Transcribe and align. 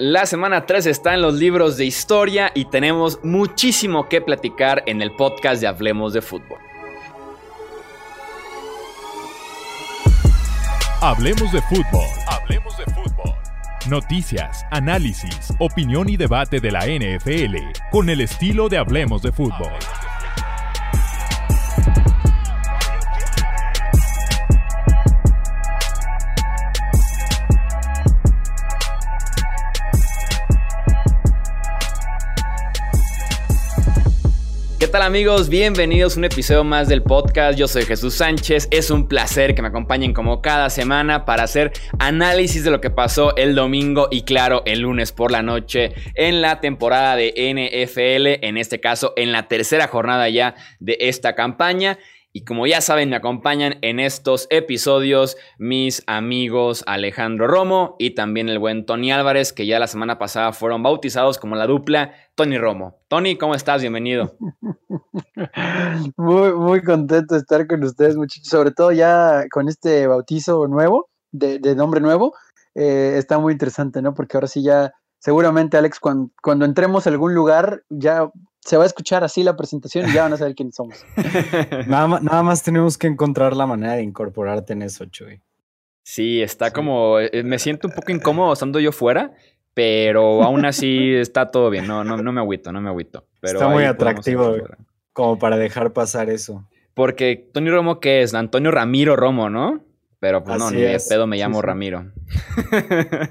La 0.00 0.24
semana 0.24 0.64
3 0.64 0.86
está 0.86 1.12
en 1.12 1.20
los 1.20 1.34
libros 1.34 1.76
de 1.76 1.84
historia 1.84 2.52
y 2.54 2.64
tenemos 2.64 3.22
muchísimo 3.22 4.08
que 4.08 4.22
platicar 4.22 4.82
en 4.86 5.02
el 5.02 5.14
podcast 5.14 5.60
de 5.60 5.66
Hablemos 5.66 6.14
de 6.14 6.22
Fútbol. 6.22 6.58
Hablemos 11.02 11.52
de 11.52 11.60
fútbol. 11.60 12.06
Hablemos 12.26 12.78
de 12.78 12.84
fútbol. 12.86 13.34
Noticias, 13.90 14.64
análisis, 14.70 15.52
opinión 15.58 16.08
y 16.08 16.16
debate 16.16 16.60
de 16.60 16.70
la 16.70 16.86
NFL 16.86 17.56
con 17.90 18.08
el 18.08 18.22
estilo 18.22 18.70
de 18.70 18.78
Hablemos 18.78 19.20
de 19.20 19.32
fútbol. 19.32 19.70
Tal 34.90 35.02
amigos? 35.02 35.48
Bienvenidos 35.48 36.16
a 36.16 36.18
un 36.18 36.24
episodio 36.24 36.64
más 36.64 36.88
del 36.88 37.02
podcast. 37.02 37.56
Yo 37.56 37.68
soy 37.68 37.84
Jesús 37.84 38.14
Sánchez. 38.14 38.66
Es 38.72 38.90
un 38.90 39.06
placer 39.06 39.54
que 39.54 39.62
me 39.62 39.68
acompañen 39.68 40.12
como 40.12 40.42
cada 40.42 40.68
semana 40.68 41.24
para 41.24 41.44
hacer 41.44 41.70
análisis 42.00 42.64
de 42.64 42.72
lo 42.72 42.80
que 42.80 42.90
pasó 42.90 43.36
el 43.36 43.54
domingo 43.54 44.08
y 44.10 44.22
claro, 44.22 44.62
el 44.66 44.80
lunes 44.80 45.12
por 45.12 45.30
la 45.30 45.42
noche 45.42 45.92
en 46.16 46.42
la 46.42 46.60
temporada 46.60 47.14
de 47.14 47.28
NFL, 47.30 48.44
en 48.44 48.56
este 48.56 48.80
caso 48.80 49.12
en 49.16 49.30
la 49.30 49.46
tercera 49.46 49.86
jornada 49.86 50.28
ya 50.28 50.56
de 50.80 50.98
esta 51.00 51.36
campaña. 51.36 51.96
Y 52.32 52.44
como 52.44 52.64
ya 52.68 52.80
saben, 52.80 53.10
me 53.10 53.16
acompañan 53.16 53.78
en 53.82 53.98
estos 53.98 54.46
episodios 54.50 55.36
mis 55.58 56.04
amigos 56.06 56.84
Alejandro 56.86 57.48
Romo 57.48 57.96
y 57.98 58.14
también 58.14 58.48
el 58.48 58.60
buen 58.60 58.86
Tony 58.86 59.10
Álvarez, 59.10 59.52
que 59.52 59.66
ya 59.66 59.80
la 59.80 59.88
semana 59.88 60.16
pasada 60.16 60.52
fueron 60.52 60.80
bautizados 60.84 61.38
como 61.38 61.56
la 61.56 61.66
dupla 61.66 62.14
Tony 62.36 62.56
Romo. 62.56 63.00
Tony, 63.08 63.36
¿cómo 63.36 63.56
estás? 63.56 63.80
Bienvenido. 63.80 64.36
Muy, 66.16 66.52
muy 66.52 66.82
contento 66.82 67.34
de 67.34 67.40
estar 67.40 67.66
con 67.66 67.82
ustedes, 67.82 68.16
muchachos. 68.16 68.48
Sobre 68.48 68.70
todo 68.70 68.92
ya 68.92 69.44
con 69.50 69.68
este 69.68 70.06
bautizo 70.06 70.66
nuevo, 70.68 71.08
de, 71.32 71.58
nombre 71.74 72.00
nuevo. 72.00 72.34
Eh, 72.74 73.14
está 73.16 73.38
muy 73.38 73.54
interesante, 73.54 74.02
¿no? 74.02 74.14
Porque 74.14 74.36
ahora 74.36 74.46
sí 74.46 74.62
ya, 74.62 74.92
seguramente, 75.18 75.76
Alex, 75.76 75.98
cuando, 75.98 76.30
cuando 76.42 76.64
entremos 76.64 77.06
a 77.06 77.10
algún 77.10 77.34
lugar, 77.34 77.82
ya 77.88 78.30
se 78.60 78.76
va 78.76 78.84
a 78.84 78.86
escuchar 78.86 79.24
así 79.24 79.42
la 79.42 79.56
presentación 79.56 80.08
y 80.08 80.12
ya 80.12 80.22
van 80.22 80.32
a 80.32 80.36
saber 80.36 80.54
quiénes 80.54 80.74
somos. 80.74 81.04
nada, 81.86 82.42
más, 82.42 82.62
tenemos 82.62 82.98
que 82.98 83.06
encontrar 83.06 83.56
la 83.56 83.66
manera 83.66 83.94
de 83.94 84.02
incorporarte 84.02 84.74
en 84.74 84.82
eso, 84.82 85.06
Chuy. 85.06 85.40
Sí, 86.02 86.42
está 86.42 86.72
como. 86.72 87.18
Eh, 87.20 87.42
me 87.42 87.58
siento 87.58 87.88
un 87.88 87.94
poco 87.94 88.12
incómodo 88.12 88.52
estando 88.52 88.80
yo 88.80 88.92
fuera, 88.92 89.32
pero 89.74 90.42
aún 90.42 90.64
así 90.64 91.14
está 91.14 91.50
todo 91.50 91.70
bien. 91.70 91.86
No, 91.86 92.04
no, 92.04 92.16
no 92.16 92.32
me 92.32 92.40
agüito, 92.40 92.72
no 92.72 92.80
me 92.80 92.88
agüito. 92.88 93.26
Pero 93.40 93.54
está 93.54 93.68
muy 93.68 93.84
atractivo 93.84 94.56
como 95.12 95.38
para 95.38 95.56
dejar 95.56 95.92
pasar 95.92 96.30
eso. 96.30 96.66
Porque 96.94 97.48
Tony 97.52 97.70
Romo, 97.70 98.00
¿qué 98.00 98.22
es? 98.22 98.34
Antonio 98.34 98.70
Ramiro 98.70 99.16
Romo, 99.16 99.48
¿no? 99.48 99.82
Pero 100.20 100.44
pues 100.44 100.58
no, 100.58 100.70
ni 100.70 100.82
de 100.82 101.00
pedo 101.08 101.26
me 101.26 101.38
llamo 101.38 101.62
Ramiro. 101.62 102.12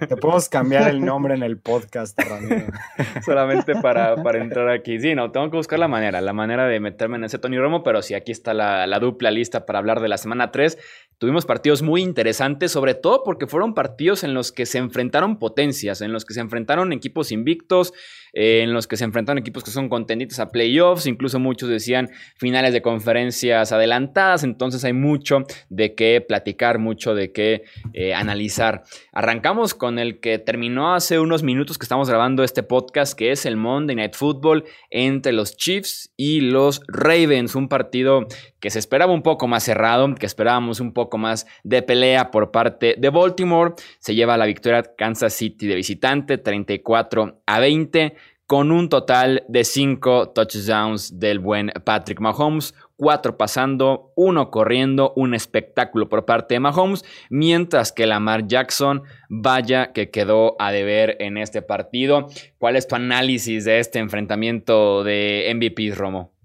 Te 0.09 0.17
podemos 0.17 0.49
cambiar 0.49 0.89
el 0.89 1.05
nombre 1.05 1.35
en 1.35 1.43
el 1.43 1.59
podcast, 1.59 2.19
Ramiro. 2.19 2.65
Solamente 3.23 3.75
para, 3.75 4.15
para, 4.23 4.41
entrar 4.41 4.69
aquí. 4.69 4.99
Sí, 4.99 5.13
no, 5.13 5.31
tengo 5.31 5.51
que 5.51 5.57
buscar 5.57 5.77
la 5.77 5.87
manera, 5.87 6.19
la 6.19 6.33
manera 6.33 6.65
de 6.65 6.79
meterme 6.79 7.17
en 7.17 7.25
ese 7.25 7.37
Tony 7.37 7.59
Romo, 7.59 7.83
pero 7.83 8.01
sí, 8.01 8.15
aquí 8.15 8.31
está 8.31 8.55
la, 8.55 8.87
la 8.87 8.97
dupla 8.97 9.29
lista 9.29 9.67
para 9.67 9.77
hablar 9.77 9.99
de 9.99 10.07
la 10.07 10.17
semana 10.17 10.51
3. 10.51 10.79
Tuvimos 11.19 11.45
partidos 11.45 11.81
muy 11.81 12.01
interesantes, 12.01 12.71
sobre 12.71 12.93
todo 12.93 13.23
porque 13.25 13.45
fueron 13.45 13.73
partidos 13.73 14.23
en 14.23 14.33
los 14.33 14.53
que 14.53 14.65
se 14.65 14.77
enfrentaron 14.77 15.37
potencias, 15.37 15.99
en 15.99 16.13
los 16.13 16.23
que 16.23 16.33
se 16.33 16.39
enfrentaron 16.39 16.93
equipos 16.93 17.33
invictos, 17.33 17.91
eh, 18.31 18.61
en 18.63 18.71
los 18.73 18.87
que 18.87 18.95
se 18.95 19.03
enfrentaron 19.03 19.37
equipos 19.37 19.65
que 19.65 19.71
son 19.71 19.89
contendientes 19.89 20.39
a 20.39 20.49
playoffs, 20.49 21.07
incluso 21.07 21.37
muchos 21.37 21.67
decían 21.67 22.09
finales 22.37 22.71
de 22.71 22.81
conferencias 22.81 23.73
adelantadas, 23.73 24.45
entonces 24.45 24.85
hay 24.85 24.93
mucho 24.93 25.43
de 25.69 25.93
qué 25.93 26.23
platicar, 26.25 26.79
mucho 26.79 27.13
de 27.13 27.33
qué 27.33 27.63
eh, 27.91 28.13
analizar. 28.13 28.83
Arrancamos 29.11 29.73
con 29.73 29.99
el 29.99 30.21
que 30.21 30.39
terminó 30.39 30.95
hace 30.95 31.19
unos 31.19 31.43
minutos 31.43 31.77
que 31.77 31.83
estamos 31.83 32.07
grabando 32.07 32.45
este 32.45 32.63
podcast, 32.63 33.17
que 33.17 33.31
es 33.31 33.45
el 33.45 33.57
Monday 33.57 33.97
Night 33.97 34.15
Football 34.15 34.63
entre 34.89 35.33
los 35.33 35.57
Chiefs 35.57 36.13
y 36.15 36.39
los 36.39 36.81
Ravens, 36.87 37.55
un 37.55 37.67
partido 37.67 38.25
que 38.59 38.69
se 38.69 38.79
esperaba 38.79 39.13
un 39.13 39.21
poco 39.21 39.47
más 39.47 39.63
cerrado, 39.63 40.13
que 40.15 40.25
esperábamos 40.25 40.79
un 40.79 40.93
poco 40.93 41.17
más 41.17 41.47
de 41.63 41.81
pelea 41.81 42.31
por 42.31 42.51
parte 42.51 42.95
de 42.97 43.09
Baltimore. 43.09 43.73
Se 43.99 44.15
lleva 44.15 44.37
la 44.37 44.45
victoria 44.45 44.83
Kansas 44.97 45.33
City 45.33 45.67
de 45.67 45.75
visitante, 45.75 46.37
34 46.37 47.41
a 47.45 47.59
20, 47.59 48.15
con 48.49 48.71
un 48.71 48.89
total 48.89 49.43
de 49.47 49.63
5 49.63 50.29
touchdowns 50.29 51.19
del 51.19 51.37
buen 51.37 51.71
Patrick 51.83 52.19
Mahomes, 52.19 52.73
4 52.95 53.37
pasando, 53.37 54.11
1 54.15 54.49
corriendo, 54.49 55.13
un 55.15 55.35
espectáculo 55.35 56.09
por 56.09 56.25
parte 56.25 56.55
de 56.55 56.59
Mahomes, 56.59 57.05
mientras 57.29 57.91
que 57.91 58.07
Lamar 58.07 58.47
Jackson, 58.47 59.03
vaya 59.29 59.93
que 59.93 60.09
quedó 60.09 60.55
a 60.59 60.71
deber 60.71 61.15
en 61.19 61.37
este 61.37 61.61
partido. 61.61 62.25
¿Cuál 62.57 62.75
es 62.75 62.87
tu 62.87 62.95
análisis 62.95 63.65
de 63.65 63.77
este 63.77 63.99
enfrentamiento 63.99 65.03
de 65.03 65.51
MVP, 65.55 65.93
Romo? 65.95 66.38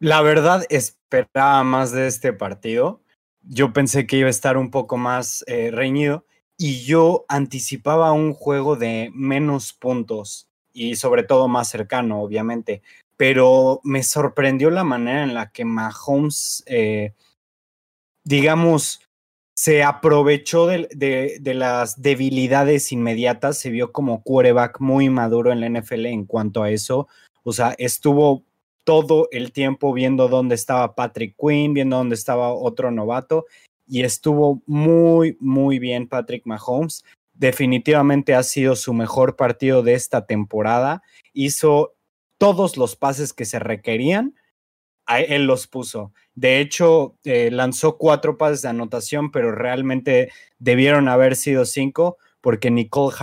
La 0.00 0.22
verdad, 0.22 0.64
esperaba 0.70 1.64
más 1.64 1.90
de 1.90 2.06
este 2.06 2.32
partido. 2.32 3.02
Yo 3.42 3.72
pensé 3.72 4.06
que 4.06 4.18
iba 4.18 4.28
a 4.28 4.30
estar 4.30 4.56
un 4.56 4.70
poco 4.70 4.96
más 4.96 5.44
eh, 5.48 5.70
reñido 5.72 6.24
y 6.56 6.84
yo 6.84 7.24
anticipaba 7.28 8.12
un 8.12 8.32
juego 8.32 8.76
de 8.76 9.10
menos 9.12 9.72
puntos 9.72 10.48
y 10.72 10.94
sobre 10.94 11.24
todo 11.24 11.48
más 11.48 11.68
cercano, 11.68 12.22
obviamente. 12.22 12.82
Pero 13.16 13.80
me 13.82 14.04
sorprendió 14.04 14.70
la 14.70 14.84
manera 14.84 15.24
en 15.24 15.34
la 15.34 15.50
que 15.50 15.64
Mahomes, 15.64 16.62
eh, 16.66 17.14
digamos, 18.24 19.00
se 19.56 19.82
aprovechó 19.82 20.66
de, 20.66 20.86
de, 21.40 21.54
las 21.54 22.00
debilidades 22.00 22.92
inmediatas, 22.92 23.58
se 23.58 23.70
vio 23.70 23.90
como 23.90 24.22
quarterback 24.22 24.78
muy 24.78 25.10
maduro 25.10 25.50
en 25.50 25.60
la 25.60 25.80
NFL 25.80 26.06
en 26.06 26.26
cuanto 26.26 26.62
a 26.62 26.70
eso. 26.70 27.08
O 27.42 27.52
sea, 27.52 27.74
estuvo 27.78 28.44
todo 28.88 29.28
el 29.32 29.52
tiempo 29.52 29.92
viendo 29.92 30.28
dónde 30.28 30.54
estaba 30.54 30.94
Patrick 30.94 31.36
Quinn, 31.38 31.74
viendo 31.74 31.98
dónde 31.98 32.14
estaba 32.14 32.54
otro 32.54 32.90
novato 32.90 33.44
y 33.86 34.02
estuvo 34.02 34.62
muy, 34.64 35.36
muy 35.40 35.78
bien 35.78 36.08
Patrick 36.08 36.46
Mahomes. 36.46 37.04
Definitivamente 37.34 38.34
ha 38.34 38.42
sido 38.42 38.76
su 38.76 38.94
mejor 38.94 39.36
partido 39.36 39.82
de 39.82 39.92
esta 39.92 40.24
temporada. 40.24 41.02
Hizo 41.34 41.96
todos 42.38 42.78
los 42.78 42.96
pases 42.96 43.34
que 43.34 43.44
se 43.44 43.58
requerían, 43.58 44.34
él 45.06 45.44
los 45.44 45.66
puso. 45.66 46.14
De 46.34 46.58
hecho, 46.58 47.18
eh, 47.24 47.50
lanzó 47.50 47.98
cuatro 47.98 48.38
pases 48.38 48.62
de 48.62 48.70
anotación, 48.70 49.30
pero 49.30 49.52
realmente 49.52 50.32
debieron 50.58 51.08
haber 51.10 51.36
sido 51.36 51.66
cinco 51.66 52.16
porque 52.40 52.70
Nicole, 52.70 53.14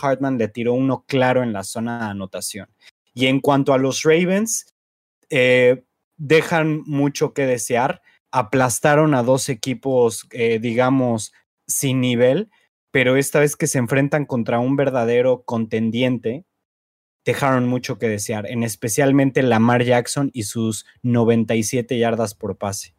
Hartman 0.00 0.38
le 0.38 0.48
tiró 0.48 0.72
uno 0.72 1.04
claro 1.06 1.42
en 1.42 1.52
la 1.52 1.64
zona 1.64 1.98
de 1.98 2.04
anotación. 2.12 2.70
Y 3.12 3.26
en 3.26 3.40
cuanto 3.40 3.74
a 3.74 3.78
los 3.78 4.02
Ravens, 4.02 4.72
eh, 5.30 5.84
dejan 6.16 6.82
mucho 6.86 7.32
que 7.32 7.46
desear. 7.46 8.02
Aplastaron 8.32 9.14
a 9.14 9.22
dos 9.22 9.48
equipos, 9.48 10.26
eh, 10.32 10.58
digamos, 10.58 11.32
sin 11.66 12.00
nivel, 12.00 12.50
pero 12.90 13.16
esta 13.16 13.40
vez 13.40 13.56
que 13.56 13.66
se 13.66 13.78
enfrentan 13.78 14.26
contra 14.26 14.58
un 14.58 14.76
verdadero 14.76 15.44
contendiente, 15.44 16.44
dejaron 17.24 17.68
mucho 17.68 17.98
que 17.98 18.08
desear, 18.08 18.46
en 18.48 18.62
especialmente 18.62 19.42
Lamar 19.42 19.82
Jackson 19.82 20.30
y 20.32 20.44
sus 20.44 20.86
97 21.02 21.98
yardas 21.98 22.34
por 22.34 22.56
pase. 22.56 22.95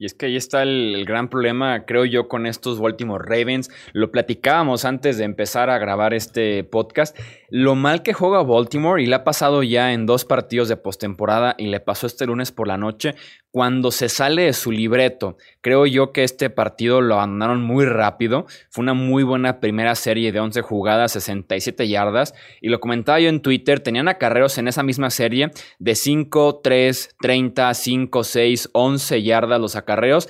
Y 0.00 0.06
es 0.06 0.14
que 0.14 0.24
ahí 0.24 0.36
está 0.36 0.62
el, 0.62 1.04
gran 1.04 1.28
problema, 1.28 1.84
creo 1.84 2.06
yo, 2.06 2.26
con 2.26 2.46
estos 2.46 2.80
Baltimore 2.80 3.22
Ravens. 3.22 3.70
Lo 3.92 4.10
platicábamos 4.10 4.86
antes 4.86 5.18
de 5.18 5.24
empezar 5.24 5.68
a 5.68 5.76
grabar 5.76 6.14
este 6.14 6.64
podcast. 6.64 7.14
Lo 7.50 7.74
mal 7.74 8.02
que 8.02 8.14
juega 8.14 8.42
Baltimore 8.42 9.02
y 9.02 9.04
le 9.04 9.16
ha 9.16 9.24
pasado 9.24 9.62
ya 9.62 9.92
en 9.92 10.06
dos 10.06 10.24
partidos 10.24 10.70
de 10.70 10.78
postemporada 10.78 11.54
y 11.58 11.66
le 11.66 11.80
pasó 11.80 12.06
este 12.06 12.24
lunes 12.24 12.50
por 12.50 12.66
la 12.66 12.78
noche, 12.78 13.14
cuando 13.50 13.90
se 13.90 14.08
sale 14.08 14.42
de 14.42 14.52
su 14.52 14.70
libreto. 14.70 15.36
Creo 15.60 15.86
yo 15.86 16.12
que 16.12 16.24
este 16.24 16.50
partido 16.50 17.00
lo 17.00 17.14
abandonaron 17.14 17.62
muy 17.62 17.84
rápido. 17.84 18.46
Fue 18.70 18.82
una 18.82 18.94
muy 18.94 19.22
buena 19.22 19.60
primera 19.60 19.94
serie 19.94 20.32
de 20.32 20.40
11 20.40 20.62
jugadas, 20.62 21.12
67 21.12 21.88
yardas. 21.88 22.34
Y 22.60 22.68
lo 22.68 22.80
comentaba 22.80 23.20
yo 23.20 23.28
en 23.28 23.42
Twitter, 23.42 23.80
tenían 23.80 24.08
acarreos 24.08 24.56
en 24.58 24.68
esa 24.68 24.82
misma 24.82 25.10
serie 25.10 25.50
de 25.78 25.94
5, 25.94 26.60
3, 26.62 27.16
30, 27.20 27.74
5, 27.74 28.24
6, 28.24 28.70
11 28.72 29.22
yardas 29.22 29.60
los 29.60 29.76
acarreos. 29.76 30.28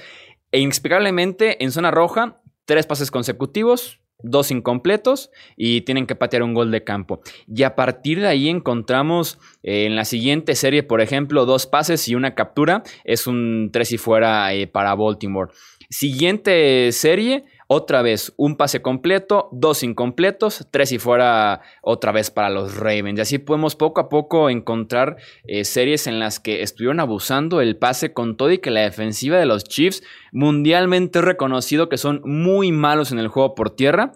E 0.52 0.61
inexplicablemente 0.61 1.62
en 1.62 1.70
zona 1.70 1.90
roja, 1.90 2.40
tres 2.64 2.87
pases 2.87 3.11
consecutivos, 3.11 4.00
dos 4.22 4.50
incompletos 4.50 5.31
y 5.56 5.82
tienen 5.82 6.06
que 6.06 6.14
patear 6.14 6.43
un 6.43 6.55
gol 6.55 6.70
de 6.70 6.84
campo. 6.84 7.20
Y 7.46 7.62
a 7.62 7.75
partir 7.75 8.20
de 8.20 8.28
ahí 8.28 8.49
encontramos 8.49 9.38
eh, 9.62 9.87
en 9.87 9.96
la 9.96 10.05
siguiente 10.05 10.55
serie, 10.55 10.82
por 10.82 11.00
ejemplo, 11.00 11.46
dos 11.46 11.67
pases 11.67 12.08
y 12.08 12.14
una 12.14 12.34
captura. 12.34 12.82
Es 13.05 13.26
un 13.26 13.70
tres 13.72 13.93
y 13.93 13.99
fuera 13.99 14.52
eh, 14.52 14.67
para 14.67 14.94
Baltimore. 14.94 15.52
Siguiente 15.88 16.93
serie, 16.93 17.44
otra 17.72 18.02
vez 18.02 18.32
un 18.37 18.56
pase 18.56 18.82
completo, 18.82 19.49
dos 19.52 19.84
incompletos, 19.84 20.67
tres 20.72 20.90
y 20.90 20.99
fuera 20.99 21.61
otra 21.82 22.11
vez 22.11 22.32
para 22.32 22.50
los 22.50 22.76
Ravens. 22.76 23.17
Y 23.17 23.22
así 23.22 23.38
podemos 23.38 23.76
poco 23.76 24.00
a 24.00 24.08
poco 24.08 24.50
encontrar 24.50 25.19
eh, 25.44 25.64
series 25.64 26.08
en 26.08 26.19
las 26.19 26.40
que 26.40 26.62
estuvieron 26.62 26.99
abusando 26.99 27.61
el 27.61 27.76
pase 27.76 28.12
con 28.12 28.37
todo 28.37 28.50
y 28.50 28.58
que 28.58 28.72
la 28.72 28.81
defensiva 28.81 29.38
de 29.38 29.46
los 29.46 29.62
Chiefs 29.62 30.02
mundialmente 30.32 31.20
reconocido 31.20 31.88
que 31.88 31.96
son 31.96 32.22
muy 32.25 32.72
malos 32.72 33.12
en 33.12 33.20
el 33.20 33.28
juego 33.28 33.55
por 33.55 33.70
tierra 33.70 34.14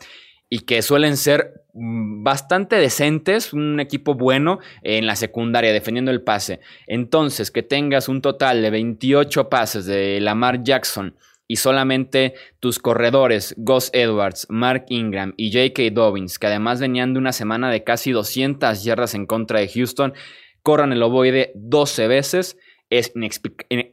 y 0.50 0.60
que 0.60 0.82
suelen 0.82 1.16
ser 1.16 1.62
mm, 1.74 2.24
bastante 2.24 2.74
decentes, 2.74 3.52
un 3.52 3.78
equipo 3.78 4.14
bueno 4.14 4.58
en 4.82 5.06
la 5.06 5.14
secundaria 5.14 5.72
defendiendo 5.72 6.10
el 6.10 6.22
pase. 6.22 6.58
Entonces, 6.88 7.52
que 7.52 7.62
tengas 7.62 8.08
un 8.08 8.20
total 8.20 8.62
de 8.62 8.70
28 8.70 9.48
pases 9.48 9.86
de 9.86 10.20
Lamar 10.20 10.64
Jackson 10.64 11.14
y 11.46 11.56
solamente 11.56 12.34
tus 12.60 12.78
corredores, 12.78 13.54
Gus 13.56 13.90
Edwards, 13.92 14.46
Mark 14.48 14.86
Ingram 14.88 15.34
y 15.36 15.52
J.K. 15.52 15.90
Dobbins, 15.92 16.38
que 16.38 16.46
además 16.46 16.80
venían 16.80 17.12
de 17.12 17.18
una 17.18 17.32
semana 17.32 17.70
de 17.70 17.84
casi 17.84 18.12
200 18.12 18.82
yardas 18.82 19.14
en 19.14 19.26
contra 19.26 19.60
de 19.60 19.68
Houston, 19.68 20.14
corran 20.62 20.92
el 20.92 21.02
ovoide 21.02 21.52
12 21.54 22.08
veces, 22.08 22.56
es 22.90 23.12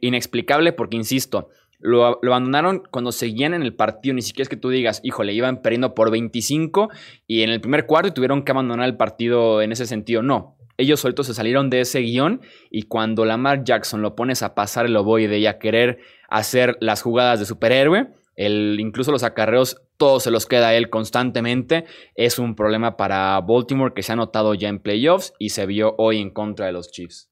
inexplicable 0.00 0.72
porque, 0.72 0.96
insisto, 0.96 1.48
lo, 1.82 2.06
abandonaron 2.06 2.84
cuando 2.90 3.12
seguían 3.12 3.54
en 3.54 3.62
el 3.62 3.74
partido, 3.74 4.14
ni 4.14 4.22
siquiera 4.22 4.44
es 4.44 4.48
que 4.48 4.56
tú 4.56 4.70
digas, 4.70 5.00
híjole, 5.02 5.32
iban 5.32 5.62
perdiendo 5.62 5.94
por 5.94 6.10
25 6.10 6.88
y 7.26 7.42
en 7.42 7.50
el 7.50 7.60
primer 7.60 7.86
cuarto 7.86 8.14
tuvieron 8.14 8.44
que 8.44 8.52
abandonar 8.52 8.86
el 8.86 8.96
partido 8.96 9.60
en 9.60 9.72
ese 9.72 9.86
sentido. 9.86 10.22
No, 10.22 10.56
ellos 10.82 11.00
sueltos 11.00 11.26
se 11.26 11.34
salieron 11.34 11.70
de 11.70 11.80
ese 11.80 12.00
guion 12.00 12.40
y 12.70 12.84
cuando 12.84 13.24
Lamar 13.24 13.64
Jackson 13.64 14.02
lo 14.02 14.14
pones 14.14 14.42
a 14.42 14.54
pasar 14.54 14.86
el 14.86 14.96
ovoide 14.96 15.38
y 15.38 15.46
a 15.46 15.58
querer 15.58 15.98
hacer 16.28 16.76
las 16.80 17.02
jugadas 17.02 17.40
de 17.40 17.46
superhéroe. 17.46 18.12
El, 18.34 18.78
incluso 18.80 19.12
los 19.12 19.24
acarreos, 19.24 19.82
todo 19.96 20.18
se 20.20 20.30
los 20.30 20.46
queda 20.46 20.68
a 20.68 20.74
él 20.74 20.90
constantemente. 20.90 21.84
Es 22.14 22.38
un 22.38 22.54
problema 22.54 22.96
para 22.96 23.40
Baltimore 23.40 23.94
que 23.94 24.02
se 24.02 24.12
ha 24.12 24.16
notado 24.16 24.54
ya 24.54 24.68
en 24.68 24.80
playoffs 24.80 25.34
y 25.38 25.50
se 25.50 25.66
vio 25.66 25.94
hoy 25.98 26.20
en 26.20 26.30
contra 26.30 26.66
de 26.66 26.72
los 26.72 26.90
Chiefs. 26.90 27.30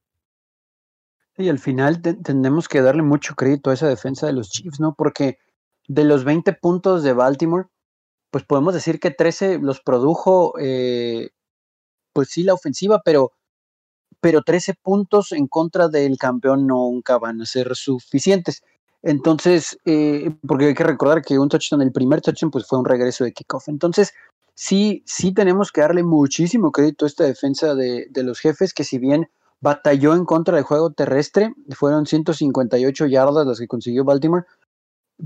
Y 1.36 1.48
al 1.48 1.58
final 1.58 2.02
tenemos 2.02 2.68
que 2.68 2.82
darle 2.82 3.02
mucho 3.02 3.34
crédito 3.34 3.70
a 3.70 3.74
esa 3.74 3.88
defensa 3.88 4.26
de 4.26 4.34
los 4.34 4.50
Chiefs, 4.50 4.78
¿no? 4.78 4.94
Porque 4.96 5.38
de 5.88 6.04
los 6.04 6.24
20 6.24 6.52
puntos 6.52 7.02
de 7.02 7.14
Baltimore, 7.14 7.68
pues 8.30 8.44
podemos 8.44 8.74
decir 8.74 9.00
que 9.00 9.10
13 9.10 9.58
los 9.58 9.80
produjo, 9.80 10.52
eh, 10.60 11.30
pues 12.12 12.28
sí, 12.28 12.42
la 12.42 12.54
ofensiva, 12.54 13.00
pero 13.04 13.32
pero 14.20 14.42
13 14.42 14.74
puntos 14.82 15.32
en 15.32 15.46
contra 15.46 15.88
del 15.88 16.18
campeón 16.18 16.66
nunca 16.66 17.18
van 17.18 17.40
a 17.40 17.46
ser 17.46 17.74
suficientes. 17.74 18.62
Entonces, 19.02 19.78
eh, 19.86 20.30
porque 20.46 20.66
hay 20.66 20.74
que 20.74 20.84
recordar 20.84 21.22
que 21.22 21.38
un 21.38 21.48
touchdown, 21.48 21.82
el 21.82 21.92
primer 21.92 22.20
touchdown, 22.20 22.50
pues 22.50 22.66
fue 22.66 22.78
un 22.78 22.84
regreso 22.84 23.24
de 23.24 23.32
kickoff. 23.32 23.68
Entonces, 23.68 24.12
sí, 24.54 25.02
sí 25.06 25.32
tenemos 25.32 25.72
que 25.72 25.80
darle 25.80 26.02
muchísimo 26.02 26.70
crédito 26.70 27.06
a 27.06 27.08
esta 27.08 27.24
defensa 27.24 27.74
de, 27.74 28.06
de, 28.10 28.22
los 28.22 28.40
jefes, 28.40 28.74
que 28.74 28.84
si 28.84 28.98
bien 28.98 29.30
batalló 29.60 30.14
en 30.14 30.24
contra 30.24 30.56
del 30.56 30.64
juego 30.64 30.92
terrestre, 30.92 31.54
fueron 31.70 32.06
158 32.06 33.06
yardas 33.06 33.46
las 33.46 33.58
que 33.58 33.66
consiguió 33.66 34.04
Baltimore, 34.04 34.44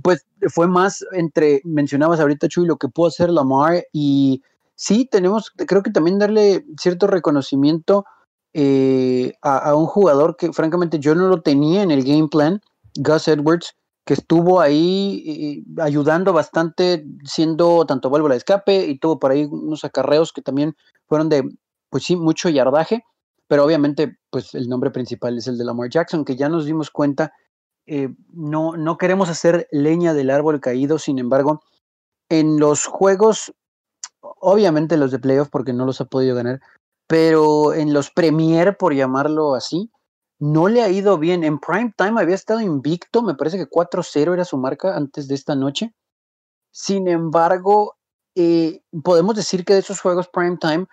pues 0.03 0.27
fue 0.49 0.67
más 0.67 1.05
entre, 1.13 1.61
mencionabas 1.65 2.21
ahorita 2.21 2.49
Chuy, 2.49 2.67
lo 2.67 2.77
que 2.77 2.89
pudo 2.89 3.09
hacer 3.09 3.31
Lamar 3.31 3.85
y 3.93 4.43
sí 4.75 5.09
tenemos, 5.11 5.51
creo 5.51 5.83
que 5.83 5.91
también 5.91 6.19
darle 6.19 6.65
cierto 6.79 7.07
reconocimiento 7.07 8.05
eh, 8.57 9.35
a, 9.43 9.75
un 9.75 9.87
jugador 9.87 10.37
que 10.37 10.53
francamente 10.53 11.01
yo 11.01 11.17
no 11.17 11.27
lo 11.27 11.43
tenía 11.43 11.83
en 11.83 11.91
el 11.91 12.05
game 12.05 12.29
plan, 12.29 12.61
Gus 12.97 13.27
Edwards, 13.27 13.75
que 14.05 14.15
estuvo 14.15 14.61
ahí 14.61 15.65
eh, 15.77 15.83
ayudando 15.83 16.33
bastante, 16.33 17.05
siendo 17.25 17.85
tanto 17.85 18.11
válvula 18.11 18.35
de 18.35 18.39
escape 18.39 18.87
y 18.87 18.99
tuvo 18.99 19.19
por 19.19 19.33
ahí 19.33 19.45
unos 19.45 19.85
acarreos 19.85 20.33
que 20.33 20.41
también 20.41 20.77
fueron 21.09 21.29
de, 21.29 21.51
pues 21.91 22.05
sí, 22.05 22.15
mucho 22.15 22.49
yardaje, 22.49 23.05
pero 23.49 23.65
obviamente, 23.65 24.19
pues 24.31 24.55
el 24.55 24.69
nombre 24.69 24.93
principal 24.93 25.37
es 25.37 25.49
el 25.49 25.59
de 25.59 25.65
Lamar 25.65 25.91
Jackson, 25.91 26.25
que 26.25 26.37
ya 26.37 26.49
nos 26.49 26.65
dimos 26.65 26.91
cuenta, 26.91 27.33
eh, 27.87 28.09
no, 28.33 28.77
no 28.77 28.99
queremos 28.99 29.29
hacer 29.29 29.67
leña 29.73 30.15
del 30.15 30.31
árbol 30.31 30.61
caído, 30.61 30.99
sin 30.99 31.19
embargo, 31.19 31.61
en 32.29 32.61
los 32.61 32.87
juegos, 32.87 33.53
obviamente 34.21 34.97
los 34.97 35.11
de 35.11 35.19
playoff, 35.19 35.49
porque 35.51 35.73
no 35.73 35.85
los 35.87 36.01
ha 36.01 36.05
podido 36.05 36.37
ganar, 36.37 36.61
pero 37.07 37.75
en 37.75 37.93
los 37.93 38.11
Premier, 38.11 38.77
por 38.77 38.95
llamarlo 38.95 39.55
así, 39.55 39.91
no 40.39 40.69
le 40.69 40.83
ha 40.83 40.89
ido 40.89 41.19
bien. 41.19 41.45
En 41.45 41.59
prime 41.59 41.93
time 41.97 42.21
había 42.21 42.35
estado 42.35 42.61
invicto, 42.61 43.23
me 43.23 43.35
parece 43.35 43.59
que 43.59 43.69
4-0 43.69 44.35
era 44.35 44.45
su 44.45 44.59
marca 44.59 44.97
antes 44.97 45.29
de 45.29 45.35
esta 45.35 45.55
noche. 45.55 45.95
Sin 46.71 47.09
embargo, 47.09 47.97
eh, 48.35 48.83
podemos 49.03 49.37
decir 49.37 49.65
que 49.65 49.75
de 49.75 49.81
esos 49.81 50.01
juegos 50.01 50.29
prime 50.29 50.59
time, 50.61 50.87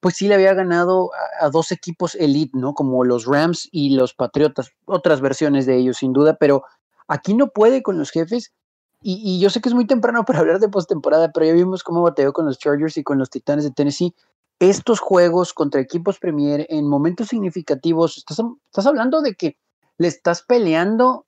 pues 0.00 0.16
sí 0.16 0.26
le 0.26 0.34
había 0.34 0.54
ganado 0.54 1.10
a, 1.40 1.48
dos 1.50 1.70
equipos 1.70 2.14
elite, 2.16 2.58
¿no? 2.58 2.74
Como 2.74 3.04
los 3.04 3.26
Rams 3.26 3.68
y 3.70 3.94
los 3.94 4.14
Patriotas, 4.14 4.70
otras 4.86 5.20
versiones 5.20 5.66
de 5.66 5.76
ellos, 5.76 5.98
sin 5.98 6.12
duda, 6.12 6.36
pero 6.40 6.64
aquí 7.08 7.34
no 7.34 7.48
puede 7.48 7.82
con 7.82 7.98
los 7.98 8.10
jefes. 8.10 8.52
Y, 9.02 9.40
yo 9.40 9.50
sé 9.50 9.60
que 9.60 9.68
es 9.68 9.74
muy 9.74 9.86
temprano 9.86 10.24
para 10.26 10.40
hablar 10.40 10.60
de 10.60 10.68
postemporada, 10.68 11.32
pero 11.32 11.46
ya 11.46 11.52
vimos 11.52 11.82
cómo 11.82 12.02
bateó 12.02 12.32
con 12.32 12.46
los 12.46 12.58
Chargers 12.58 12.96
y 12.96 13.02
con 13.02 13.18
los 13.18 13.30
Titanes 13.30 13.64
de 13.64 13.70
Tennessee 13.70 14.14
estos 14.62 15.00
juegos 15.00 15.52
contra 15.52 15.80
equipos 15.80 16.20
Premier 16.20 16.66
en 16.68 16.88
momentos 16.88 17.28
significativos, 17.28 18.18
estás, 18.18 18.40
estás 18.66 18.86
hablando 18.86 19.20
de 19.20 19.34
que 19.34 19.56
le 19.98 20.06
estás 20.06 20.42
peleando 20.42 21.26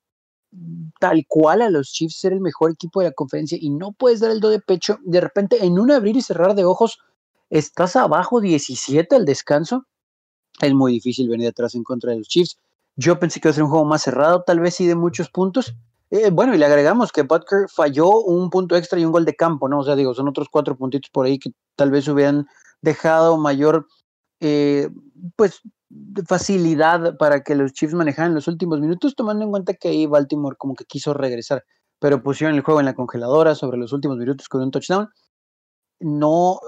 tal 1.01 1.25
cual 1.27 1.61
a 1.61 1.69
los 1.69 1.91
Chiefs 1.91 2.17
ser 2.17 2.31
el 2.31 2.39
mejor 2.39 2.71
equipo 2.71 3.01
de 3.01 3.07
la 3.07 3.11
conferencia 3.11 3.57
y 3.59 3.71
no 3.71 3.91
puedes 3.91 4.21
dar 4.21 4.31
el 4.31 4.39
do 4.39 4.49
de 4.49 4.61
pecho. 4.61 4.99
De 5.03 5.19
repente, 5.19 5.65
en 5.65 5.79
un 5.79 5.91
abrir 5.91 6.15
y 6.15 6.21
cerrar 6.21 6.55
de 6.55 6.63
ojos, 6.63 6.99
estás 7.49 7.97
abajo 7.97 8.39
17 8.39 9.13
al 9.15 9.25
descanso. 9.25 9.85
Es 10.61 10.73
muy 10.73 10.93
difícil 10.93 11.27
venir 11.27 11.49
atrás 11.49 11.75
en 11.75 11.83
contra 11.83 12.11
de 12.11 12.19
los 12.19 12.29
Chiefs. 12.29 12.57
Yo 12.95 13.19
pensé 13.19 13.41
que 13.41 13.49
iba 13.49 13.51
a 13.51 13.55
ser 13.55 13.63
un 13.63 13.69
juego 13.69 13.83
más 13.83 14.03
cerrado, 14.03 14.43
tal 14.43 14.61
vez 14.61 14.75
sí 14.75 14.87
de 14.87 14.95
muchos 14.95 15.29
puntos. 15.29 15.75
Eh, 16.17 16.29
bueno, 16.31 16.55
y 16.55 16.57
le 16.57 16.65
agregamos 16.65 17.11
que 17.11 17.23
Butker 17.23 17.67
falló 17.67 18.09
un 18.21 18.49
punto 18.49 18.77
extra 18.77 18.97
y 18.97 19.03
un 19.03 19.11
gol 19.11 19.25
de 19.25 19.35
campo, 19.35 19.67
¿no? 19.67 19.79
O 19.79 19.83
sea, 19.83 19.97
digo, 19.97 20.13
son 20.13 20.29
otros 20.29 20.47
cuatro 20.49 20.77
puntitos 20.77 21.09
por 21.11 21.25
ahí 21.25 21.37
que 21.37 21.51
tal 21.75 21.91
vez 21.91 22.07
hubieran 22.07 22.47
dejado 22.81 23.37
mayor 23.37 23.85
eh, 24.39 24.87
pues 25.35 25.59
facilidad 26.25 27.17
para 27.17 27.43
que 27.43 27.53
los 27.55 27.73
Chiefs 27.73 27.95
manejaran 27.95 28.33
los 28.33 28.47
últimos 28.47 28.79
minutos, 28.79 29.13
tomando 29.13 29.43
en 29.43 29.51
cuenta 29.51 29.73
que 29.73 29.89
ahí 29.89 30.05
Baltimore 30.05 30.55
como 30.57 30.73
que 30.73 30.85
quiso 30.85 31.13
regresar, 31.13 31.65
pero 31.99 32.23
pusieron 32.23 32.55
el 32.55 32.61
juego 32.61 32.79
en 32.79 32.85
la 32.85 32.95
congeladora 32.95 33.53
sobre 33.53 33.77
los 33.77 33.91
últimos 33.91 34.15
minutos 34.17 34.47
con 34.47 34.61
un 34.61 34.71
touchdown. 34.71 35.09
No, 35.99 36.59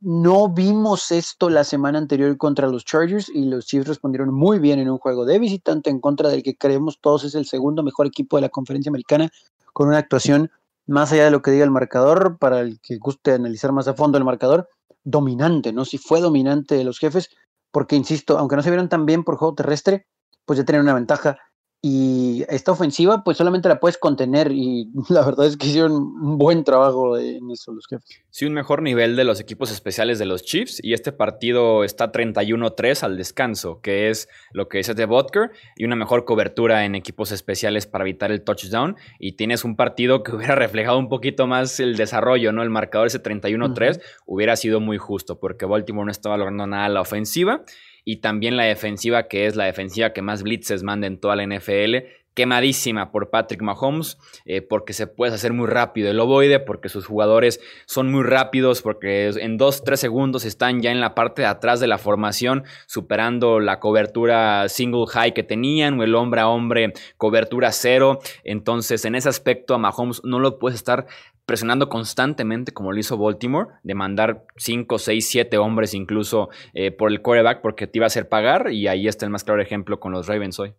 no 0.00 0.48
vimos 0.48 1.10
esto 1.10 1.50
la 1.50 1.64
semana 1.64 1.98
anterior 1.98 2.36
contra 2.38 2.66
los 2.66 2.84
Chargers 2.84 3.28
y 3.28 3.44
los 3.44 3.66
Chiefs 3.66 3.88
respondieron 3.88 4.32
muy 4.32 4.58
bien 4.58 4.78
en 4.78 4.88
un 4.90 4.98
juego 4.98 5.26
de 5.26 5.38
visitante 5.38 5.90
en 5.90 6.00
contra 6.00 6.30
del 6.30 6.42
que 6.42 6.56
creemos 6.56 6.98
todos 7.00 7.24
es 7.24 7.34
el 7.34 7.44
segundo 7.44 7.82
mejor 7.82 8.06
equipo 8.06 8.36
de 8.36 8.42
la 8.42 8.48
conferencia 8.48 8.88
americana 8.88 9.30
con 9.74 9.88
una 9.88 9.98
actuación 9.98 10.50
más 10.86 11.12
allá 11.12 11.24
de 11.24 11.30
lo 11.30 11.42
que 11.42 11.50
diga 11.50 11.64
el 11.64 11.70
marcador, 11.70 12.38
para 12.38 12.60
el 12.60 12.80
que 12.80 12.96
guste 12.96 13.32
analizar 13.32 13.72
más 13.72 13.88
a 13.88 13.94
fondo 13.94 14.18
el 14.18 14.24
marcador, 14.24 14.68
dominante, 15.02 15.72
¿no? 15.72 15.84
Si 15.84 15.98
fue 15.98 16.20
dominante 16.20 16.74
de 16.74 16.84
los 16.84 16.98
jefes, 16.98 17.30
porque 17.70 17.96
insisto, 17.96 18.38
aunque 18.38 18.56
no 18.56 18.62
se 18.62 18.70
vieron 18.70 18.88
tan 18.88 19.06
bien 19.06 19.24
por 19.24 19.36
juego 19.36 19.54
terrestre, 19.54 20.06
pues 20.44 20.58
ya 20.58 20.64
tenían 20.64 20.84
una 20.84 20.94
ventaja 20.94 21.38
y 21.86 22.46
esta 22.48 22.72
ofensiva, 22.72 23.22
pues 23.24 23.36
solamente 23.36 23.68
la 23.68 23.78
puedes 23.78 23.98
contener. 23.98 24.50
Y 24.52 24.88
la 25.10 25.22
verdad 25.22 25.44
es 25.44 25.58
que 25.58 25.66
hicieron 25.66 25.92
un 25.92 26.38
buen 26.38 26.64
trabajo 26.64 27.18
en 27.18 27.50
eso 27.50 27.74
los 27.74 27.86
jefes. 27.86 28.22
Sí, 28.30 28.46
un 28.46 28.54
mejor 28.54 28.80
nivel 28.80 29.16
de 29.16 29.24
los 29.24 29.38
equipos 29.38 29.70
especiales 29.70 30.18
de 30.18 30.24
los 30.24 30.44
Chiefs. 30.44 30.80
Y 30.82 30.94
este 30.94 31.12
partido 31.12 31.84
está 31.84 32.10
31-3 32.10 33.02
al 33.02 33.18
descanso, 33.18 33.82
que 33.82 34.08
es 34.08 34.30
lo 34.52 34.66
que 34.70 34.78
dice 34.78 34.94
de 34.94 35.04
Vodker. 35.04 35.50
Y 35.76 35.84
una 35.84 35.94
mejor 35.94 36.24
cobertura 36.24 36.86
en 36.86 36.94
equipos 36.94 37.32
especiales 37.32 37.86
para 37.86 38.04
evitar 38.04 38.32
el 38.32 38.44
touchdown. 38.44 38.96
Y 39.18 39.32
tienes 39.32 39.62
un 39.62 39.76
partido 39.76 40.22
que 40.22 40.32
hubiera 40.36 40.54
reflejado 40.54 40.98
un 40.98 41.10
poquito 41.10 41.46
más 41.46 41.80
el 41.80 41.98
desarrollo, 41.98 42.50
¿no? 42.50 42.62
El 42.62 42.70
marcador 42.70 43.08
ese 43.08 43.22
31-3 43.22 44.00
hubiera 44.24 44.56
sido 44.56 44.80
muy 44.80 44.96
justo, 44.96 45.38
porque 45.38 45.66
Baltimore 45.66 46.06
no 46.06 46.12
estaba 46.12 46.38
logrando 46.38 46.66
nada 46.66 46.86
a 46.86 46.88
la 46.88 47.02
ofensiva 47.02 47.62
y 48.04 48.16
también 48.16 48.56
la 48.56 48.64
defensiva, 48.64 49.28
que 49.28 49.46
es 49.46 49.56
la 49.56 49.64
defensiva 49.64 50.12
que 50.12 50.22
más 50.22 50.42
blitzes 50.42 50.82
manda 50.82 51.06
en 51.06 51.18
toda 51.18 51.36
la 51.36 51.46
NFL, 51.46 52.06
quemadísima 52.34 53.10
por 53.10 53.30
Patrick 53.30 53.62
Mahomes, 53.62 54.18
eh, 54.44 54.60
porque 54.60 54.92
se 54.92 55.06
puede 55.06 55.34
hacer 55.34 55.52
muy 55.52 55.66
rápido 55.66 56.10
el 56.10 56.20
ovoide, 56.20 56.60
porque 56.60 56.88
sus 56.88 57.06
jugadores 57.06 57.60
son 57.86 58.10
muy 58.10 58.24
rápidos, 58.24 58.82
porque 58.82 59.28
en 59.28 59.58
2-3 59.58 59.96
segundos 59.96 60.44
están 60.44 60.82
ya 60.82 60.90
en 60.90 61.00
la 61.00 61.14
parte 61.14 61.42
de 61.42 61.48
atrás 61.48 61.80
de 61.80 61.86
la 61.86 61.98
formación, 61.98 62.64
superando 62.86 63.60
la 63.60 63.80
cobertura 63.80 64.68
single 64.68 65.06
high 65.08 65.32
que 65.32 65.42
tenían, 65.42 65.98
o 65.98 66.02
el 66.02 66.14
hombre 66.14 66.40
a 66.40 66.48
hombre 66.48 66.92
cobertura 67.16 67.72
cero. 67.72 68.18
Entonces, 68.42 69.04
en 69.04 69.14
ese 69.14 69.28
aspecto, 69.28 69.74
a 69.74 69.78
Mahomes 69.78 70.22
no 70.24 70.40
lo 70.40 70.58
puedes 70.58 70.76
estar 70.76 71.06
presionando 71.46 71.88
constantemente 71.88 72.72
como 72.72 72.92
lo 72.92 72.98
hizo 72.98 73.18
Baltimore, 73.18 73.68
de 73.82 73.94
mandar 73.94 74.44
5, 74.56 74.98
6, 74.98 75.28
7 75.28 75.58
hombres 75.58 75.94
incluso 75.94 76.48
eh, 76.72 76.90
por 76.90 77.10
el 77.10 77.20
quarterback 77.20 77.60
porque 77.60 77.86
te 77.86 77.98
iba 77.98 78.06
a 78.06 78.08
hacer 78.08 78.28
pagar 78.28 78.72
y 78.72 78.88
ahí 78.88 79.08
está 79.08 79.26
el 79.26 79.30
más 79.30 79.44
claro 79.44 79.60
ejemplo 79.60 80.00
con 80.00 80.12
los 80.12 80.26
Ravens 80.26 80.58
hoy. 80.58 80.74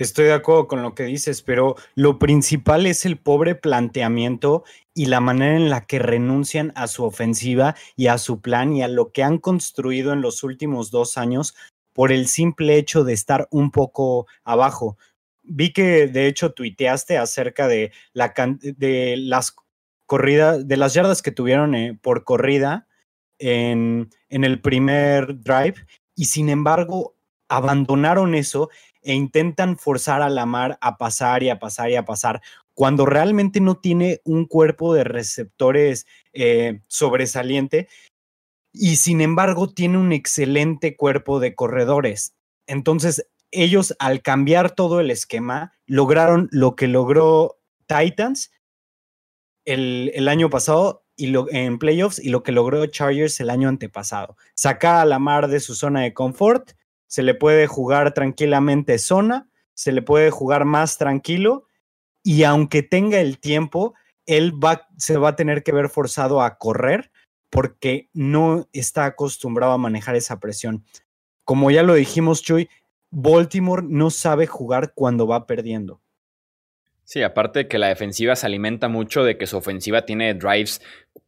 Estoy 0.00 0.24
de 0.24 0.32
acuerdo 0.32 0.66
con 0.66 0.80
lo 0.80 0.94
que 0.94 1.02
dices, 1.02 1.42
pero 1.42 1.76
lo 1.94 2.18
principal 2.18 2.86
es 2.86 3.04
el 3.04 3.18
pobre 3.18 3.54
planteamiento 3.54 4.64
y 4.94 5.04
la 5.04 5.20
manera 5.20 5.56
en 5.56 5.68
la 5.68 5.84
que 5.84 5.98
renuncian 5.98 6.72
a 6.74 6.86
su 6.86 7.04
ofensiva 7.04 7.76
y 7.96 8.06
a 8.06 8.16
su 8.16 8.40
plan 8.40 8.72
y 8.72 8.82
a 8.82 8.88
lo 8.88 9.12
que 9.12 9.22
han 9.22 9.36
construido 9.36 10.14
en 10.14 10.22
los 10.22 10.42
últimos 10.42 10.90
dos 10.90 11.18
años 11.18 11.54
por 11.92 12.12
el 12.12 12.28
simple 12.28 12.78
hecho 12.78 13.04
de 13.04 13.12
estar 13.12 13.46
un 13.50 13.70
poco 13.70 14.26
abajo. 14.42 14.96
Vi 15.42 15.70
que 15.74 16.06
de 16.06 16.28
hecho 16.28 16.54
tuiteaste 16.54 17.18
acerca 17.18 17.68
de, 17.68 17.92
la, 18.14 18.32
de 18.62 19.16
las 19.18 19.54
corridas, 20.06 20.66
de 20.66 20.78
las 20.78 20.94
yardas 20.94 21.20
que 21.20 21.30
tuvieron 21.30 21.74
eh, 21.74 21.98
por 22.00 22.24
corrida 22.24 22.88
en, 23.38 24.08
en 24.30 24.44
el 24.44 24.62
primer 24.62 25.42
drive 25.42 25.74
y 26.14 26.24
sin 26.24 26.48
embargo 26.48 27.16
abandonaron 27.50 28.34
eso 28.34 28.70
e 29.02 29.14
intentan 29.14 29.78
forzar 29.78 30.22
a 30.22 30.28
la 30.28 30.46
mar 30.46 30.78
a 30.80 30.98
pasar 30.98 31.42
y 31.42 31.50
a 31.50 31.58
pasar 31.58 31.90
y 31.90 31.96
a 31.96 32.04
pasar, 32.04 32.42
cuando 32.74 33.06
realmente 33.06 33.60
no 33.60 33.76
tiene 33.76 34.20
un 34.24 34.46
cuerpo 34.46 34.94
de 34.94 35.04
receptores 35.04 36.06
eh, 36.32 36.80
sobresaliente 36.86 37.88
y 38.72 38.96
sin 38.96 39.20
embargo 39.20 39.68
tiene 39.72 39.98
un 39.98 40.12
excelente 40.12 40.96
cuerpo 40.96 41.40
de 41.40 41.54
corredores. 41.54 42.34
Entonces, 42.66 43.26
ellos 43.50 43.94
al 43.98 44.22
cambiar 44.22 44.74
todo 44.74 45.00
el 45.00 45.10
esquema, 45.10 45.72
lograron 45.86 46.48
lo 46.52 46.76
que 46.76 46.86
logró 46.86 47.58
Titans 47.86 48.52
el, 49.64 50.28
año 50.28 50.50
pasado 50.50 51.04
y 51.16 51.26
lo, 51.26 51.50
en 51.50 51.78
playoffs 51.78 52.18
y 52.18 52.30
lo 52.30 52.42
que 52.42 52.52
logró 52.52 52.86
Chargers 52.86 53.40
el 53.40 53.50
año 53.50 53.68
antepasado. 53.68 54.36
Sacar 54.54 55.00
a 55.00 55.04
la 55.04 55.18
mar 55.18 55.48
de 55.48 55.60
su 55.60 55.74
zona 55.74 56.02
de 56.02 56.14
confort 56.14 56.72
se 57.10 57.24
le 57.24 57.34
puede 57.34 57.66
jugar 57.66 58.14
tranquilamente 58.14 58.96
zona, 58.98 59.48
se 59.74 59.90
le 59.90 60.00
puede 60.00 60.30
jugar 60.30 60.64
más 60.64 60.96
tranquilo 60.96 61.66
y 62.22 62.44
aunque 62.44 62.84
tenga 62.84 63.18
el 63.18 63.40
tiempo, 63.40 63.94
él 64.26 64.52
va, 64.52 64.86
se 64.96 65.16
va 65.16 65.30
a 65.30 65.36
tener 65.36 65.64
que 65.64 65.72
ver 65.72 65.88
forzado 65.88 66.40
a 66.40 66.56
correr 66.56 67.10
porque 67.50 68.08
no 68.12 68.68
está 68.72 69.06
acostumbrado 69.06 69.72
a 69.72 69.78
manejar 69.78 70.14
esa 70.14 70.38
presión. 70.38 70.84
Como 71.42 71.72
ya 71.72 71.82
lo 71.82 71.94
dijimos, 71.94 72.42
Chuy, 72.42 72.68
Baltimore 73.10 73.82
no 73.84 74.10
sabe 74.10 74.46
jugar 74.46 74.92
cuando 74.94 75.26
va 75.26 75.48
perdiendo. 75.48 76.00
Sí, 77.02 77.24
aparte 77.24 77.66
que 77.66 77.78
la 77.78 77.88
defensiva 77.88 78.36
se 78.36 78.46
alimenta 78.46 78.86
mucho 78.86 79.24
de 79.24 79.36
que 79.36 79.48
su 79.48 79.56
ofensiva 79.56 80.06
tiene 80.06 80.32
drives 80.34 80.80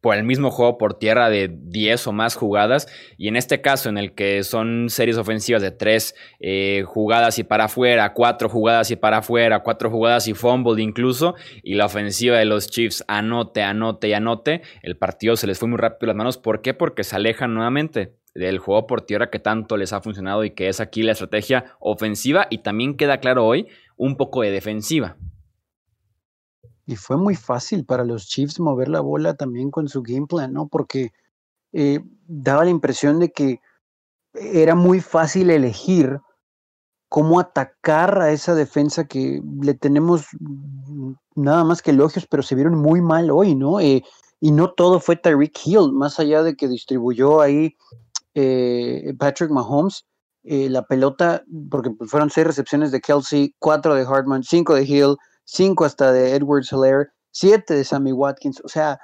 por 0.03 0.17
el 0.17 0.25
mismo 0.25 0.51
juego 0.51 0.77
por 0.77 0.99
tierra 0.99 1.29
de 1.29 1.49
10 1.49 2.07
o 2.07 2.11
más 2.11 2.35
jugadas. 2.35 2.89
Y 3.17 3.29
en 3.29 3.37
este 3.37 3.61
caso, 3.61 3.87
en 3.87 3.97
el 3.97 4.13
que 4.13 4.43
son 4.43 4.89
series 4.89 5.17
ofensivas 5.17 5.61
de 5.61 5.71
3 5.71 6.13
eh, 6.41 6.83
jugadas 6.85 7.39
y 7.39 7.45
para 7.45 7.65
afuera, 7.65 8.11
4 8.11 8.49
jugadas 8.49 8.91
y 8.91 8.97
para 8.97 9.19
afuera, 9.19 9.63
4 9.63 9.89
jugadas 9.89 10.27
y 10.27 10.33
fumble 10.33 10.83
incluso, 10.83 11.35
y 11.63 11.75
la 11.75 11.85
ofensiva 11.85 12.37
de 12.37 12.43
los 12.43 12.69
Chiefs 12.69 13.05
anote, 13.07 13.63
anote 13.63 14.09
y 14.09 14.13
anote, 14.13 14.61
el 14.81 14.97
partido 14.97 15.37
se 15.37 15.47
les 15.47 15.57
fue 15.57 15.69
muy 15.69 15.77
rápido 15.77 16.07
las 16.07 16.17
manos. 16.17 16.37
¿Por 16.37 16.61
qué? 16.61 16.73
Porque 16.73 17.05
se 17.05 17.15
alejan 17.15 17.53
nuevamente 17.53 18.11
del 18.35 18.59
juego 18.59 18.87
por 18.87 19.05
tierra 19.05 19.29
que 19.29 19.39
tanto 19.39 19.77
les 19.77 19.93
ha 19.93 20.01
funcionado 20.01 20.43
y 20.43 20.51
que 20.51 20.67
es 20.67 20.81
aquí 20.81 21.03
la 21.03 21.13
estrategia 21.13 21.77
ofensiva 21.79 22.47
y 22.49 22.57
también 22.57 22.97
queda 22.97 23.19
claro 23.19 23.45
hoy 23.45 23.67
un 23.95 24.17
poco 24.17 24.41
de 24.41 24.51
defensiva. 24.51 25.15
Y 26.85 26.95
fue 26.95 27.17
muy 27.17 27.35
fácil 27.35 27.85
para 27.85 28.03
los 28.03 28.27
Chiefs 28.27 28.59
mover 28.59 28.89
la 28.89 28.99
bola 28.99 29.35
también 29.35 29.71
con 29.71 29.87
su 29.87 30.01
game 30.03 30.27
plan, 30.27 30.51
¿no? 30.51 30.67
Porque 30.67 31.11
eh, 31.71 32.01
daba 32.27 32.65
la 32.65 32.69
impresión 32.69 33.19
de 33.19 33.31
que 33.31 33.59
era 34.33 34.75
muy 34.75 34.99
fácil 34.99 35.49
elegir 35.49 36.19
cómo 37.09 37.39
atacar 37.39 38.19
a 38.21 38.31
esa 38.31 38.55
defensa 38.55 39.05
que 39.05 39.41
le 39.61 39.73
tenemos 39.75 40.25
nada 41.35 41.63
más 41.63 41.81
que 41.81 41.91
elogios, 41.91 42.27
pero 42.27 42.43
se 42.43 42.55
vieron 42.55 42.75
muy 42.75 43.01
mal 43.01 43.31
hoy, 43.31 43.55
¿no? 43.55 43.79
Eh, 43.79 44.03
y 44.41 44.51
no 44.51 44.71
todo 44.71 44.99
fue 44.99 45.15
Tyreek 45.15 45.57
Hill, 45.65 45.93
más 45.93 46.19
allá 46.19 46.43
de 46.43 46.55
que 46.55 46.67
distribuyó 46.67 47.39
ahí 47.39 47.75
eh, 48.33 49.13
Patrick 49.17 49.51
Mahomes, 49.51 50.05
la 50.43 50.85
pelota, 50.85 51.45
porque 51.71 51.91
fueron 52.05 52.29
seis 52.29 52.45
recepciones 52.45 52.91
de 52.91 52.99
Kelsey, 52.99 53.55
cuatro 53.59 53.95
de 53.95 54.05
Hartman, 54.05 54.43
cinco 54.43 54.73
de 54.73 54.83
Hill, 54.83 55.15
cinco 55.43 55.85
hasta 55.85 56.11
de 56.11 56.35
Edwards 56.35 56.71
Hilaire, 56.71 57.09
siete 57.31 57.73
de 57.75 57.83
Sammy 57.83 58.11
Watkins. 58.11 58.61
O 58.63 58.67
sea, 58.67 58.99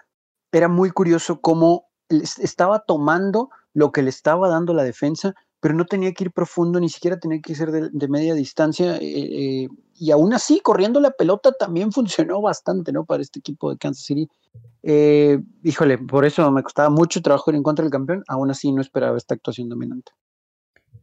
era 0.51 0.67
muy 0.67 0.91
curioso 0.91 1.39
cómo 1.41 1.89
estaba 2.09 2.79
tomando 2.79 3.49
lo 3.73 3.91
que 3.91 4.01
le 4.01 4.09
estaba 4.09 4.49
dando 4.49 4.73
la 4.73 4.83
defensa, 4.83 5.35
pero 5.59 5.73
no 5.73 5.85
tenía 5.85 6.13
que 6.13 6.25
ir 6.25 6.31
profundo, 6.31 6.79
ni 6.79 6.89
siquiera 6.89 7.19
tenía 7.19 7.41
que 7.41 7.53
ser 7.53 7.71
de, 7.71 8.07
media 8.07 8.33
distancia. 8.33 8.97
Eh, 8.97 9.63
eh, 9.63 9.67
y 9.95 10.11
aún 10.11 10.33
así, 10.33 10.61
corriendo 10.61 10.99
la 10.99 11.11
pelota 11.11 11.51
también 11.51 11.91
funcionó 11.91 12.41
bastante, 12.41 12.91
¿no? 12.91 13.05
Para 13.05 13.21
este 13.21 13.39
equipo 13.39 13.69
de 13.69 13.77
Kansas 13.77 14.05
City. 14.05 14.29
Eh, 14.81 15.39
híjole, 15.63 15.97
por 15.97 16.25
eso 16.25 16.49
me 16.51 16.63
costaba 16.63 16.89
mucho 16.89 17.21
trabajo 17.21 17.51
ir 17.51 17.57
en 17.57 17.63
contra 17.63 17.83
del 17.83 17.91
campeón. 17.91 18.23
Aún 18.27 18.49
así, 18.49 18.71
no 18.71 18.81
esperaba 18.81 19.17
esta 19.17 19.35
actuación 19.35 19.67
dominante. 19.67 20.13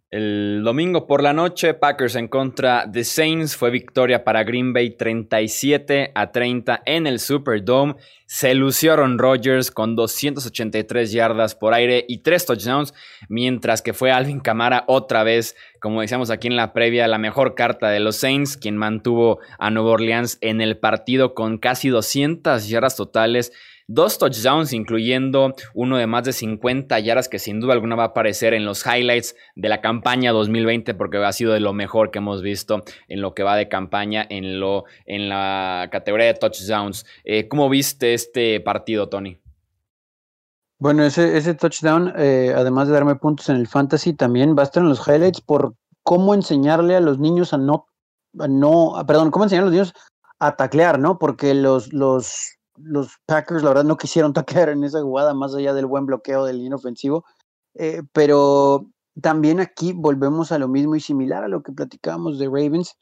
El 0.09 0.63
domingo 0.63 1.09
por 1.09 1.21
la 1.21 1.33
noche, 1.33 1.75
Packers 1.75 2.15
en 2.15 2.29
contra 2.29 2.87
de 2.87 3.03
Saints 3.03 3.57
fue 3.57 3.73
victoria 3.73 4.23
para 4.23 4.45
Green 4.45 4.73
Bay 4.73 4.91
37 4.91 6.13
a 6.15 6.31
30 6.31 6.81
en 6.87 7.09
el 7.09 7.19
Superdome. 7.19 7.97
Se 8.25 8.55
lució 8.55 8.93
Aaron 8.93 9.19
Rodgers 9.19 9.73
con 9.73 9.97
283 9.97 11.11
yardas 11.11 11.57
por 11.57 11.75
aire 11.75 12.05
y 12.07 12.19
3 12.19 12.47
touchdowns, 12.47 12.95
mientras 13.29 13.83
que 13.83 13.95
fue 13.95 14.13
Alvin 14.13 14.39
Kamara 14.39 14.85
otra 14.87 15.25
vez, 15.25 15.57
como 15.81 16.03
decíamos 16.03 16.31
aquí 16.31 16.47
en 16.47 16.55
la 16.55 16.73
previa, 16.73 17.09
la 17.09 17.19
mejor 17.19 17.57
carta 17.57 17.91
de 17.91 17.99
los 17.99 18.15
Saints, 18.15 18.57
quien 18.57 18.77
mantuvo 18.77 19.41
a 19.59 19.71
Nueva 19.73 19.91
Orleans 19.91 20.39
en 20.41 20.61
el 20.61 20.79
partido 20.79 21.35
con 21.35 21.59
casi 21.59 21.89
200 21.89 22.69
yardas 22.69 22.95
totales 22.95 23.53
Dos 23.88 24.19
touchdowns, 24.19 24.73
incluyendo 24.73 25.55
uno 25.73 25.97
de 25.97 26.09
más 26.09 26.25
de 26.25 26.33
50 26.33 26.99
yardas, 26.99 27.28
que 27.28 27.38
sin 27.38 27.61
duda 27.61 27.73
alguna 27.73 27.95
va 27.95 28.02
a 28.02 28.07
aparecer 28.07 28.52
en 28.52 28.64
los 28.64 28.85
highlights 28.85 29.37
de 29.55 29.69
la 29.69 29.81
campaña 29.81 30.33
2020, 30.33 30.95
porque 30.95 31.19
ha 31.19 31.33
sido 31.33 31.52
de 31.52 31.61
lo 31.61 31.73
mejor 31.73 32.11
que 32.11 32.19
hemos 32.19 32.43
visto 32.43 32.83
en 33.07 33.21
lo 33.21 33.33
que 33.33 33.45
va 33.45 33.55
de 33.55 33.69
campaña 33.69 34.26
en, 34.28 34.59
lo, 34.59 34.87
en 35.05 35.28
la 35.28 35.88
categoría 35.93 36.26
de 36.26 36.35
touchdowns. 36.35 37.07
Eh, 37.23 37.47
¿Cómo 37.47 37.69
viste 37.69 38.12
este 38.12 38.59
partido, 38.61 39.09
Tony? 39.09 39.38
Bueno, 40.78 41.05
ese, 41.05 41.55
touchdown, 41.55 42.12
eh, 42.16 42.52
además 42.55 42.88
de 42.88 42.95
darme 42.95 43.14
puntos 43.14 43.49
en 43.49 43.57
el 43.57 43.69
fantasy, 43.69 44.14
también 44.14 44.57
va 44.57 44.62
a 44.62 44.64
estar 44.64 44.83
en 44.83 44.88
los 44.88 45.07
highlights 45.07 45.40
por 45.40 45.75
cómo 46.02 46.35
enseñarle 46.35 46.97
a 46.97 47.00
los 47.00 47.21
niños 47.21 47.52
a 47.55 47.59
no, 47.59 47.87
no, 48.33 48.95
perdón, 49.07 49.31
cómo 49.31 49.45
enseñar 49.45 49.62
a 49.62 49.66
los 49.66 49.73
niños 49.73 49.95
a 50.40 50.57
taclear, 50.57 50.99
¿no? 50.99 51.19
Porque 51.19 51.55
los, 51.55 51.93
los 51.95 52.57
los 52.78 53.18
Packers, 53.26 53.62
la 53.62 53.71
verdad, 53.71 53.85
no 53.85 53.97
quisieron 53.97 54.33
taclear 54.35 54.68
en 54.68 54.85
esa 54.85 55.02
jugada, 55.02 55.35
más 55.35 55.54
allá 55.54 55.75
del 55.75 55.87
buen 55.87 56.06
bloqueo 56.06 56.45
del 56.45 56.61
inofensivo. 56.61 57.25
Eh, 57.75 58.02
pero 58.12 58.87
también 59.21 59.61
aquí 59.61 59.92
volvemos 59.92 60.52
a 60.52 60.59
lo 60.59 60.68
mismo 60.68 60.97
y 60.97 61.00
similar 61.00 61.45
a 61.45 61.49
lo 61.49 61.62
que 61.62 61.73
platicábamos 61.73 62.38
de 62.38 62.47
Ravens, 62.47 62.95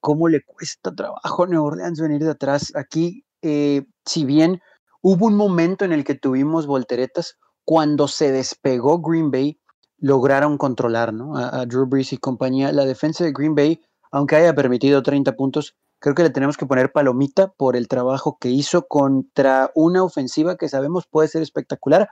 cómo 0.00 0.28
le 0.28 0.42
cuesta 0.44 0.94
trabajo 0.94 1.44
a 1.44 1.46
New 1.46 1.64
Orleans 1.64 2.00
venir 2.00 2.22
de 2.22 2.30
atrás. 2.30 2.72
Aquí, 2.74 3.24
eh, 3.42 3.84
si 4.04 4.24
bien 4.24 4.60
hubo 5.02 5.26
un 5.26 5.36
momento 5.36 5.84
en 5.84 5.92
el 5.92 6.04
que 6.04 6.14
tuvimos 6.14 6.66
volteretas, 6.66 7.36
cuando 7.64 8.06
se 8.06 8.30
despegó 8.30 9.00
Green 9.00 9.30
Bay, 9.30 9.58
lograron 9.98 10.58
controlar 10.58 11.12
¿no? 11.12 11.36
a 11.36 11.64
Drew 11.66 11.86
Brees 11.86 12.12
y 12.12 12.18
compañía. 12.18 12.70
La 12.70 12.84
defensa 12.84 13.24
de 13.24 13.32
Green 13.32 13.54
Bay, 13.54 13.80
aunque 14.12 14.36
haya 14.36 14.54
permitido 14.54 15.02
30 15.02 15.32
puntos, 15.32 15.74
creo 15.98 16.14
que 16.14 16.22
le 16.22 16.30
tenemos 16.30 16.56
que 16.56 16.66
poner 16.66 16.92
palomita 16.92 17.52
por 17.52 17.76
el 17.76 17.88
trabajo 17.88 18.38
que 18.40 18.48
hizo 18.48 18.86
contra 18.86 19.70
una 19.74 20.02
ofensiva 20.02 20.56
que 20.56 20.68
sabemos 20.68 21.06
puede 21.06 21.28
ser 21.28 21.42
espectacular, 21.42 22.08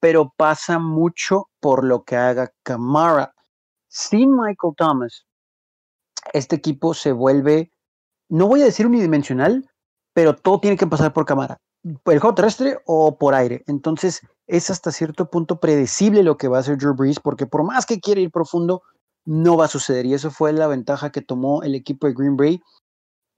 pero 0.00 0.32
pasa 0.36 0.78
mucho 0.78 1.48
por 1.60 1.84
lo 1.84 2.04
que 2.04 2.16
haga 2.16 2.52
Camara. 2.62 3.34
Sin 3.88 4.32
Michael 4.32 4.74
Thomas, 4.76 5.26
este 6.32 6.56
equipo 6.56 6.94
se 6.94 7.12
vuelve, 7.12 7.72
no 8.28 8.46
voy 8.46 8.62
a 8.62 8.66
decir 8.66 8.86
unidimensional, 8.86 9.68
pero 10.12 10.36
todo 10.36 10.60
tiene 10.60 10.76
que 10.76 10.86
pasar 10.86 11.12
por 11.12 11.24
Camara, 11.24 11.58
por 12.02 12.14
el 12.14 12.20
juego 12.20 12.34
terrestre 12.34 12.78
o 12.86 13.18
por 13.18 13.34
aire. 13.34 13.64
Entonces 13.66 14.20
es 14.46 14.70
hasta 14.70 14.92
cierto 14.92 15.30
punto 15.30 15.58
predecible 15.60 16.22
lo 16.22 16.36
que 16.36 16.48
va 16.48 16.58
a 16.58 16.60
hacer 16.60 16.78
Drew 16.78 16.94
Brees, 16.94 17.20
porque 17.20 17.46
por 17.46 17.64
más 17.64 17.86
que 17.86 18.00
quiera 18.00 18.20
ir 18.20 18.30
profundo, 18.30 18.82
no 19.24 19.56
va 19.56 19.66
a 19.66 19.68
suceder. 19.68 20.06
Y 20.06 20.14
eso 20.14 20.30
fue 20.30 20.52
la 20.52 20.66
ventaja 20.66 21.10
que 21.10 21.20
tomó 21.20 21.62
el 21.62 21.74
equipo 21.74 22.06
de 22.06 22.14
Green 22.14 22.36
Bay 22.36 22.62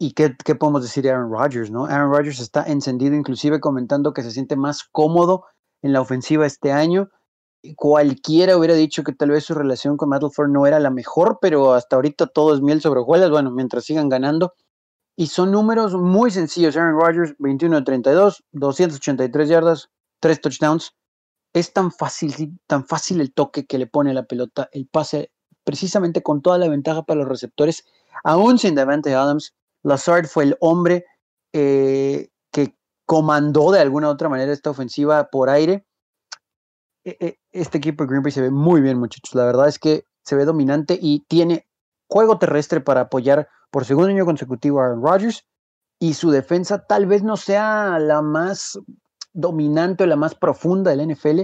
¿Y 0.03 0.13
qué, 0.15 0.31
podemos 0.55 0.81
decir 0.81 1.03
de 1.03 1.11
Aaron 1.11 1.31
Rodgers? 1.31 1.71
¿no? 1.71 1.85
Aaron 1.85 2.11
Rodgers 2.11 2.41
está 2.41 2.65
encendido, 2.65 3.15
inclusive 3.15 3.61
comentando 3.61 4.15
que 4.15 4.23
se 4.23 4.31
siente 4.31 4.57
más 4.57 4.83
cómodo 4.91 5.45
en 5.83 5.93
la 5.93 6.01
ofensiva 6.01 6.47
este 6.47 6.73
año. 6.73 7.11
Cualquiera 7.77 8.57
hubiera 8.57 8.73
dicho 8.73 9.05
que 9.05 9.13
tal 9.13 9.29
vez 9.29 9.45
su 9.45 9.53
relación 9.53 9.99
con 9.99 10.09
Matt 10.09 10.23
no 10.49 10.67
era 10.67 10.81
la 10.81 10.89
mejor, 10.89 11.39
pero 11.43 11.75
hasta 11.75 11.97
ahorita 11.97 12.29
todo 12.29 12.55
es 12.55 12.63
miel 12.63 12.81
sobre 12.81 13.01
hojuelas, 13.01 13.29
bueno, 13.29 13.51
mientras 13.51 13.85
sigan 13.85 14.09
ganando. 14.09 14.55
Y 15.17 15.27
son 15.27 15.51
números 15.53 15.93
muy 15.93 16.31
sencillos. 16.31 16.79
Aaron 16.79 16.99
Rodgers, 16.99 17.35
21 17.39 17.77
de 17.77 17.83
32, 17.83 18.43
283 18.53 19.49
yardas, 19.51 19.91
3 20.21 20.41
touchdowns. 20.41 20.97
Es 21.53 21.75
tan 21.75 21.93
fácil, 21.93 22.59
tan 22.67 22.87
fácil 22.87 23.21
el 23.21 23.35
toque 23.35 23.67
que 23.67 23.77
le 23.77 23.87
pone 23.87 24.15
la 24.15 24.25
pelota, 24.25 24.71
el 24.73 24.87
pase, 24.87 25.31
precisamente 25.63 26.23
con 26.23 26.41
toda 26.41 26.57
la 26.57 26.71
ventaja 26.71 27.03
para 27.03 27.21
los 27.21 27.29
receptores 27.29 27.85
aún 28.25 28.59
sin 28.59 28.75
Davante 28.75 29.15
Adams, 29.15 29.55
Lazard 29.83 30.27
fue 30.27 30.45
el 30.45 30.57
hombre 30.61 31.05
eh, 31.53 32.29
que 32.53 32.77
comandó 33.07 33.73
de 33.73 33.81
alguna 33.81 34.09
u 34.09 34.11
otra 34.11 34.29
manera 34.29 34.53
esta 34.53 34.71
ofensiva 34.71 35.29
por 35.31 35.51
aire. 35.51 35.85
E, 37.05 37.17
e, 37.21 37.39
este 37.53 37.79
equipo 37.79 38.05
de 38.05 38.09
Green 38.09 38.23
Bay 38.23 38.33
se 38.33 38.43
ve 38.43 38.51
muy 38.51 38.81
bien, 38.81 38.99
muchachos. 38.99 39.35
La 39.35 39.45
verdad 39.45 39.69
es 39.69 39.79
que 39.79 40.05
se 40.23 40.37
ve 40.37 40.45
dominante 40.45 40.99
y 41.01 41.25
tiene 41.29 41.67
juego 42.09 42.39
terrestre 42.39 42.81
para 42.81 43.03
apoyar 43.03 43.49
por 43.71 43.85
segundo 43.85 44.11
año 44.11 44.25
consecutivo 44.25 44.81
a 44.81 44.87
Aaron 44.87 45.03
Rodgers. 45.03 45.45
Y 45.99 46.15
su 46.15 46.31
defensa 46.31 46.87
tal 46.87 47.07
vez 47.07 47.23
no 47.23 47.37
sea 47.37 47.99
la 47.99 48.23
más 48.23 48.79
dominante 49.33 50.05
o 50.05 50.07
la 50.07 50.17
más 50.17 50.35
profunda 50.35 50.95
del 50.95 51.13
NFL, 51.13 51.43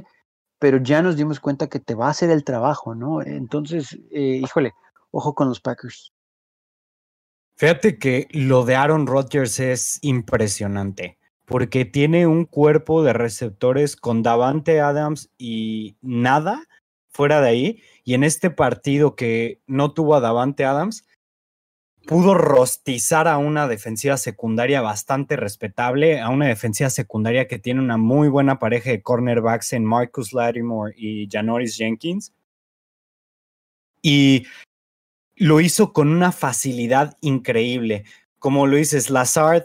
pero 0.59 0.78
ya 0.78 1.02
nos 1.02 1.16
dimos 1.16 1.40
cuenta 1.40 1.69
que 1.69 1.78
te 1.78 1.95
va 1.95 2.07
a 2.07 2.11
hacer 2.11 2.31
el 2.31 2.45
trabajo, 2.45 2.95
¿no? 2.95 3.23
Entonces, 3.23 3.99
eh, 4.11 4.40
híjole, 4.43 4.73
ojo 5.11 5.35
con 5.35 5.49
los 5.49 5.61
Packers. 5.61 6.12
Fíjate 7.56 7.98
que 7.98 8.28
lo 8.32 8.66
de 8.66 8.76
Aaron 8.76 9.06
Rodgers 9.06 9.60
es 9.60 9.98
impresionante, 10.02 11.18
porque 11.46 11.86
tiene 11.86 12.26
un 12.26 12.44
cuerpo 12.44 13.02
de 13.02 13.14
receptores 13.14 13.96
con 13.96 14.22
Davante 14.22 14.80
Adams 14.80 15.30
y 15.38 15.96
nada 16.02 16.66
fuera 17.08 17.40
de 17.40 17.48
ahí. 17.48 17.82
Y 18.04 18.12
en 18.12 18.25
este 18.25 18.50
partido 18.50 19.16
que 19.16 19.62
no 19.66 19.94
tuvo 19.94 20.14
a 20.16 20.20
Davante 20.20 20.66
Adams, 20.66 21.06
pudo 22.06 22.34
rostizar 22.34 23.26
a 23.26 23.38
una 23.38 23.66
defensiva 23.68 24.18
secundaria 24.18 24.82
bastante 24.82 25.34
respetable, 25.36 26.20
a 26.20 26.28
una 26.28 26.46
defensiva 26.48 26.90
secundaria 26.90 27.48
que 27.48 27.58
tiene 27.58 27.80
una 27.80 27.96
muy 27.96 28.28
buena 28.28 28.58
pareja 28.58 28.90
de 28.90 29.02
cornerbacks 29.02 29.72
en 29.72 29.84
Marcus 29.86 30.34
Lattimore 30.34 30.94
y 30.94 31.26
Janoris 31.30 31.76
Jenkins. 31.78 32.34
Y 34.02 34.46
lo 35.37 35.61
hizo 35.61 35.93
con 35.93 36.09
una 36.09 36.33
facilidad 36.33 37.16
increíble. 37.21 38.05
Como 38.38 38.66
lo 38.66 38.76
dices, 38.76 39.11
Lazard 39.11 39.64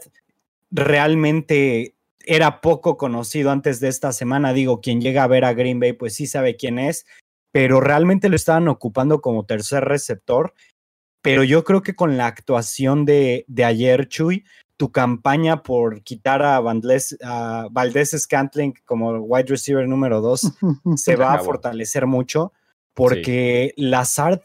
realmente 0.69 1.95
era 2.25 2.61
poco 2.61 2.97
conocido 2.97 3.51
antes 3.51 3.79
de 3.79 3.87
esta 3.87 4.11
semana. 4.11 4.53
Digo, 4.53 4.81
quien 4.81 5.01
llega 5.01 5.23
a 5.23 5.27
ver 5.27 5.45
a 5.45 5.53
Green 5.53 5.79
Bay, 5.79 5.93
pues 5.93 6.13
sí 6.15 6.27
sabe 6.27 6.55
quién 6.55 6.77
es, 6.77 7.05
pero 7.51 7.81
realmente 7.81 8.29
lo 8.29 8.35
estaban 8.35 8.67
ocupando 8.67 9.21
como 9.21 9.45
tercer 9.45 9.85
receptor 9.85 10.53
pero 11.21 11.43
yo 11.43 11.63
creo 11.63 11.83
que 11.83 11.95
con 11.95 12.17
la 12.17 12.27
actuación 12.27 13.05
de, 13.05 13.45
de 13.47 13.63
ayer, 13.63 14.07
Chuy, 14.07 14.43
tu 14.77 14.91
campaña 14.91 15.61
por 15.61 16.01
quitar 16.01 16.41
a, 16.41 16.57
a 16.57 17.67
Valdés 17.71 18.11
Scantling 18.19 18.73
como 18.85 19.11
wide 19.19 19.47
receiver 19.47 19.87
número 19.87 20.21
dos 20.21 20.51
se 20.95 21.15
va 21.15 21.35
a 21.35 21.39
fortalecer 21.39 22.07
mucho 22.07 22.51
porque 22.95 23.73
Lazard 23.77 24.41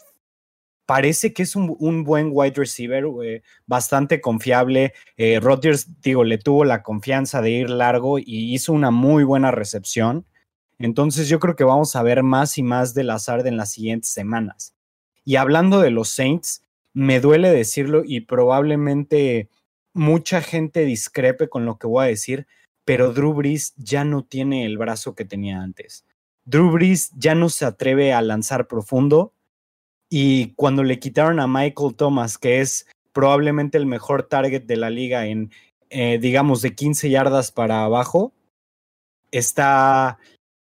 parece 0.86 1.32
que 1.32 1.42
es 1.42 1.56
un, 1.56 2.04
buen 2.04 2.30
wide 2.32 2.54
receiver, 2.54 3.04
eh, 3.24 3.42
bastante 3.66 4.20
confiable. 4.20 4.94
Eh, 5.16 5.40
Rodgers, 5.40 6.00
digo, 6.00 6.24
le 6.24 6.38
tuvo 6.38 6.64
la 6.64 6.82
confianza 6.82 7.42
de 7.42 7.50
ir 7.50 7.70
largo 7.70 8.18
y 8.18 8.54
hizo 8.54 8.72
una 8.72 8.92
muy 8.92 9.24
buena 9.24 9.50
recepción. 9.50 10.24
Entonces 10.78 11.28
yo 11.28 11.40
creo 11.40 11.56
que 11.56 11.64
vamos 11.64 11.96
a 11.96 12.02
ver 12.02 12.22
más 12.22 12.56
y 12.58 12.62
más 12.62 12.94
de 12.94 13.04
Lazard 13.04 13.46
en 13.46 13.56
las 13.56 13.72
siguientes 13.72 14.10
semanas. 14.10 14.74
Y 15.24 15.36
hablando 15.36 15.80
de 15.80 15.90
los 15.90 16.08
Saints, 16.08 16.62
me 16.94 17.20
duele 17.20 17.50
decirlo 17.50 18.02
y 18.04 18.20
probablemente 18.20 19.48
mucha 19.92 20.40
gente 20.40 20.84
discrepe 20.84 21.48
con 21.48 21.64
lo 21.64 21.78
que 21.78 21.86
voy 21.86 22.04
a 22.04 22.08
decir, 22.08 22.46
pero 22.84 23.12
Drew 23.12 23.34
Brees 23.34 23.74
ya 23.76 24.04
no 24.04 24.24
tiene 24.24 24.64
el 24.66 24.78
brazo 24.78 25.14
que 25.14 25.24
tenía 25.24 25.60
antes. 25.60 26.04
Drew 26.44 26.70
Brees 26.70 27.10
ya 27.16 27.34
no 27.34 27.48
se 27.48 27.64
atreve 27.64 28.12
a 28.12 28.22
lanzar 28.22 28.68
profundo 28.68 29.32
y 30.08 30.52
cuando 30.54 30.84
le 30.84 30.98
quitaron 30.98 31.40
a 31.40 31.46
Michael 31.46 31.94
Thomas, 31.96 32.38
que 32.38 32.60
es 32.60 32.86
probablemente 33.12 33.78
el 33.78 33.86
mejor 33.86 34.25
target 34.25 34.62
de 34.62 34.76
la 34.76 34.90
liga 34.90 35.26
en, 35.26 35.50
eh, 35.90 36.18
digamos, 36.20 36.62
de 36.62 36.75
15 36.75 37.10
yardas 37.10 37.50
para 37.50 37.84
abajo, 37.84 38.32
está 39.30 40.18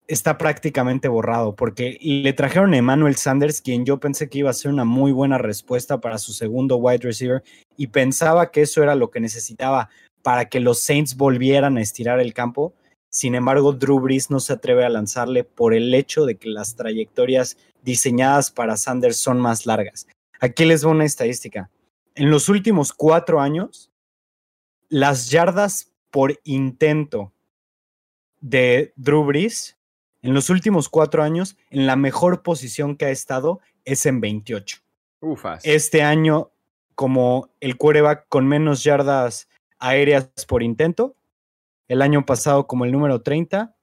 está 0.09 0.39
prácticamente 0.39 1.07
borrado 1.07 1.55
porque 1.55 1.99
le 2.01 2.33
trajeron 2.33 2.73
a 2.73 2.77
Emmanuel 2.77 3.15
Sanders, 3.15 3.61
quien 3.61 3.85
yo 3.85 3.99
pensé 3.99 4.27
que 4.27 4.39
iba 4.39 4.49
a 4.49 4.53
ser 4.53 4.71
una 4.71 4.83
muy 4.83 5.11
buena 5.11 5.37
respuesta 5.37 6.01
para 6.01 6.17
su 6.17 6.33
segundo 6.33 6.77
wide 6.77 7.03
receiver 7.03 7.43
y 7.77 7.87
pensaba 7.87 8.49
que 8.49 8.63
eso 8.63 8.81
era 8.81 8.95
lo 8.95 9.11
que 9.11 9.19
necesitaba 9.19 9.89
para 10.23 10.49
que 10.49 10.59
los 10.59 10.79
Saints 10.79 11.15
volvieran 11.15 11.77
a 11.77 11.81
estirar 11.81 12.19
el 12.19 12.33
campo. 12.33 12.73
Sin 13.09 13.35
embargo, 13.35 13.73
Drew 13.73 13.99
Brees 13.99 14.29
no 14.29 14.39
se 14.39 14.53
atreve 14.53 14.85
a 14.85 14.89
lanzarle 14.89 15.43
por 15.43 15.73
el 15.73 15.93
hecho 15.93 16.25
de 16.25 16.37
que 16.37 16.49
las 16.49 16.75
trayectorias 16.75 17.57
diseñadas 17.81 18.51
para 18.51 18.77
Sanders 18.77 19.17
son 19.17 19.39
más 19.39 19.65
largas. 19.65 20.07
Aquí 20.39 20.65
les 20.65 20.81
doy 20.81 20.91
una 20.91 21.05
estadística. 21.05 21.69
En 22.15 22.29
los 22.29 22.49
últimos 22.49 22.93
cuatro 22.93 23.41
años, 23.41 23.91
las 24.89 25.29
yardas 25.29 25.91
por 26.11 26.39
intento 26.43 27.33
de 28.41 28.93
Drew 28.95 29.23
Brees 29.23 29.79
en 30.21 30.33
los 30.33 30.49
últimos 30.49 30.89
cuatro 30.89 31.23
años, 31.23 31.57
en 31.69 31.87
la 31.87 31.95
mejor 31.95 32.43
posición 32.43 32.97
que 32.97 33.05
ha 33.05 33.09
estado 33.09 33.59
es 33.85 34.05
en 34.05 34.19
28. 34.19 34.77
Ufas. 35.21 35.65
Este 35.65 36.01
año, 36.01 36.51
como 36.95 37.49
el 37.61 37.77
quarterback 37.77 38.27
con 38.27 38.47
menos 38.47 38.83
yardas 38.83 39.47
aéreas 39.79 40.29
por 40.47 40.61
intento, 40.61 41.15
el 41.89 42.01
año 42.01 42.25
pasado 42.25 42.67
como 42.67 42.85
el 42.85 42.91
número 42.93 43.21
30, 43.21 43.75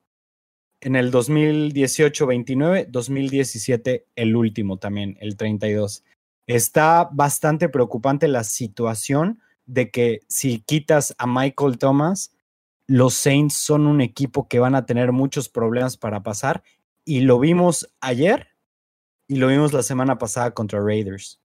en 0.80 0.96
el 0.96 1.10
2018 1.10 2.26
29, 2.26 2.86
2017 2.88 4.06
el 4.14 4.36
último 4.36 4.78
también, 4.78 5.18
el 5.20 5.36
32. 5.36 6.04
Está 6.46 7.08
bastante 7.12 7.68
preocupante 7.68 8.28
la 8.28 8.44
situación 8.44 9.40
de 9.66 9.90
que 9.90 10.20
si 10.28 10.60
quitas 10.60 11.14
a 11.18 11.26
Michael 11.26 11.78
Thomas, 11.78 12.32
los 12.86 13.14
Saints 13.14 13.54
son 13.54 13.88
un 13.88 14.00
equipo 14.00 14.46
que 14.46 14.60
van 14.60 14.76
a 14.76 14.86
tener 14.86 15.10
muchos 15.10 15.48
problemas 15.48 15.96
para 15.96 16.22
pasar 16.22 16.62
y 17.04 17.20
lo 17.20 17.40
vimos 17.40 17.92
ayer 18.00 18.48
y 19.28 19.36
lo 19.36 19.48
vimos 19.48 19.72
la 19.72 19.82
semana 19.82 20.18
pasada 20.18 20.52
contra 20.52 20.80
Raiders. 20.80 21.40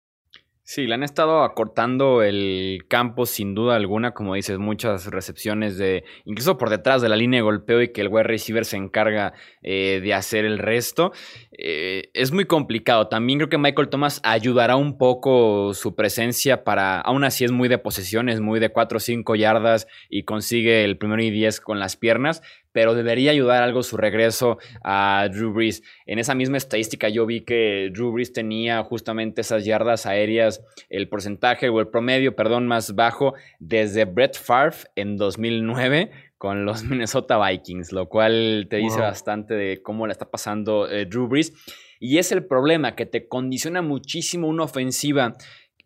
Sí, 0.70 0.86
le 0.86 0.92
han 0.92 1.02
estado 1.02 1.44
acortando 1.44 2.22
el 2.22 2.84
campo 2.88 3.24
sin 3.24 3.54
duda 3.54 3.74
alguna, 3.74 4.12
como 4.12 4.34
dices, 4.34 4.58
muchas 4.58 5.06
recepciones 5.06 5.78
de, 5.78 6.04
incluso 6.26 6.58
por 6.58 6.68
detrás 6.68 7.00
de 7.00 7.08
la 7.08 7.16
línea 7.16 7.38
de 7.38 7.42
golpeo 7.42 7.80
y 7.80 7.88
que 7.88 8.02
el 8.02 8.08
wide 8.08 8.24
receiver 8.24 8.66
se 8.66 8.76
encarga 8.76 9.32
eh, 9.62 10.00
de 10.02 10.12
hacer 10.12 10.44
el 10.44 10.58
resto. 10.58 11.12
Eh, 11.52 12.10
es 12.12 12.32
muy 12.32 12.44
complicado. 12.44 13.08
También 13.08 13.38
creo 13.38 13.48
que 13.48 13.56
Michael 13.56 13.88
Thomas 13.88 14.20
ayudará 14.24 14.76
un 14.76 14.98
poco 14.98 15.72
su 15.72 15.94
presencia 15.94 16.64
para, 16.64 17.00
aún 17.00 17.24
así 17.24 17.46
es 17.46 17.50
muy 17.50 17.70
de 17.70 17.78
posesión, 17.78 18.28
es 18.28 18.42
muy 18.42 18.60
de 18.60 18.68
4 18.68 18.98
o 18.98 19.00
5 19.00 19.36
yardas 19.36 19.86
y 20.10 20.24
consigue 20.24 20.84
el 20.84 20.98
primero 20.98 21.22
y 21.22 21.30
10 21.30 21.62
con 21.62 21.80
las 21.80 21.96
piernas, 21.96 22.42
pero 22.78 22.94
debería 22.94 23.32
ayudar 23.32 23.64
algo 23.64 23.82
su 23.82 23.96
regreso 23.96 24.58
a 24.84 25.28
Drew 25.32 25.52
Brees. 25.52 25.82
En 26.06 26.20
esa 26.20 26.36
misma 26.36 26.58
estadística 26.58 27.08
yo 27.08 27.26
vi 27.26 27.40
que 27.40 27.90
Drew 27.92 28.12
Brees 28.12 28.32
tenía 28.32 28.84
justamente 28.84 29.40
esas 29.40 29.64
yardas 29.64 30.06
aéreas, 30.06 30.62
el 30.88 31.08
porcentaje 31.08 31.70
o 31.70 31.80
el 31.80 31.88
promedio, 31.88 32.36
perdón, 32.36 32.68
más 32.68 32.94
bajo 32.94 33.34
desde 33.58 34.04
Brett 34.04 34.38
Favre 34.38 34.76
en 34.94 35.16
2009 35.16 36.12
con 36.36 36.64
los 36.64 36.84
Minnesota 36.88 37.44
Vikings, 37.44 37.90
lo 37.90 38.08
cual 38.08 38.68
te 38.70 38.76
dice 38.76 39.00
bastante 39.00 39.54
de 39.54 39.82
cómo 39.82 40.06
le 40.06 40.12
está 40.12 40.30
pasando 40.30 40.88
eh, 40.88 41.04
Drew 41.04 41.26
Brees. 41.26 41.52
Y 41.98 42.18
es 42.18 42.30
el 42.30 42.44
problema, 42.46 42.94
que 42.94 43.06
te 43.06 43.26
condiciona 43.26 43.82
muchísimo 43.82 44.46
una 44.46 44.62
ofensiva 44.62 45.34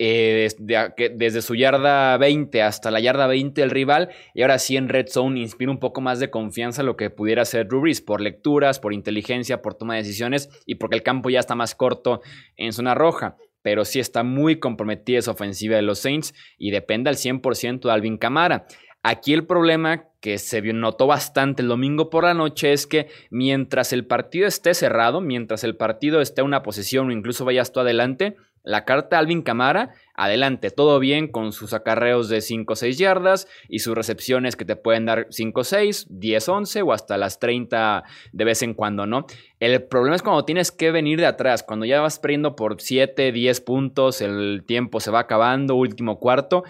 eh, 0.05 0.49
desde, 0.59 1.43
su 1.43 1.55
yarda 1.55 2.17
20 2.17 2.61
hasta 2.61 2.91
la 2.91 2.99
yarda 2.99 3.29
20 3.29 3.61
del 3.61 3.71
rival 3.71 4.09
y 4.35 4.43
ahora 4.43 4.59
sí 4.59 4.77
en 4.77 4.89
Red 4.89 5.07
Zone 5.07 5.39
inspira 5.39 5.71
un 5.71 5.79
poco 5.79 6.01
más 6.01 6.19
de 6.19 6.29
confianza 6.29 6.83
lo 6.83 6.97
que 6.97 7.09
pudiera 7.09 7.45
ser 7.45 7.69
Drew 7.69 7.85
por 8.05 8.21
lecturas, 8.21 8.81
por 8.81 8.93
inteligencia, 8.93 9.63
por 9.63 9.75
toma 9.75 9.95
de 9.95 10.03
decisiones 10.03 10.49
y 10.67 10.75
porque 10.75 10.97
el 10.97 11.05
campo 11.05 11.31
ya 11.31 11.39
está 11.39 11.55
más 11.55 11.77
corto 11.77 12.21
en 12.57 12.73
zona 12.73 12.97
roja. 12.97 13.37
Pero 13.63 13.85
sí 13.85 14.01
está 14.01 14.25
muy 14.25 14.59
comprometida 14.59 15.21
esa 15.21 15.31
ofensiva 15.31 15.77
de 15.77 15.83
los 15.83 16.01
Saints 16.01 16.35
y 16.59 16.73
depende 16.73 17.09
al 17.09 17.15
100% 17.15 17.83
de 17.83 17.93
Alvin 17.93 18.19
Camara. 18.19 18.67
Aquí 19.05 19.33
el 19.33 19.47
problema 19.47 20.09
que 20.21 20.39
se 20.39 20.63
notó 20.73 21.07
bastante 21.07 21.63
el 21.63 21.69
domingo 21.69 22.11
por 22.11 22.25
la 22.25 22.35
noche 22.35 22.73
es 22.73 22.89
que 22.89 23.07
mientras 23.31 23.93
el 23.93 24.05
partido 24.05 24.49
esté 24.49 24.75
cerrado, 24.75 25.21
mientras 25.21 25.63
el 25.63 25.77
partido 25.77 26.21
esté 26.21 26.41
en 26.41 26.49
una 26.49 26.65
posición 26.65 27.09
o 27.09 27.13
incluso 27.13 27.45
vayas 27.45 27.73
tú 27.73 27.79
adelante, 27.79 28.37
la 28.65 28.85
carta 28.85 29.19
Alvin 29.19 29.43
Camara, 29.43 29.95
adelante, 30.15 30.71
todo 30.71 30.99
bien 31.01 31.29
con 31.29 31.53
sus 31.53 31.73
acarreos 31.73 32.29
de 32.29 32.41
5 32.41 32.73
o 32.73 32.77
6 32.77 32.99
yardas 32.99 33.49
y 33.69 33.81
sus 33.81 33.95
recepciones 33.95 34.55
que 34.57 34.65
te 34.65 34.77
pueden 34.77 35.07
dar 35.07 35.27
5 35.31 35.65
6, 35.65 36.07
10 36.11 36.49
11 36.49 36.83
o 36.83 36.93
hasta 36.93 37.17
las 37.17 37.41
30 37.41 38.05
de 38.33 38.45
vez 38.45 38.63
en 38.63 38.75
cuando, 38.75 39.07
¿no? 39.07 39.27
El 39.59 39.83
problema 39.83 40.17
es 40.17 40.23
cuando 40.23 40.45
tienes 40.45 40.71
que 40.71 40.93
venir 40.93 41.19
de 41.19 41.27
atrás, 41.27 41.63
cuando 41.63 41.87
ya 41.87 42.01
vas 42.01 42.19
perdiendo 42.19 42.55
por 42.55 42.81
7, 42.81 43.33
10 43.33 43.61
puntos, 43.63 44.21
el 44.21 44.65
tiempo 44.67 45.01
se 45.01 45.11
va 45.11 45.21
acabando, 45.21 45.75
último 45.75 46.21
cuarto, 46.21 46.63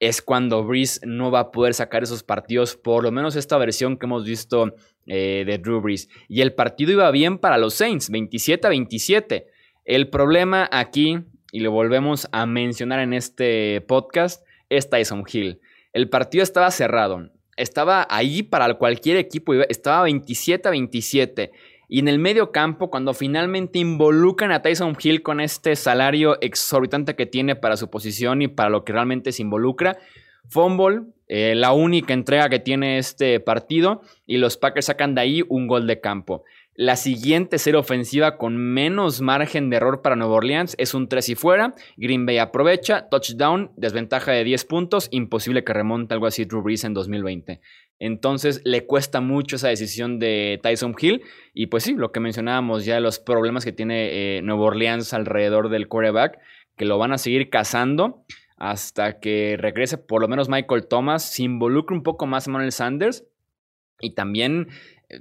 es 0.00 0.20
cuando 0.20 0.64
Breeze 0.64 1.00
no 1.06 1.30
va 1.30 1.38
a 1.38 1.50
poder 1.52 1.74
sacar 1.74 2.02
esos 2.02 2.24
partidos, 2.24 2.74
por 2.74 3.04
lo 3.04 3.12
menos 3.12 3.36
esta 3.36 3.56
versión 3.56 3.96
que 3.96 4.06
hemos 4.06 4.24
visto 4.24 4.74
eh, 5.06 5.44
de 5.46 5.58
Drew 5.58 5.80
Brees. 5.80 6.08
Y 6.28 6.40
el 6.40 6.54
partido 6.54 6.90
iba 6.90 7.08
bien 7.12 7.38
para 7.38 7.56
los 7.56 7.74
Saints, 7.74 8.10
27 8.10 8.66
a 8.66 8.70
27. 8.70 9.51
El 9.84 10.08
problema 10.08 10.68
aquí 10.70 11.18
y 11.52 11.60
lo 11.60 11.70
volvemos 11.70 12.28
a 12.32 12.46
mencionar 12.46 13.00
en 13.00 13.12
este 13.12 13.82
podcast, 13.82 14.44
es 14.70 14.88
Tyson 14.88 15.24
Hill. 15.30 15.60
El 15.92 16.08
partido 16.08 16.42
estaba 16.42 16.70
cerrado, 16.70 17.30
estaba 17.56 18.06
ahí 18.08 18.42
para 18.42 18.72
cualquier 18.74 19.18
equipo, 19.18 19.52
estaba 19.54 20.04
27 20.04 20.66
a 20.66 20.70
27. 20.70 21.52
Y 21.88 21.98
en 21.98 22.08
el 22.08 22.18
medio 22.18 22.52
campo, 22.52 22.90
cuando 22.90 23.12
finalmente 23.12 23.78
involucran 23.78 24.50
a 24.50 24.62
Tyson 24.62 24.96
Hill 24.98 25.22
con 25.22 25.40
este 25.40 25.76
salario 25.76 26.40
exorbitante 26.40 27.14
que 27.14 27.26
tiene 27.26 27.54
para 27.54 27.76
su 27.76 27.90
posición 27.90 28.40
y 28.40 28.48
para 28.48 28.70
lo 28.70 28.84
que 28.84 28.94
realmente 28.94 29.30
se 29.30 29.42
involucra, 29.42 29.98
fumble, 30.48 31.02
eh, 31.28 31.54
la 31.54 31.72
única 31.72 32.14
entrega 32.14 32.48
que 32.48 32.60
tiene 32.60 32.96
este 32.96 33.40
partido, 33.40 34.00
y 34.26 34.38
los 34.38 34.56
Packers 34.56 34.86
sacan 34.86 35.14
de 35.14 35.20
ahí 35.20 35.42
un 35.48 35.66
gol 35.66 35.86
de 35.86 36.00
campo. 36.00 36.44
La 36.74 36.96
siguiente 36.96 37.58
serie 37.58 37.78
ofensiva 37.78 38.38
con 38.38 38.56
menos 38.56 39.20
margen 39.20 39.68
de 39.68 39.76
error 39.76 40.00
para 40.00 40.16
Nueva 40.16 40.36
Orleans 40.36 40.74
es 40.78 40.94
un 40.94 41.06
3 41.06 41.28
y 41.28 41.34
fuera. 41.34 41.74
Green 41.98 42.24
Bay 42.24 42.38
aprovecha, 42.38 43.10
touchdown, 43.10 43.72
desventaja 43.76 44.32
de 44.32 44.42
10 44.42 44.64
puntos, 44.64 45.08
imposible 45.10 45.64
que 45.64 45.74
remonte 45.74 46.14
algo 46.14 46.26
así 46.26 46.46
Drew 46.46 46.62
Brees 46.62 46.84
en 46.84 46.94
2020. 46.94 47.60
Entonces 47.98 48.62
le 48.64 48.86
cuesta 48.86 49.20
mucho 49.20 49.56
esa 49.56 49.68
decisión 49.68 50.18
de 50.18 50.60
Tyson 50.62 50.94
Hill. 50.98 51.22
Y 51.52 51.66
pues 51.66 51.84
sí, 51.84 51.92
lo 51.92 52.10
que 52.10 52.20
mencionábamos 52.20 52.86
ya, 52.86 53.00
los 53.00 53.18
problemas 53.18 53.66
que 53.66 53.72
tiene 53.72 54.38
eh, 54.38 54.42
Nueva 54.42 54.62
Orleans 54.62 55.12
alrededor 55.12 55.68
del 55.68 55.88
quarterback, 55.88 56.38
que 56.78 56.86
lo 56.86 56.96
van 56.96 57.12
a 57.12 57.18
seguir 57.18 57.50
cazando 57.50 58.24
hasta 58.56 59.20
que 59.20 59.58
regrese 59.58 59.98
por 59.98 60.22
lo 60.22 60.28
menos 60.28 60.48
Michael 60.48 60.86
Thomas, 60.88 61.34
se 61.34 61.42
involucre 61.42 61.94
un 61.94 62.02
poco 62.02 62.26
más 62.26 62.48
Manuel 62.48 62.72
Sanders. 62.72 63.26
Y 64.00 64.14
también 64.14 64.68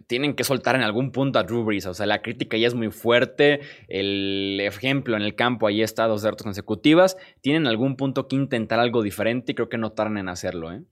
tienen 0.08 0.36
que 0.36 0.44
soltar 0.44 0.76
en 0.76 0.82
algún 0.82 1.12
punto 1.12 1.40
a 1.40 1.44
Drew 1.44 1.64
Brees. 1.64 1.86
O 1.86 1.94
sea, 1.94 2.06
la 2.06 2.22
crítica 2.22 2.58
ya 2.58 2.68
es 2.68 2.76
muy 2.76 2.92
fuerte. 2.92 3.62
El 3.88 4.60
ejemplo 4.62 5.16
en 5.16 5.22
el 5.22 5.36
campo 5.36 5.68
ahí 5.68 5.82
está 5.82 6.08
dos 6.08 6.22
derrotas 6.22 6.46
consecutivas. 6.46 7.18
Tienen 7.42 7.68
algún 7.68 7.96
punto 7.98 8.28
que 8.28 8.36
intentar 8.36 8.80
algo 8.80 9.02
diferente 9.02 9.52
y 9.52 9.56
creo 9.56 9.70
que 9.70 9.78
no 9.78 9.92
tardan 9.92 10.18
en 10.18 10.30
hacerlo. 10.30 10.72
¿eh? 10.72 10.84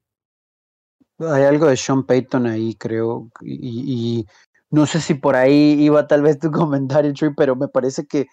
Hay 1.19 1.43
algo 1.43 1.67
de 1.67 1.77
Sean 1.77 2.05
Payton 2.05 2.47
ahí, 2.47 2.75
creo. 2.75 3.29
Y, 3.41 4.25
no 4.71 4.85
sé 4.85 5.01
si 5.01 5.15
por 5.15 5.35
ahí 5.35 5.77
iba 5.79 6.07
tal 6.07 6.21
vez 6.21 6.39
tu 6.39 6.51
comentario, 6.51 7.13
Trey, 7.13 7.31
pero 7.35 7.55
me 7.55 7.67
parece 7.67 8.05
que 8.05 8.27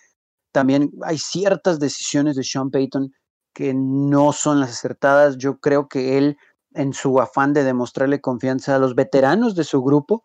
también 0.53 0.91
hay 1.03 1.19
ciertas 1.19 1.79
decisiones 1.79 2.37
de 2.37 2.45
Sean 2.45 2.71
Payton 2.71 3.13
que 3.55 3.73
no 3.75 4.33
son 4.33 4.61
las 4.61 4.71
acertadas. 4.71 5.39
Yo 5.39 5.59
creo 5.59 5.89
que 5.89 6.19
él, 6.19 6.37
en 6.73 6.93
su 6.93 7.21
afán 7.21 7.55
de 7.55 7.65
demostrarle 7.65 8.21
confianza 8.21 8.77
a 8.77 8.79
los 8.79 8.95
veteranos 8.95 9.55
de 9.55 9.65
su 9.65 9.83
grupo, 9.83 10.25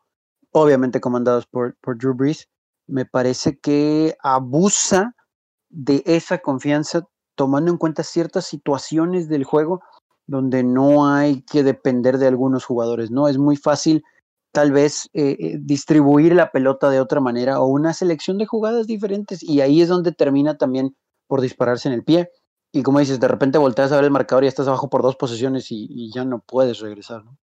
obviamente 0.51 1.01
comandados 1.01 1.45
por, 1.47 1.75
por 1.81 1.97
Drew 1.97 2.13
Brees, 2.13 2.47
me 2.87 3.05
parece 3.05 3.57
que 3.57 4.15
abusa 4.21 5.15
de 5.69 6.03
esa 6.05 6.39
confianza 6.39 7.07
tomando 7.35 7.71
en 7.71 7.77
cuenta 7.77 8.03
ciertas 8.03 8.45
situaciones 8.45 9.29
del 9.29 9.45
juego 9.45 9.81
donde 10.27 10.63
no 10.63 11.07
hay 11.07 11.41
que 11.43 11.63
depender 11.63 12.17
de 12.17 12.27
algunos 12.27 12.65
jugadores, 12.65 13.11
¿no? 13.11 13.27
Es 13.27 13.37
muy 13.37 13.55
fácil 13.55 14.03
tal 14.53 14.71
vez 14.71 15.09
eh, 15.13 15.37
eh, 15.39 15.57
distribuir 15.59 16.33
la 16.35 16.51
pelota 16.51 16.89
de 16.89 16.99
otra 16.99 17.21
manera 17.21 17.61
o 17.61 17.67
una 17.67 17.93
selección 17.93 18.37
de 18.37 18.45
jugadas 18.45 18.85
diferentes 18.87 19.41
y 19.41 19.61
ahí 19.61 19.81
es 19.81 19.87
donde 19.87 20.11
termina 20.11 20.57
también 20.57 20.95
por 21.27 21.41
dispararse 21.41 21.87
en 21.87 21.93
el 21.93 22.03
pie. 22.03 22.29
Y 22.73 22.83
como 22.83 22.99
dices, 22.99 23.19
de 23.19 23.27
repente 23.27 23.57
volteas 23.57 23.91
a 23.91 23.95
ver 23.95 24.05
el 24.05 24.11
marcador 24.11 24.43
y 24.43 24.47
estás 24.47 24.67
abajo 24.67 24.89
por 24.89 25.01
dos 25.01 25.15
posiciones 25.15 25.71
y, 25.71 25.87
y 25.89 26.11
ya 26.13 26.25
no 26.25 26.39
puedes 26.45 26.79
regresar, 26.79 27.23
¿no? 27.23 27.37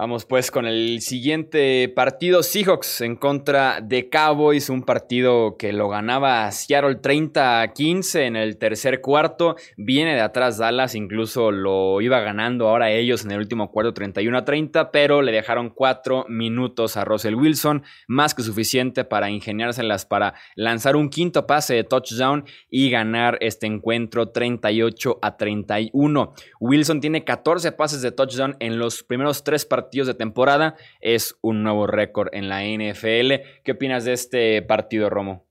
Vamos 0.00 0.26
pues 0.26 0.52
con 0.52 0.64
el 0.64 1.00
siguiente 1.00 1.88
partido, 1.88 2.44
Seahawks 2.44 3.00
en 3.00 3.16
contra 3.16 3.80
de 3.80 4.08
Cowboys, 4.08 4.70
un 4.70 4.84
partido 4.84 5.56
que 5.56 5.72
lo 5.72 5.88
ganaba 5.88 6.52
Seattle 6.52 6.94
30 6.94 7.62
a 7.62 7.72
15 7.72 8.26
en 8.26 8.36
el 8.36 8.58
tercer 8.58 9.00
cuarto, 9.00 9.56
viene 9.76 10.14
de 10.14 10.20
atrás 10.20 10.56
Dallas, 10.56 10.94
incluso 10.94 11.50
lo 11.50 12.00
iba 12.00 12.20
ganando 12.20 12.68
ahora 12.68 12.92
ellos 12.92 13.24
en 13.24 13.32
el 13.32 13.40
último 13.40 13.72
cuarto 13.72 13.92
31 13.92 14.38
a 14.38 14.44
30, 14.44 14.92
pero 14.92 15.20
le 15.20 15.32
dejaron 15.32 15.70
cuatro 15.70 16.24
minutos 16.28 16.96
a 16.96 17.04
Russell 17.04 17.34
Wilson, 17.34 17.82
más 18.06 18.36
que 18.36 18.44
suficiente 18.44 19.02
para 19.02 19.30
ingeniárselas 19.30 20.06
para 20.06 20.34
lanzar 20.54 20.94
un 20.94 21.08
quinto 21.08 21.48
pase 21.48 21.74
de 21.74 21.82
touchdown 21.82 22.44
y 22.70 22.88
ganar 22.90 23.36
este 23.40 23.66
encuentro 23.66 24.28
38 24.28 25.18
a 25.20 25.36
31. 25.36 26.34
Wilson 26.60 27.00
tiene 27.00 27.24
14 27.24 27.72
pases 27.72 28.00
de 28.00 28.12
touchdown 28.12 28.54
en 28.60 28.78
los 28.78 29.02
primeros 29.02 29.42
tres 29.42 29.64
partidos 29.64 29.87
de 29.90 30.14
temporada. 30.14 30.76
Es 31.00 31.36
un 31.40 31.62
nuevo 31.62 31.86
récord 31.86 32.28
en 32.32 32.48
la 32.48 32.62
NFL. 32.62 33.62
¿Qué 33.64 33.72
opinas 33.72 34.04
de 34.04 34.12
este 34.12 34.62
partido, 34.62 35.10
Romo? 35.10 35.46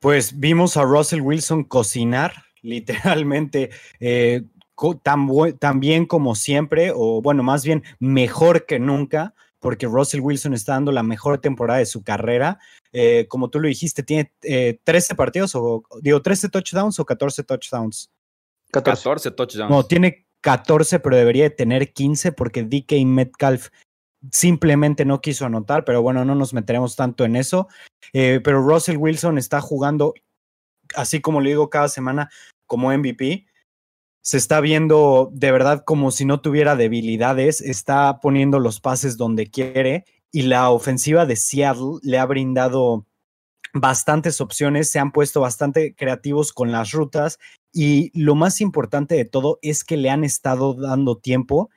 Pues 0.00 0.38
vimos 0.38 0.76
a 0.76 0.82
Russell 0.82 1.20
Wilson 1.20 1.64
cocinar, 1.64 2.32
literalmente, 2.62 3.70
eh, 4.00 4.42
tan, 5.02 5.28
tan 5.58 5.80
bien 5.80 6.06
como 6.06 6.34
siempre, 6.34 6.92
o 6.94 7.22
bueno, 7.22 7.42
más 7.42 7.64
bien 7.64 7.84
mejor 8.00 8.66
que 8.66 8.78
nunca 8.78 9.34
porque 9.62 9.86
Russell 9.86 10.20
Wilson 10.20 10.54
está 10.54 10.72
dando 10.72 10.90
la 10.90 11.04
mejor 11.04 11.38
temporada 11.38 11.78
de 11.78 11.86
su 11.86 12.02
carrera. 12.02 12.58
Eh, 12.92 13.26
como 13.28 13.48
tú 13.48 13.60
lo 13.60 13.68
dijiste, 13.68 14.02
tiene 14.02 14.32
13 14.40 15.12
eh, 15.12 15.16
partidos, 15.16 15.54
o 15.54 15.84
digo, 16.00 16.20
13 16.20 16.48
touchdowns 16.48 16.98
o 16.98 17.06
14 17.06 17.44
touchdowns. 17.44 18.10
14, 18.72 19.30
touchdowns. 19.30 19.70
No, 19.70 19.84
tiene 19.84 20.26
14, 20.42 21.00
pero 21.00 21.16
debería 21.16 21.44
de 21.44 21.50
tener 21.50 21.92
15 21.92 22.32
porque 22.32 22.64
DK 22.64 23.06
Metcalf 23.06 23.68
simplemente 24.30 25.04
no 25.04 25.20
quiso 25.20 25.46
anotar, 25.46 25.84
pero 25.84 26.02
bueno, 26.02 26.24
no 26.24 26.34
nos 26.34 26.52
meteremos 26.52 26.94
tanto 26.94 27.24
en 27.24 27.36
eso. 27.36 27.68
Eh, 28.12 28.40
pero 28.44 28.62
Russell 28.62 28.96
Wilson 28.96 29.38
está 29.38 29.60
jugando, 29.60 30.14
así 30.94 31.20
como 31.20 31.40
le 31.40 31.50
digo 31.50 31.70
cada 31.70 31.88
semana, 31.88 32.30
como 32.66 32.92
MVP. 32.92 33.46
Se 34.20 34.36
está 34.36 34.60
viendo 34.60 35.30
de 35.32 35.50
verdad 35.50 35.82
como 35.84 36.10
si 36.12 36.24
no 36.24 36.40
tuviera 36.40 36.76
debilidades, 36.76 37.60
está 37.60 38.20
poniendo 38.20 38.60
los 38.60 38.80
pases 38.80 39.16
donde 39.16 39.48
quiere 39.50 40.04
y 40.30 40.42
la 40.42 40.70
ofensiva 40.70 41.26
de 41.26 41.34
Seattle 41.34 41.98
le 42.02 42.18
ha 42.18 42.26
brindado 42.26 43.06
bastantes 43.74 44.40
opciones, 44.40 44.90
se 44.90 45.00
han 45.00 45.12
puesto 45.12 45.40
bastante 45.40 45.94
creativos 45.96 46.52
con 46.52 46.70
las 46.70 46.92
rutas 46.92 47.38
y 47.72 48.10
lo 48.18 48.34
más 48.34 48.60
importante 48.60 49.14
de 49.14 49.24
todo 49.24 49.58
es 49.62 49.84
que 49.84 49.96
le 49.96 50.10
han 50.10 50.24
estado 50.24 50.74
dando 50.74 51.16
tiempo, 51.18 51.70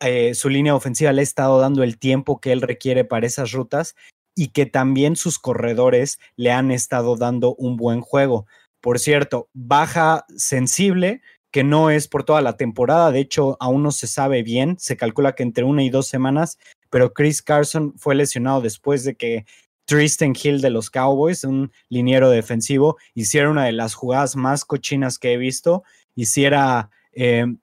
eh, 0.00 0.34
su 0.34 0.48
línea 0.48 0.74
ofensiva 0.74 1.12
le 1.12 1.20
ha 1.20 1.24
estado 1.24 1.60
dando 1.60 1.82
el 1.82 1.98
tiempo 1.98 2.40
que 2.40 2.52
él 2.52 2.62
requiere 2.62 3.04
para 3.04 3.26
esas 3.26 3.52
rutas 3.52 3.94
y 4.34 4.48
que 4.48 4.64
también 4.64 5.16
sus 5.16 5.38
corredores 5.38 6.18
le 6.36 6.52
han 6.52 6.70
estado 6.70 7.16
dando 7.16 7.54
un 7.56 7.76
buen 7.76 8.00
juego. 8.00 8.46
Por 8.80 8.98
cierto, 8.98 9.48
baja 9.52 10.24
sensible, 10.36 11.20
que 11.50 11.64
no 11.64 11.90
es 11.90 12.08
por 12.08 12.24
toda 12.24 12.40
la 12.40 12.56
temporada, 12.56 13.10
de 13.10 13.20
hecho 13.20 13.56
aún 13.60 13.82
no 13.82 13.90
se 13.90 14.06
sabe 14.06 14.42
bien, 14.42 14.78
se 14.78 14.96
calcula 14.96 15.34
que 15.34 15.42
entre 15.42 15.64
una 15.64 15.82
y 15.82 15.90
dos 15.90 16.06
semanas, 16.06 16.58
pero 16.88 17.12
Chris 17.12 17.42
Carson 17.42 17.94
fue 17.98 18.14
lesionado 18.14 18.60
después 18.60 19.04
de 19.04 19.16
que 19.16 19.44
Tristan 19.90 20.34
Hill 20.40 20.60
de 20.60 20.70
los 20.70 20.88
Cowboys, 20.88 21.42
un 21.42 21.72
liniero 21.88 22.30
defensivo, 22.30 22.96
hiciera 23.12 23.50
una 23.50 23.64
de 23.64 23.72
las 23.72 23.94
jugadas 23.94 24.36
más 24.36 24.64
cochinas 24.64 25.18
que 25.18 25.32
he 25.32 25.36
visto. 25.36 25.82
Hiciera, 26.14 26.90
eh, 27.12 27.56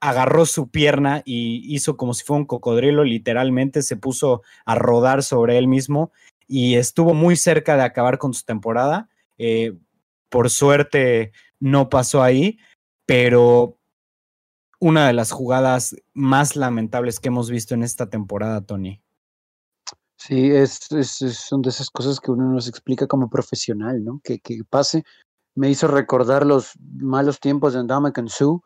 agarró 0.00 0.46
su 0.46 0.70
pierna 0.70 1.20
y 1.26 1.62
hizo 1.74 1.98
como 1.98 2.14
si 2.14 2.24
fuera 2.24 2.40
un 2.40 2.46
cocodrilo, 2.46 3.04
literalmente 3.04 3.82
se 3.82 3.98
puso 3.98 4.40
a 4.64 4.74
rodar 4.74 5.22
sobre 5.22 5.58
él 5.58 5.68
mismo 5.68 6.12
y 6.48 6.76
estuvo 6.76 7.12
muy 7.12 7.36
cerca 7.36 7.76
de 7.76 7.82
acabar 7.82 8.16
con 8.16 8.32
su 8.32 8.44
temporada. 8.46 9.10
Eh, 9.36 9.74
por 10.30 10.48
suerte 10.48 11.32
no 11.58 11.90
pasó 11.90 12.22
ahí, 12.22 12.58
pero 13.04 13.76
una 14.78 15.06
de 15.06 15.12
las 15.12 15.30
jugadas 15.30 15.94
más 16.14 16.56
lamentables 16.56 17.20
que 17.20 17.28
hemos 17.28 17.50
visto 17.50 17.74
en 17.74 17.82
esta 17.82 18.08
temporada, 18.08 18.62
Tony. 18.62 19.02
Sí, 20.20 20.50
es, 20.54 20.92
es, 20.92 21.08
son 21.38 21.62
de 21.62 21.70
esas 21.70 21.88
cosas 21.88 22.20
que 22.20 22.30
uno 22.30 22.44
nos 22.52 22.68
explica 22.68 23.06
como 23.06 23.30
profesional, 23.30 24.04
¿no? 24.04 24.20
Que, 24.22 24.38
que 24.38 24.62
pase. 24.68 25.02
Me 25.54 25.70
hizo 25.70 25.88
recordar 25.88 26.44
los 26.44 26.72
malos 26.98 27.40
tiempos 27.40 27.72
de 27.72 27.82
Ndama 27.82 28.12
Su, 28.26 28.62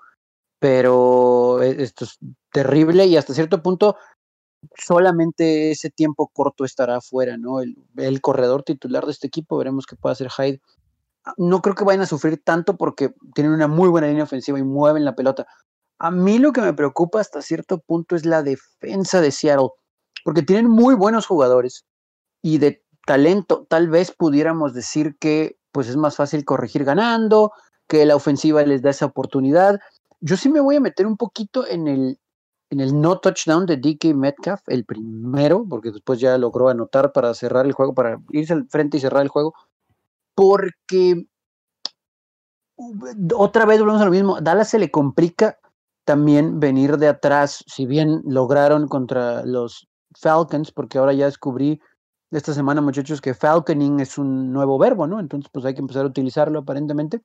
pero 0.58 1.62
e, 1.62 1.82
esto 1.82 2.06
es 2.06 2.18
terrible 2.52 3.06
y 3.06 3.16
hasta 3.16 3.34
cierto 3.34 3.62
punto 3.62 3.96
solamente 4.76 5.70
ese 5.70 5.90
tiempo 5.90 6.28
corto 6.32 6.64
estará 6.64 6.96
afuera, 6.96 7.36
¿no? 7.38 7.60
El, 7.60 7.76
el 7.96 8.20
corredor 8.20 8.64
titular 8.64 9.06
de 9.06 9.12
este 9.12 9.28
equipo, 9.28 9.56
veremos 9.58 9.86
qué 9.86 9.96
puede 9.96 10.14
hacer 10.14 10.30
Hyde. 10.30 10.60
Ah, 11.24 11.34
no 11.38 11.62
creo 11.62 11.76
que 11.76 11.84
vayan 11.84 12.02
a 12.02 12.06
sufrir 12.06 12.42
tanto 12.44 12.76
porque 12.76 13.14
tienen 13.34 13.52
una 13.52 13.68
muy 13.68 13.88
buena 13.88 14.08
línea 14.08 14.24
ofensiva 14.24 14.58
y 14.58 14.64
mueven 14.64 15.04
la 15.04 15.14
pelota. 15.14 15.46
A 16.00 16.10
mí 16.10 16.38
lo 16.38 16.52
que 16.52 16.62
me 16.62 16.74
preocupa 16.74 17.20
hasta 17.20 17.42
cierto 17.42 17.78
punto 17.78 18.16
es 18.16 18.26
la 18.26 18.42
defensa 18.42 19.20
de 19.20 19.30
Seattle 19.30 19.70
porque 20.24 20.42
tienen 20.42 20.68
muy 20.68 20.96
buenos 20.96 21.26
jugadores 21.26 21.84
y 22.42 22.58
de 22.58 22.82
talento. 23.06 23.66
Tal 23.68 23.88
vez 23.88 24.10
pudiéramos 24.10 24.74
decir 24.74 25.16
que 25.20 25.56
pues 25.70 25.88
es 25.88 25.96
más 25.96 26.16
fácil 26.16 26.44
corregir 26.44 26.84
ganando, 26.84 27.52
que 27.86 28.04
la 28.04 28.16
ofensiva 28.16 28.62
les 28.62 28.82
da 28.82 28.90
esa 28.90 29.06
oportunidad. 29.06 29.80
Yo 30.20 30.36
sí 30.36 30.48
me 30.48 30.60
voy 30.60 30.76
a 30.76 30.80
meter 30.80 31.06
un 31.06 31.16
poquito 31.16 31.66
en 31.66 31.86
el, 31.86 32.18
en 32.70 32.80
el 32.80 33.00
no 33.00 33.18
touchdown 33.18 33.66
de 33.66 33.76
DK 33.76 34.14
Metcalf, 34.14 34.62
el 34.68 34.84
primero, 34.84 35.66
porque 35.68 35.90
después 35.90 36.18
ya 36.20 36.38
logró 36.38 36.68
anotar 36.68 37.12
para 37.12 37.34
cerrar 37.34 37.66
el 37.66 37.72
juego, 37.72 37.94
para 37.94 38.18
irse 38.30 38.52
al 38.52 38.66
frente 38.68 38.96
y 38.96 39.00
cerrar 39.00 39.22
el 39.22 39.28
juego. 39.28 39.54
porque 40.34 41.26
otra 43.34 43.66
vez 43.66 43.78
volvemos 43.78 44.02
a 44.02 44.06
lo 44.06 44.10
mismo, 44.10 44.40
Dallas 44.40 44.70
se 44.70 44.78
le 44.78 44.90
complica 44.90 45.58
también 46.04 46.60
venir 46.60 46.96
de 46.98 47.08
atrás, 47.08 47.64
si 47.66 47.86
bien 47.86 48.22
lograron 48.24 48.88
contra 48.88 49.44
los 49.44 49.88
Falcons, 50.18 50.72
porque 50.72 50.98
ahora 50.98 51.12
ya 51.12 51.26
descubrí 51.26 51.80
esta 52.30 52.52
semana, 52.52 52.80
muchachos, 52.80 53.20
que 53.20 53.34
falconing 53.34 54.00
es 54.00 54.18
un 54.18 54.52
nuevo 54.52 54.78
verbo, 54.78 55.06
¿no? 55.06 55.20
Entonces, 55.20 55.50
pues 55.52 55.64
hay 55.64 55.74
que 55.74 55.80
empezar 55.80 56.04
a 56.04 56.08
utilizarlo 56.08 56.60
aparentemente. 56.60 57.20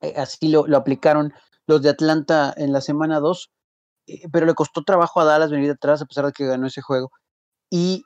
Eh, 0.00 0.14
así 0.16 0.48
lo, 0.48 0.66
lo, 0.66 0.76
aplicaron 0.76 1.32
los 1.66 1.82
de 1.82 1.90
Atlanta 1.90 2.52
en 2.56 2.72
la 2.72 2.80
semana 2.80 3.20
2, 3.20 3.50
eh, 4.08 4.28
pero 4.32 4.46
le 4.46 4.54
costó 4.54 4.82
trabajo 4.82 5.20
a 5.20 5.24
Dallas 5.24 5.50
venir 5.50 5.70
atrás 5.70 6.02
a 6.02 6.06
pesar 6.06 6.26
de 6.26 6.32
que 6.32 6.46
ganó 6.46 6.66
ese 6.66 6.82
juego. 6.82 7.10
Y 7.70 8.04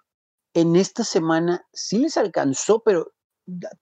en 0.55 0.77
esta 0.77 1.05
semana 1.05 1.67
sí 1.73 1.99
les 1.99 2.17
alcanzó, 2.17 2.83
pero 2.85 3.13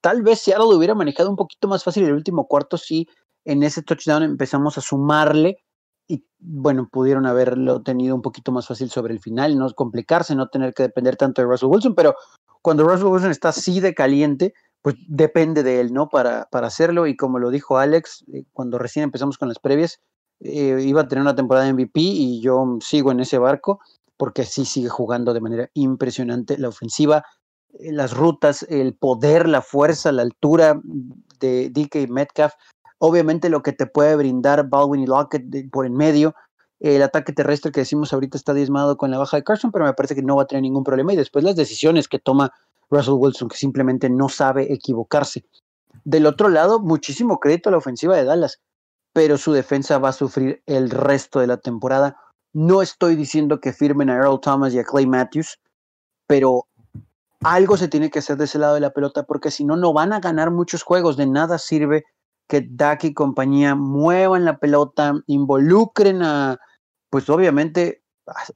tal 0.01 0.21
vez 0.21 0.39
Seattle 0.39 0.67
lo 0.69 0.77
hubiera 0.77 0.95
manejado 0.95 1.29
un 1.29 1.35
poquito 1.35 1.67
más 1.67 1.83
fácil 1.83 2.05
el 2.05 2.13
último 2.13 2.47
cuarto 2.47 2.77
si 2.77 3.07
en 3.45 3.63
ese 3.63 3.81
touchdown 3.81 4.23
empezamos 4.23 4.77
a 4.77 4.81
sumarle 4.81 5.64
y 6.07 6.25
bueno, 6.39 6.87
pudieron 6.91 7.25
haberlo 7.25 7.81
tenido 7.81 8.15
un 8.15 8.21
poquito 8.21 8.51
más 8.51 8.67
fácil 8.67 8.89
sobre 8.89 9.13
el 9.13 9.19
final, 9.19 9.57
no 9.57 9.69
complicarse, 9.71 10.35
no 10.35 10.47
tener 10.49 10.73
que 10.73 10.83
depender 10.83 11.15
tanto 11.15 11.41
de 11.41 11.47
Russell 11.47 11.69
Wilson, 11.69 11.95
pero 11.95 12.15
cuando 12.61 12.83
Russell 12.83 13.07
Wilson 13.07 13.31
está 13.31 13.49
así 13.49 13.79
de 13.79 13.93
caliente, 13.93 14.53
pues 14.81 14.95
depende 15.07 15.63
de 15.63 15.79
él, 15.79 15.93
¿no? 15.93 16.09
Para, 16.09 16.47
para 16.51 16.67
hacerlo 16.67 17.07
y 17.07 17.15
como 17.15 17.39
lo 17.39 17.49
dijo 17.49 17.77
Alex, 17.77 18.23
eh, 18.33 18.43
cuando 18.53 18.77
recién 18.77 19.03
empezamos 19.03 19.37
con 19.37 19.47
las 19.47 19.59
previas, 19.59 19.99
eh, 20.41 20.79
iba 20.81 21.01
a 21.01 21.07
tener 21.07 21.21
una 21.21 21.35
temporada 21.35 21.65
de 21.65 21.73
MVP 21.73 21.99
y 21.99 22.41
yo 22.41 22.77
sigo 22.81 23.11
en 23.11 23.19
ese 23.21 23.37
barco 23.37 23.79
porque 24.17 24.43
sí 24.45 24.65
sigue 24.65 24.89
jugando 24.89 25.33
de 25.33 25.41
manera 25.41 25.69
impresionante 25.73 26.57
la 26.57 26.69
ofensiva, 26.69 27.23
eh, 27.79 27.91
las 27.91 28.13
rutas, 28.13 28.63
el 28.69 28.95
poder, 28.95 29.47
la 29.47 29.61
fuerza, 29.61 30.11
la 30.11 30.21
altura 30.21 30.79
de 31.39 31.69
DK 31.69 32.09
Metcalf 32.09 32.53
Obviamente 32.97 33.49
lo 33.49 33.61
que 33.61 33.73
te 33.73 33.85
puede 33.85 34.15
brindar 34.15 34.67
Baldwin 34.69 35.01
y 35.01 35.07
Lockett 35.07 35.43
por 35.71 35.85
en 35.85 35.93
medio. 35.93 36.35
El 36.79 37.01
ataque 37.01 37.33
terrestre 37.33 37.71
que 37.71 37.81
decimos 37.81 38.13
ahorita 38.13 38.37
está 38.37 38.53
diezmado 38.53 38.97
con 38.97 39.11
la 39.11 39.17
baja 39.17 39.37
de 39.37 39.43
Carson, 39.43 39.71
pero 39.71 39.85
me 39.85 39.93
parece 39.93 40.15
que 40.15 40.21
no 40.21 40.35
va 40.35 40.43
a 40.43 40.47
tener 40.47 40.61
ningún 40.61 40.83
problema. 40.83 41.13
Y 41.13 41.15
después 41.15 41.43
las 41.43 41.55
decisiones 41.55 42.07
que 42.07 42.19
toma 42.19 42.51
Russell 42.89 43.15
Wilson, 43.15 43.49
que 43.49 43.57
simplemente 43.57 44.09
no 44.09 44.29
sabe 44.29 44.71
equivocarse. 44.71 45.45
Del 46.03 46.25
otro 46.25 46.49
lado, 46.49 46.79
muchísimo 46.79 47.39
crédito 47.39 47.69
a 47.69 47.71
la 47.71 47.77
ofensiva 47.77 48.15
de 48.15 48.25
Dallas, 48.25 48.59
pero 49.13 49.37
su 49.37 49.53
defensa 49.53 49.97
va 49.97 50.09
a 50.09 50.13
sufrir 50.13 50.61
el 50.65 50.89
resto 50.89 51.39
de 51.39 51.47
la 51.47 51.57
temporada. 51.57 52.17
No 52.53 52.81
estoy 52.81 53.15
diciendo 53.15 53.59
que 53.59 53.73
firmen 53.73 54.09
a 54.09 54.15
Earl 54.15 54.39
Thomas 54.39 54.73
y 54.73 54.79
a 54.79 54.83
Clay 54.83 55.07
Matthews, 55.07 55.59
pero 56.27 56.67
algo 57.41 57.77
se 57.77 57.87
tiene 57.87 58.09
que 58.09 58.19
hacer 58.19 58.37
de 58.37 58.45
ese 58.45 58.59
lado 58.59 58.75
de 58.75 58.81
la 58.81 58.91
pelota, 58.91 59.23
porque 59.23 59.51
si 59.51 59.63
no, 59.63 59.77
no 59.77 59.93
van 59.93 60.13
a 60.13 60.19
ganar 60.19 60.51
muchos 60.51 60.83
juegos. 60.83 61.17
De 61.17 61.25
nada 61.25 61.57
sirve 61.57 62.05
que 62.47 62.67
Dak 62.69 63.03
y 63.05 63.13
compañía 63.13 63.75
muevan 63.75 64.45
la 64.45 64.57
pelota, 64.57 65.13
involucren 65.27 66.21
a, 66.21 66.59
pues 67.09 67.29
obviamente, 67.29 68.03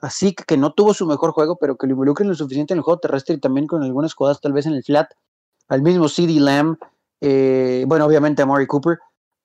así 0.02 0.34
que 0.34 0.58
no 0.58 0.74
tuvo 0.74 0.94
su 0.94 1.06
mejor 1.06 1.32
juego, 1.32 1.58
pero 1.60 1.78
que 1.78 1.88
lo 1.88 1.94
involucren 1.94 2.30
lo 2.30 2.36
suficiente 2.36 2.74
en 2.74 2.80
el 2.80 2.84
juego 2.84 3.00
terrestre 3.00 3.36
y 3.36 3.40
también 3.40 3.68
con 3.68 3.84
algunas 3.84 4.14
jugadas 4.14 4.42
tal 4.42 4.54
vez 4.54 4.66
en 4.66 4.74
el 4.74 4.84
flat, 4.84 5.10
al 5.68 5.82
mismo 5.82 6.08
CD 6.10 6.40
Lamb, 6.40 6.78
eh, 7.22 7.86
bueno, 7.88 8.06
obviamente 8.06 8.42
a 8.42 8.46
Murray 8.46 8.68
Cooper, 8.68 9.00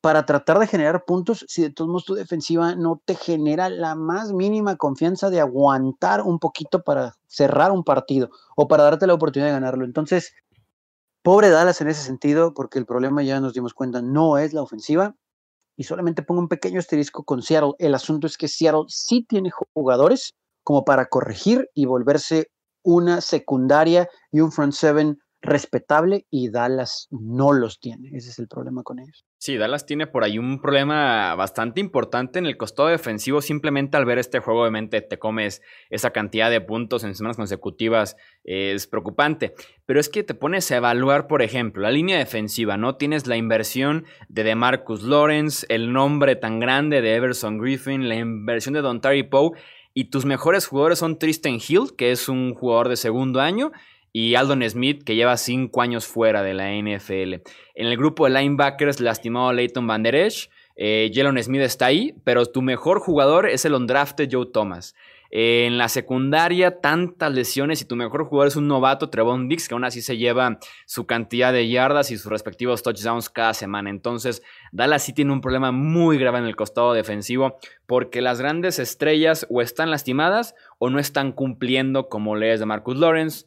para 0.04 0.26
tratar 0.26 0.58
de 0.58 0.66
generar 0.66 1.06
puntos 1.06 1.46
si 1.48 1.62
de 1.62 1.70
todos 1.70 1.88
modos 1.88 2.04
tu 2.04 2.14
defensiva 2.14 2.74
no 2.74 3.00
te 3.06 3.14
genera 3.14 3.70
la 3.70 3.94
más 3.94 4.34
mínima 4.34 4.76
confianza 4.76 5.30
de 5.30 5.40
aguantar 5.40 6.20
un 6.20 6.38
poquito 6.38 6.82
para 6.82 7.14
cerrar 7.26 7.72
un 7.72 7.84
partido 7.84 8.28
o 8.54 8.68
para 8.68 8.84
darte 8.84 9.06
la 9.06 9.14
oportunidad 9.14 9.48
de 9.48 9.54
ganarlo. 9.54 9.86
Entonces, 9.86 10.34
Pobre 11.24 11.48
Dallas 11.48 11.80
en 11.80 11.88
ese 11.88 12.02
sentido, 12.02 12.52
porque 12.52 12.78
el 12.78 12.84
problema 12.84 13.22
ya 13.22 13.40
nos 13.40 13.54
dimos 13.54 13.72
cuenta 13.72 14.02
no 14.02 14.36
es 14.36 14.52
la 14.52 14.60
ofensiva. 14.60 15.16
Y 15.74 15.84
solamente 15.84 16.22
pongo 16.22 16.42
un 16.42 16.48
pequeño 16.48 16.78
asterisco 16.78 17.24
con 17.24 17.40
Seattle. 17.40 17.72
El 17.78 17.94
asunto 17.94 18.26
es 18.26 18.36
que 18.36 18.46
Seattle 18.46 18.84
sí 18.88 19.24
tiene 19.26 19.50
jugadores 19.72 20.34
como 20.62 20.84
para 20.84 21.06
corregir 21.06 21.70
y 21.72 21.86
volverse 21.86 22.48
una 22.84 23.22
secundaria 23.22 24.06
y 24.32 24.40
un 24.40 24.52
front 24.52 24.74
seven 24.74 25.18
respetable 25.40 26.26
y 26.30 26.50
Dallas 26.50 27.08
no 27.10 27.54
los 27.54 27.80
tiene. 27.80 28.10
Ese 28.12 28.28
es 28.28 28.38
el 28.38 28.46
problema 28.46 28.82
con 28.82 28.98
ellos. 28.98 29.24
Sí, 29.44 29.58
Dallas 29.58 29.84
tiene 29.84 30.06
por 30.06 30.24
ahí 30.24 30.38
un 30.38 30.58
problema 30.58 31.34
bastante 31.34 31.78
importante 31.78 32.38
en 32.38 32.46
el 32.46 32.56
costado 32.56 32.88
defensivo. 32.88 33.42
Simplemente 33.42 33.98
al 33.98 34.06
ver 34.06 34.18
este 34.18 34.38
juego, 34.38 34.62
obviamente 34.62 35.02
te 35.02 35.18
comes 35.18 35.60
esa 35.90 36.12
cantidad 36.12 36.50
de 36.50 36.62
puntos 36.62 37.04
en 37.04 37.14
semanas 37.14 37.36
consecutivas. 37.36 38.16
es 38.42 38.86
preocupante. 38.86 39.52
Pero 39.84 40.00
es 40.00 40.08
que 40.08 40.22
te 40.22 40.32
pones 40.32 40.70
a 40.70 40.78
evaluar, 40.78 41.26
por 41.26 41.42
ejemplo, 41.42 41.82
la 41.82 41.90
línea 41.90 42.16
defensiva, 42.16 42.78
¿no? 42.78 42.96
Tienes 42.96 43.26
la 43.26 43.36
inversión 43.36 44.06
de 44.30 44.44
DeMarcus 44.44 45.02
Lawrence, 45.02 45.66
el 45.68 45.92
nombre 45.92 46.36
tan 46.36 46.58
grande 46.58 47.02
de 47.02 47.14
Everson 47.14 47.58
Griffin, 47.58 48.08
la 48.08 48.14
inversión 48.14 48.72
de 48.72 48.80
Don 48.80 49.02
Terry 49.02 49.24
Poe. 49.24 49.50
Y 49.92 50.04
tus 50.04 50.24
mejores 50.24 50.66
jugadores 50.66 51.00
son 51.00 51.18
Tristan 51.18 51.56
Hill, 51.56 51.94
que 51.98 52.12
es 52.12 52.30
un 52.30 52.54
jugador 52.54 52.88
de 52.88 52.96
segundo 52.96 53.42
año, 53.42 53.72
y 54.16 54.36
Aldon 54.36 54.62
Smith, 54.70 55.02
que 55.02 55.16
lleva 55.16 55.36
cinco 55.36 55.82
años 55.82 56.06
fuera 56.06 56.44
de 56.44 56.54
la 56.54 56.70
NFL. 56.70 57.42
En 57.74 57.88
el 57.88 57.96
grupo 57.96 58.26
de 58.26 58.40
linebackers, 58.40 59.00
lastimado 59.00 59.52
Leighton 59.52 59.88
Van 59.88 60.04
Der 60.04 60.14
Esch. 60.14 60.48
Eh, 60.76 61.10
Jalen 61.12 61.42
Smith 61.42 61.62
está 61.62 61.86
ahí, 61.86 62.14
pero 62.22 62.46
tu 62.46 62.62
mejor 62.62 63.00
jugador 63.00 63.48
es 63.48 63.64
el 63.64 63.74
undrafted 63.74 64.28
Joe 64.30 64.46
Thomas. 64.46 64.94
en 65.36 65.78
la 65.78 65.88
secundaria, 65.88 66.80
tantas 66.80 67.32
lesiones 67.32 67.82
y 67.82 67.86
tu 67.86 67.96
mejor 67.96 68.24
jugador 68.26 68.46
es 68.46 68.54
un 68.54 68.68
novato, 68.68 69.10
Trevon 69.10 69.48
Dix, 69.48 69.66
que 69.66 69.74
aún 69.74 69.84
así 69.84 70.00
se 70.00 70.16
lleva 70.16 70.60
su 70.86 71.06
cantidad 71.06 71.52
de 71.52 71.68
yardas 71.68 72.12
y 72.12 72.16
sus 72.16 72.30
respectivos 72.30 72.84
touchdowns 72.84 73.30
cada 73.30 73.52
semana. 73.52 73.90
Entonces, 73.90 74.44
Dallas 74.70 75.02
sí 75.02 75.12
tiene 75.12 75.32
un 75.32 75.40
problema 75.40 75.72
muy 75.72 76.18
grave 76.18 76.38
en 76.38 76.44
el 76.44 76.54
costado 76.54 76.92
defensivo 76.92 77.58
porque 77.86 78.20
las 78.22 78.38
grandes 78.38 78.78
estrellas 78.78 79.44
o 79.50 79.60
están 79.60 79.90
lastimadas 79.90 80.54
o 80.78 80.88
no 80.88 81.00
están 81.00 81.32
cumpliendo 81.32 82.08
como 82.08 82.36
lees 82.36 82.60
de 82.60 82.66
Marcus 82.66 82.96
Lawrence, 82.96 83.44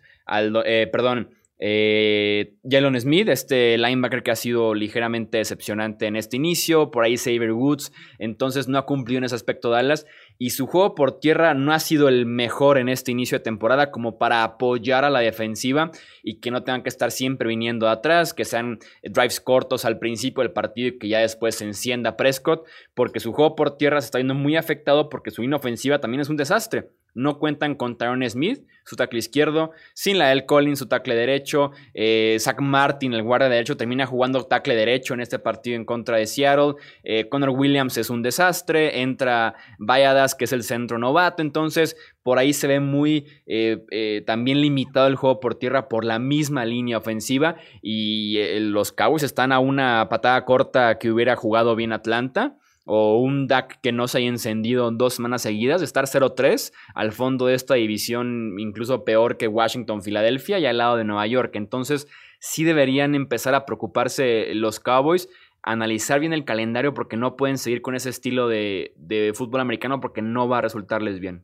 eh, 0.65 0.87
perdón, 0.91 1.29
eh, 1.59 2.53
Jalen 2.69 2.99
Smith, 3.01 3.29
este 3.29 3.77
linebacker 3.79 4.21
que 4.21 4.29
ha 4.29 4.35
sido 4.35 4.75
ligeramente 4.75 5.39
decepcionante 5.39 6.05
en 6.05 6.15
este 6.15 6.35
inicio, 6.37 6.91
por 6.91 7.03
ahí 7.03 7.17
Saber 7.17 7.51
Woods, 7.51 7.91
entonces 8.19 8.67
no 8.67 8.77
ha 8.77 8.85
cumplido 8.85 9.17
en 9.17 9.23
ese 9.23 9.35
aspecto 9.35 9.71
Dallas 9.71 10.05
y 10.37 10.51
su 10.51 10.67
juego 10.67 10.93
por 10.93 11.19
tierra 11.19 11.55
no 11.55 11.73
ha 11.73 11.79
sido 11.79 12.09
el 12.09 12.27
mejor 12.27 12.77
en 12.77 12.89
este 12.89 13.11
inicio 13.11 13.39
de 13.39 13.43
temporada 13.43 13.89
como 13.89 14.19
para 14.19 14.43
apoyar 14.43 15.03
a 15.03 15.09
la 15.09 15.21
defensiva 15.21 15.89
y 16.21 16.39
que 16.39 16.51
no 16.51 16.63
tengan 16.63 16.83
que 16.83 16.89
estar 16.89 17.09
siempre 17.09 17.47
viniendo 17.47 17.89
atrás, 17.89 18.35
que 18.35 18.45
sean 18.45 18.77
drives 19.01 19.39
cortos 19.39 19.83
al 19.83 19.97
principio 19.97 20.43
del 20.43 20.51
partido 20.51 20.89
y 20.89 20.99
que 20.99 21.07
ya 21.07 21.19
después 21.19 21.55
se 21.55 21.65
encienda 21.65 22.17
Prescott, 22.17 22.67
porque 22.93 23.19
su 23.19 23.33
juego 23.33 23.55
por 23.55 23.77
tierra 23.77 23.99
se 24.01 24.05
está 24.05 24.19
viendo 24.19 24.35
muy 24.35 24.57
afectado 24.57 25.09
porque 25.09 25.31
su 25.31 25.41
inofensiva 25.41 25.99
también 25.99 26.21
es 26.21 26.29
un 26.29 26.37
desastre. 26.37 26.89
No 27.17 27.39
cuentan 27.39 27.73
con 27.73 27.97
Tyrone 27.97 28.29
Smith, 28.29 28.63
su 28.85 28.95
tackle 28.95 29.17
izquierdo, 29.17 29.71
sin 29.95 30.19
la 30.19 30.31
El 30.31 30.45
Collins, 30.45 30.77
su 30.77 30.87
tackle 30.87 31.15
derecho. 31.15 31.71
Eh, 31.95 32.37
Zach 32.39 32.61
Martin, 32.61 33.11
el 33.13 33.23
guardia 33.23 33.49
derecho, 33.49 33.75
termina 33.75 34.05
jugando 34.05 34.43
tackle 34.43 34.75
derecho 34.75 35.15
en 35.15 35.21
este 35.21 35.39
partido 35.39 35.75
en 35.75 35.83
contra 35.83 36.17
de 36.17 36.27
Seattle. 36.27 36.75
Eh, 37.03 37.27
Connor 37.27 37.49
Williams 37.49 37.97
es 37.97 38.11
un 38.11 38.21
desastre. 38.21 39.01
Entra 39.01 39.55
Valladas, 39.79 40.35
que 40.35 40.45
es 40.45 40.53
el 40.53 40.61
centro 40.61 40.99
novato. 40.99 41.41
Entonces, 41.41 41.97
por 42.21 42.37
ahí 42.37 42.53
se 42.53 42.67
ve 42.67 42.79
muy 42.79 43.25
eh, 43.47 44.23
también 44.27 44.61
limitado 44.61 45.07
el 45.07 45.15
juego 45.15 45.39
por 45.39 45.55
tierra 45.55 45.89
por 45.89 46.05
la 46.05 46.19
misma 46.19 46.65
línea 46.65 46.99
ofensiva. 46.99 47.55
Y 47.81 48.37
los 48.59 48.91
Cowboys 48.91 49.23
están 49.23 49.51
a 49.51 49.59
una 49.59 50.07
patada 50.07 50.45
corta 50.45 50.99
que 50.99 51.09
hubiera 51.09 51.35
jugado 51.35 51.75
bien 51.75 51.93
Atlanta 51.93 52.57
o 52.87 53.19
un 53.19 53.47
DAC 53.47 53.79
que 53.81 53.91
no 53.91 54.07
se 54.07 54.17
haya 54.17 54.27
encendido 54.27 54.89
dos 54.91 55.15
semanas 55.15 55.43
seguidas, 55.43 55.81
estar 55.81 56.05
0-3 56.05 56.73
al 56.95 57.11
fondo 57.11 57.45
de 57.45 57.53
esta 57.53 57.75
división, 57.75 58.59
incluso 58.59 59.03
peor 59.03 59.37
que 59.37 59.47
Washington, 59.47 60.01
Filadelfia 60.01 60.57
y 60.57 60.65
al 60.65 60.77
lado 60.77 60.97
de 60.97 61.03
Nueva 61.03 61.27
York. 61.27 61.55
Entonces, 61.55 62.07
sí 62.39 62.63
deberían 62.63 63.13
empezar 63.13 63.53
a 63.55 63.65
preocuparse 63.65 64.53
los 64.55 64.79
Cowboys, 64.79 65.29
analizar 65.61 66.19
bien 66.19 66.33
el 66.33 66.45
calendario 66.45 66.93
porque 66.93 67.17
no 67.17 67.35
pueden 67.35 67.57
seguir 67.57 67.81
con 67.81 67.95
ese 67.95 68.09
estilo 68.09 68.47
de, 68.47 68.93
de 68.95 69.33
fútbol 69.35 69.61
americano 69.61 69.99
porque 69.99 70.21
no 70.21 70.47
va 70.47 70.59
a 70.59 70.61
resultarles 70.61 71.19
bien. 71.19 71.43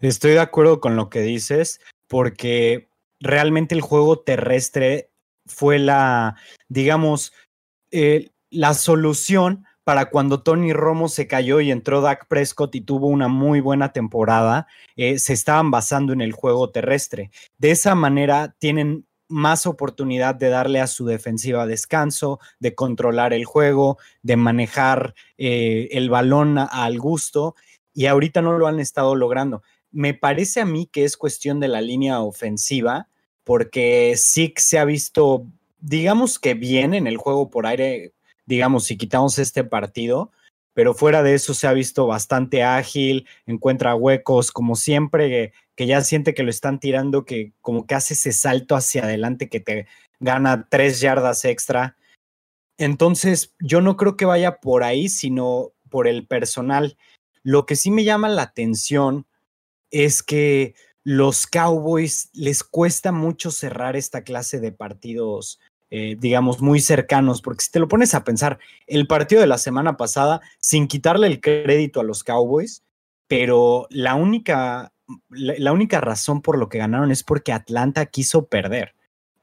Estoy 0.00 0.32
de 0.32 0.40
acuerdo 0.40 0.80
con 0.80 0.96
lo 0.96 1.08
que 1.08 1.20
dices 1.20 1.80
porque 2.08 2.88
realmente 3.20 3.74
el 3.74 3.80
juego 3.80 4.18
terrestre 4.18 5.10
fue 5.46 5.78
la, 5.78 6.36
digamos, 6.68 7.32
eh, 7.90 8.30
la 8.50 8.74
solución 8.74 9.64
para 9.84 10.10
cuando 10.10 10.42
Tony 10.42 10.72
Romo 10.72 11.08
se 11.08 11.26
cayó 11.26 11.60
y 11.60 11.70
entró 11.70 12.00
Dak 12.00 12.26
Prescott 12.28 12.74
y 12.74 12.80
tuvo 12.80 13.08
una 13.08 13.28
muy 13.28 13.60
buena 13.60 13.92
temporada, 13.92 14.66
eh, 14.96 15.18
se 15.18 15.32
estaban 15.32 15.70
basando 15.70 16.12
en 16.12 16.20
el 16.20 16.32
juego 16.32 16.70
terrestre. 16.70 17.30
De 17.58 17.70
esa 17.70 17.94
manera 17.94 18.54
tienen 18.58 19.06
más 19.28 19.66
oportunidad 19.66 20.34
de 20.34 20.50
darle 20.50 20.80
a 20.80 20.86
su 20.86 21.06
defensiva 21.06 21.66
descanso, 21.66 22.38
de 22.60 22.74
controlar 22.74 23.32
el 23.32 23.44
juego, 23.44 23.98
de 24.22 24.36
manejar 24.36 25.14
eh, 25.38 25.88
el 25.92 26.10
balón 26.10 26.58
al 26.58 26.98
gusto, 26.98 27.54
y 27.94 28.06
ahorita 28.06 28.42
no 28.42 28.58
lo 28.58 28.66
han 28.66 28.78
estado 28.78 29.14
logrando. 29.16 29.62
Me 29.90 30.14
parece 30.14 30.60
a 30.60 30.64
mí 30.64 30.86
que 30.86 31.04
es 31.04 31.16
cuestión 31.16 31.60
de 31.60 31.68
la 31.68 31.80
línea 31.80 32.20
ofensiva, 32.20 33.08
porque 33.44 34.14
sí 34.16 34.52
se 34.56 34.78
ha 34.78 34.84
visto 34.84 35.46
digamos 35.82 36.38
que 36.38 36.54
bien 36.54 36.94
en 36.94 37.06
el 37.06 37.18
juego 37.18 37.50
por 37.50 37.66
aire, 37.66 38.12
digamos, 38.52 38.84
si 38.84 38.98
quitamos 38.98 39.38
este 39.38 39.64
partido, 39.64 40.30
pero 40.74 40.92
fuera 40.92 41.22
de 41.22 41.34
eso 41.34 41.54
se 41.54 41.66
ha 41.66 41.72
visto 41.72 42.06
bastante 42.06 42.62
ágil, 42.62 43.26
encuentra 43.46 43.94
huecos, 43.94 44.52
como 44.52 44.76
siempre, 44.76 45.54
que 45.74 45.86
ya 45.86 46.02
siente 46.02 46.34
que 46.34 46.42
lo 46.42 46.50
están 46.50 46.78
tirando, 46.78 47.24
que 47.24 47.54
como 47.62 47.86
que 47.86 47.94
hace 47.94 48.12
ese 48.12 48.32
salto 48.32 48.76
hacia 48.76 49.04
adelante 49.04 49.48
que 49.48 49.60
te 49.60 49.86
gana 50.20 50.68
tres 50.68 51.00
yardas 51.00 51.46
extra. 51.46 51.96
Entonces, 52.76 53.54
yo 53.58 53.80
no 53.80 53.96
creo 53.96 54.18
que 54.18 54.26
vaya 54.26 54.60
por 54.60 54.82
ahí, 54.82 55.08
sino 55.08 55.72
por 55.88 56.06
el 56.06 56.26
personal. 56.26 56.98
Lo 57.42 57.64
que 57.64 57.74
sí 57.74 57.90
me 57.90 58.04
llama 58.04 58.28
la 58.28 58.42
atención 58.42 59.26
es 59.90 60.22
que 60.22 60.74
los 61.04 61.46
Cowboys 61.46 62.28
les 62.34 62.62
cuesta 62.62 63.12
mucho 63.12 63.50
cerrar 63.50 63.96
esta 63.96 64.24
clase 64.24 64.60
de 64.60 64.72
partidos, 64.72 65.58
eh, 65.94 66.16
digamos, 66.18 66.62
muy 66.62 66.80
cercanos, 66.80 67.42
porque 67.42 67.64
si 67.64 67.70
te 67.70 67.78
lo 67.78 67.86
pones 67.86 68.14
a 68.14 68.24
pensar, 68.24 68.58
el 68.86 69.06
partido 69.06 69.42
de 69.42 69.46
la 69.46 69.58
semana 69.58 69.98
pasada, 69.98 70.40
sin 70.58 70.88
quitarle 70.88 71.26
el 71.26 71.42
crédito 71.42 72.00
a 72.00 72.02
los 72.02 72.24
Cowboys, 72.24 72.82
pero 73.28 73.88
la 73.90 74.14
única, 74.14 74.94
la, 75.28 75.70
única 75.70 76.00
razón 76.00 76.40
por 76.40 76.56
lo 76.56 76.70
que 76.70 76.78
ganaron 76.78 77.10
es 77.10 77.22
porque 77.22 77.52
Atlanta 77.52 78.06
quiso 78.06 78.46
perder. 78.46 78.94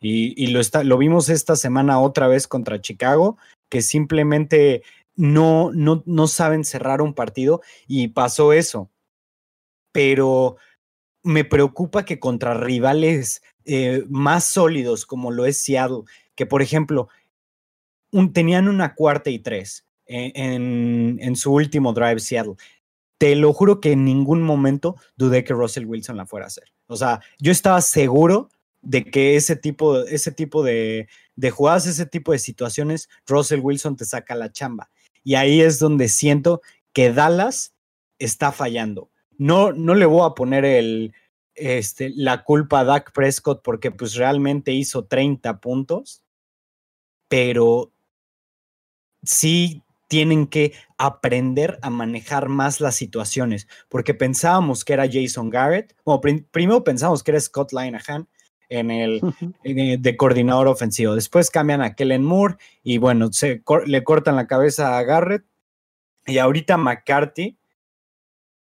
Y, 0.02 0.48
lo, 0.48 0.60
está, 0.60 0.84
lo 0.84 0.98
vimos 0.98 1.30
esta 1.30 1.56
semana 1.56 2.00
otra 2.00 2.28
vez 2.28 2.48
contra 2.48 2.82
Chicago, 2.82 3.38
que 3.70 3.84
simplemente 3.84 4.82
no, 5.16 5.70
no, 5.72 6.02
no 6.08 6.26
saben 6.26 6.64
cerrar 6.64 7.04
un 7.04 7.14
partido 7.14 7.62
y 7.86 8.08
pasó 8.08 8.54
eso. 8.54 8.90
Pero 9.92 10.58
me 11.22 11.46
preocupa 11.46 12.06
que 12.06 12.20
contra 12.20 12.56
rivales 12.56 13.44
eh, 13.66 14.04
más 14.10 14.46
sólidos 14.46 15.06
como 15.06 15.30
lo 15.30 15.46
es 15.46 15.62
Seattle, 15.62 16.06
que 16.39 16.45
por 16.45 16.62
ejemplo 16.62 17.10
tenían 18.32 18.69
una 18.69 18.95
cuarta 18.95 19.30
y 19.30 19.39
tres 19.39 19.86
en, 20.06 21.19
en, 21.19 21.36
su 21.36 21.54
último 21.54 21.91
drive 21.91 22.21
Seattle. 22.21 22.56
Te 23.17 23.36
lo 23.36 23.52
juro 23.52 23.82
que 23.82 23.91
en 23.91 24.06
ningún 24.06 24.41
momento 24.41 24.95
dudé 25.17 25.43
que 25.43 25.54
Russell 25.54 25.84
Wilson 25.86 26.15
la 26.15 26.25
fuera 26.25 26.45
a 26.45 26.47
hacer. 26.47 26.71
O 26.88 26.95
sea, 26.95 27.19
yo 27.39 27.52
estaba 27.52 27.82
seguro 27.82 28.49
de 28.82 29.04
que 29.04 29.36
ese 29.36 29.58
tipo, 29.58 29.99
ese 29.99 30.32
tipo 30.32 30.63
de, 30.63 31.10
jugadas, 31.52 31.86
ese 31.86 32.06
tipo 32.06 32.32
de 32.32 32.39
situaciones, 32.39 33.10
Russell 33.28 33.60
Wilson 33.60 33.97
te 33.97 34.06
saca 34.06 34.34
la 34.34 34.49
chamba. 34.49 34.89
Y 35.25 35.36
ahí 35.36 35.60
es 35.60 35.78
donde 35.78 36.08
siento 36.08 36.62
que 36.93 37.12
Dallas 37.12 37.75
está 38.17 38.54
fallando 38.54 39.12
no, 39.39 39.71
no 39.71 39.95
le 39.95 40.06
voy 40.06 40.25
a 40.25 40.36
poner 40.36 41.12
este, 41.56 42.12
la 42.15 42.43
culpa 42.43 42.82
a 42.82 42.84
Dak 42.84 43.12
Prescott 43.13 43.62
porque 43.63 43.89
pues 43.89 44.13
realmente 44.15 44.73
hizo 44.73 45.06
30 45.06 45.60
puntos, 45.60 46.23
pero 47.30 47.94
sí 49.24 49.84
tienen 50.10 50.48
que 50.48 50.74
aprender 50.98 51.80
a 51.82 51.89
manejar 51.89 52.50
más 52.50 52.82
las 52.82 52.96
situaciones, 52.96 53.68
porque 53.88 54.13
pensábamos 54.13 54.84
que 54.84 54.94
era 54.94 55.08
Jason 55.10 55.50
Garrett, 55.50 55.96
primero 56.52 56.84
pensábamos 56.84 57.24
que 57.24 57.32
era 57.32 57.39
Scott 57.39 57.72
Linehan 57.72 58.28
en 58.70 58.92
el 58.92 59.22
eh, 59.63 59.98
de 60.00 60.18
coordinador 60.18 60.68
ofensivo, 60.68 61.15
después 61.15 61.52
cambian 61.52 61.82
a 61.82 61.96
Kellen 61.96 62.24
Moore 62.24 62.56
y 62.84 62.98
bueno, 62.98 63.32
se, 63.32 63.63
le 63.86 64.04
cortan 64.04 64.36
la 64.36 64.48
cabeza 64.48 64.98
a 64.98 65.04
Garrett 65.04 65.46
y 66.26 66.39
ahorita 66.39 66.78
McCarthy 66.78 67.58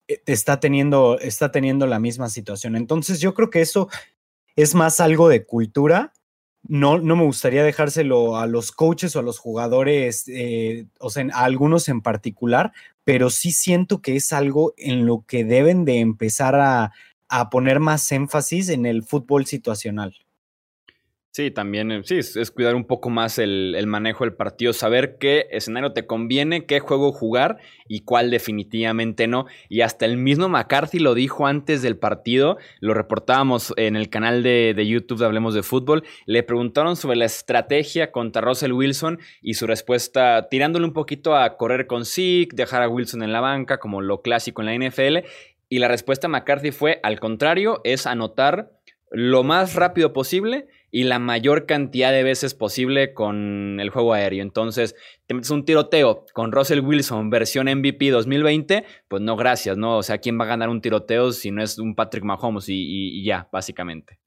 eh, 0.09 0.23
está 0.27 0.59
teniendo, 0.59 1.19
está 1.21 1.53
teniendo 1.53 1.87
la 1.87 2.01
misma 2.01 2.29
situación. 2.29 2.75
Entonces 2.75 3.21
yo 3.21 3.35
creo 3.35 3.51
que 3.51 3.61
eso 3.61 3.89
es 4.57 4.75
más 4.75 4.99
algo 5.01 5.29
de 5.29 5.45
cultura. 5.47 6.13
No, 6.63 6.99
no 6.99 7.17
me 7.17 7.25
gustaría 7.25 7.63
dejárselo 7.63 8.37
a 8.37 8.47
los 8.47 8.73
coaches 8.73 9.17
o 9.17 9.21
a 9.21 9.23
los 9.23 9.39
jugadores, 9.39 10.25
eh, 10.29 10.87
o 10.99 11.09
sea, 11.09 11.27
a 11.33 11.45
algunos 11.45 11.89
en 11.89 12.03
particular, 12.03 12.73
pero 13.05 13.31
sí 13.31 13.53
siento 13.53 14.03
que 14.03 14.17
es 14.17 14.33
algo 14.33 14.75
en 14.77 15.07
lo 15.07 15.25
que 15.27 15.45
deben 15.45 15.85
de 15.85 16.01
empezar 16.01 16.57
a, 16.57 16.93
a 17.29 17.51
poner 17.51 17.81
más 17.81 18.11
énfasis 18.13 18.69
en 18.69 18.87
el 18.87 19.03
fútbol 19.03 19.47
situacional. 19.47 20.15
Sí, 21.39 21.53
también, 21.53 21.93
eh, 21.93 22.01
sí, 22.03 22.17
es, 22.17 22.51
cuidar 22.51 22.75
un 22.75 22.85
poco 22.85 23.11
más 23.11 23.39
el, 23.39 23.81
manejo 23.87 24.25
del 24.25 24.33
partido, 24.33 24.73
saber 24.73 25.19
qué 25.19 25.47
escenario 25.53 25.93
te 25.93 26.05
conviene, 26.05 26.67
qué 26.67 26.81
juego 26.81 27.13
jugar 27.13 27.59
y 27.87 28.01
cuál 28.01 28.33
definitivamente 28.33 29.29
no. 29.29 29.47
Y 29.69 29.83
hasta 29.83 30.05
el 30.05 30.17
mismo 30.17 30.49
McCarthy 30.49 30.99
lo 30.99 31.15
dijo 31.15 31.47
antes 31.47 31.81
del 31.81 31.97
partido, 31.97 32.59
lo 32.81 32.93
reportábamos 32.93 33.73
en 33.77 33.95
el 33.95 34.09
canal 34.11 34.43
de, 34.43 34.85
YouTube 34.85 35.21
de 35.21 35.27
Hablemos 35.27 35.55
de 35.55 35.63
Fútbol, 35.63 36.03
le 36.27 36.43
preguntaron 36.43 36.97
sobre 36.97 37.17
la 37.17 37.27
estrategia 37.27 38.11
contra 38.11 38.43
Russell 38.43 38.73
Wilson 38.73 39.21
y 39.41 39.55
su 39.55 39.69
respuesta 39.69 40.49
tirándole 40.51 40.87
un 40.87 40.93
poquito 40.93 41.37
a 41.37 41.57
correr 41.57 41.87
con 41.87 42.05
Zeke, 42.05 42.57
dejar 42.57 42.83
a 42.83 42.89
Wilson 42.89 43.23
en 43.23 43.31
la 43.31 43.41
banca 43.41 43.79
como 43.79 44.01
lo 44.01 44.23
clásico 44.23 44.61
en 44.61 44.67
la 44.67 44.89
NFL. 44.89 45.19
Y 45.69 45.79
la 45.79 45.87
respuesta 45.87 46.27
de 46.27 46.33
McCarthy 46.33 46.73
fue, 46.73 46.99
al 47.05 47.21
contrario, 47.21 47.81
es 47.85 48.09
anotar 48.09 48.73
lo 49.13 49.45
más 49.45 49.77
rápido 49.77 50.13
posible 50.13 50.67
y 50.91 51.05
la 51.05 51.19
mayor 51.19 51.67
cantidad 51.67 52.13
de 52.13 52.23
veces 52.23 52.55
posible 52.55 53.13
con 53.15 53.79
el 53.81 53.91
juego 53.91 54.15
aéreo. 54.15 54.43
Entonces, 54.43 54.95
te 55.27 55.35
metes 55.35 55.51
un 55.51 55.65
tiroteo 55.65 56.25
con 56.33 56.53
Russell 56.53 56.81
Wilson 56.81 57.31
versión 57.31 57.67
MVP 57.67 58.11
2020, 58.11 58.85
pues 59.09 59.23
no, 59.23 59.37
gracias, 59.37 59.77
¿no? 59.77 59.99
O 59.99 60.03
sea, 60.03 60.19
¿quién 60.19 60.39
va 60.39 60.45
a 60.45 60.49
ganar 60.49 60.69
un 60.69 60.81
tiroteo 60.81 61.33
si 61.33 61.51
no 61.51 61.63
es 61.63 61.79
un 61.79 61.95
Patrick 61.95 62.25
Mahomes 62.25 62.67
y 62.69 63.25
ya, 63.25 63.49
básicamente? 63.53 64.19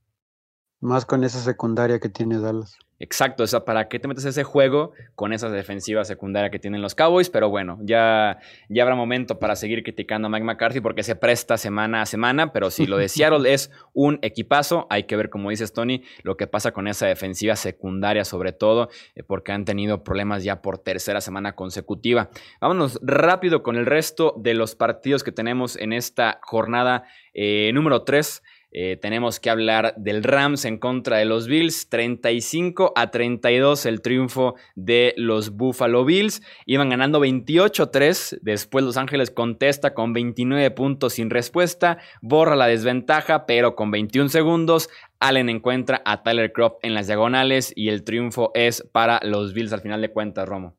Más 0.81 1.05
con 1.05 1.23
esa 1.23 1.39
secundaria 1.39 1.99
que 1.99 2.09
tiene 2.09 2.39
Dallas. 2.39 2.77
Exacto, 3.03 3.41
o 3.41 3.47
sea, 3.47 3.65
¿para 3.65 3.87
qué 3.87 3.97
te 3.97 4.07
metes 4.07 4.25
ese 4.25 4.43
juego 4.43 4.91
con 5.15 5.33
esa 5.33 5.49
defensiva 5.49 6.05
secundaria 6.05 6.51
que 6.51 6.59
tienen 6.59 6.83
los 6.83 6.93
Cowboys? 6.93 7.31
Pero 7.31 7.49
bueno, 7.49 7.79
ya, 7.81 8.37
ya 8.69 8.83
habrá 8.83 8.95
momento 8.95 9.39
para 9.39 9.55
seguir 9.55 9.81
criticando 9.81 10.27
a 10.27 10.29
Mike 10.29 10.43
McCarthy 10.43 10.81
porque 10.81 11.01
se 11.01 11.15
presta 11.15 11.57
semana 11.57 12.03
a 12.03 12.05
semana, 12.05 12.53
pero 12.53 12.69
si 12.69 12.85
lo 12.85 12.97
de 12.97 13.09
Seattle 13.09 13.51
es 13.51 13.71
un 13.93 14.19
equipazo, 14.21 14.85
hay 14.91 15.05
que 15.05 15.15
ver, 15.15 15.31
como 15.31 15.49
dices 15.49 15.73
Tony, 15.73 16.03
lo 16.21 16.37
que 16.37 16.45
pasa 16.45 16.73
con 16.73 16.87
esa 16.87 17.07
defensiva 17.07 17.55
secundaria 17.55 18.23
sobre 18.23 18.51
todo, 18.51 18.89
eh, 19.15 19.23
porque 19.23 19.51
han 19.51 19.65
tenido 19.65 20.03
problemas 20.03 20.43
ya 20.43 20.61
por 20.61 20.77
tercera 20.77 21.21
semana 21.21 21.53
consecutiva. 21.53 22.29
Vámonos 22.59 22.99
rápido 23.01 23.63
con 23.63 23.77
el 23.77 23.87
resto 23.87 24.35
de 24.37 24.53
los 24.53 24.75
partidos 24.75 25.23
que 25.23 25.31
tenemos 25.31 25.75
en 25.75 25.93
esta 25.93 26.39
jornada 26.43 27.05
eh, 27.33 27.71
número 27.73 28.03
3. 28.03 28.43
Eh, 28.73 28.97
tenemos 29.01 29.39
que 29.39 29.49
hablar 29.49 29.93
del 29.97 30.23
Rams 30.23 30.63
en 30.65 30.77
contra 30.77 31.17
de 31.17 31.25
los 31.25 31.47
Bills. 31.47 31.89
35 31.89 32.93
a 32.95 33.11
32 33.11 33.85
el 33.85 34.01
triunfo 34.01 34.55
de 34.75 35.13
los 35.17 35.51
Buffalo 35.51 36.05
Bills. 36.05 36.41
Iban 36.65 36.89
ganando 36.89 37.19
28-3. 37.19 38.39
Después 38.41 38.85
Los 38.85 38.97
Ángeles 38.97 39.29
contesta 39.31 39.93
con 39.93 40.13
29 40.13 40.71
puntos 40.71 41.13
sin 41.13 41.29
respuesta. 41.29 41.97
Borra 42.21 42.55
la 42.55 42.67
desventaja, 42.67 43.45
pero 43.45 43.75
con 43.75 43.91
21 43.91 44.29
segundos. 44.29 44.89
Allen 45.19 45.49
encuentra 45.49 46.01
a 46.05 46.23
Tyler 46.23 46.51
Crop 46.51 46.79
en 46.81 46.93
las 46.93 47.07
diagonales 47.07 47.73
y 47.75 47.89
el 47.89 48.03
triunfo 48.03 48.51
es 48.55 48.87
para 48.91 49.19
los 49.23 49.53
Bills 49.53 49.73
al 49.73 49.81
final 49.81 50.01
de 50.01 50.11
cuentas, 50.11 50.47
Romo. 50.47 50.77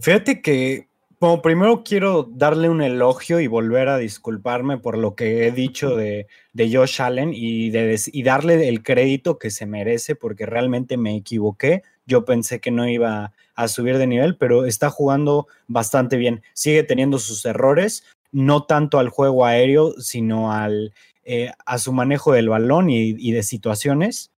Fíjate 0.00 0.40
que 0.40 0.89
bueno, 1.20 1.42
primero 1.42 1.84
quiero 1.84 2.22
darle 2.32 2.70
un 2.70 2.80
elogio 2.80 3.40
y 3.40 3.46
volver 3.46 3.88
a 3.88 3.98
disculparme 3.98 4.78
por 4.78 4.96
lo 4.96 5.14
que 5.14 5.46
he 5.46 5.52
dicho 5.52 5.94
de, 5.94 6.26
Josh 6.56 7.02
Allen 7.02 7.32
y, 7.34 7.70
y 7.70 8.22
darle 8.22 8.68
el 8.68 8.82
crédito 8.82 9.38
que 9.38 9.50
se 9.50 9.66
merece 9.66 10.16
porque 10.16 10.46
realmente 10.46 10.96
me 10.96 11.14
equivoqué. 11.14 11.82
Yo 12.06 12.24
pensé 12.24 12.60
que 12.60 12.70
no 12.70 12.88
iba 12.88 13.34
a 13.54 13.68
subir 13.68 13.98
de 13.98 14.06
nivel, 14.06 14.38
pero 14.38 14.64
está 14.64 14.88
jugando 14.88 15.46
bastante 15.68 16.16
bien. 16.16 16.42
Sigue 16.54 16.84
teniendo 16.84 17.18
sus 17.18 17.44
errores, 17.44 18.04
no 18.32 18.64
tanto 18.64 18.98
al 18.98 19.10
juego 19.10 19.44
aéreo, 19.44 19.92
sino 20.00 20.52
al, 20.52 20.94
eh, 21.24 21.52
a 21.66 21.76
su 21.76 21.92
manejo 21.92 22.32
del 22.32 22.48
balón 22.48 22.88
y, 22.88 23.10
y 23.18 23.32
de 23.32 23.42
situaciones. 23.42 24.32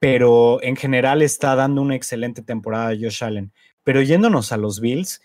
Pero 0.00 0.62
en 0.62 0.76
general 0.76 1.20
está 1.20 1.54
dando 1.54 1.82
una 1.82 1.96
excelente 1.96 2.40
temporada 2.40 2.96
Josh 2.98 3.22
Allen. 3.22 3.52
Pero 3.84 4.00
yéndonos 4.00 4.52
a 4.52 4.56
los 4.56 4.80
Bills, 4.80 5.20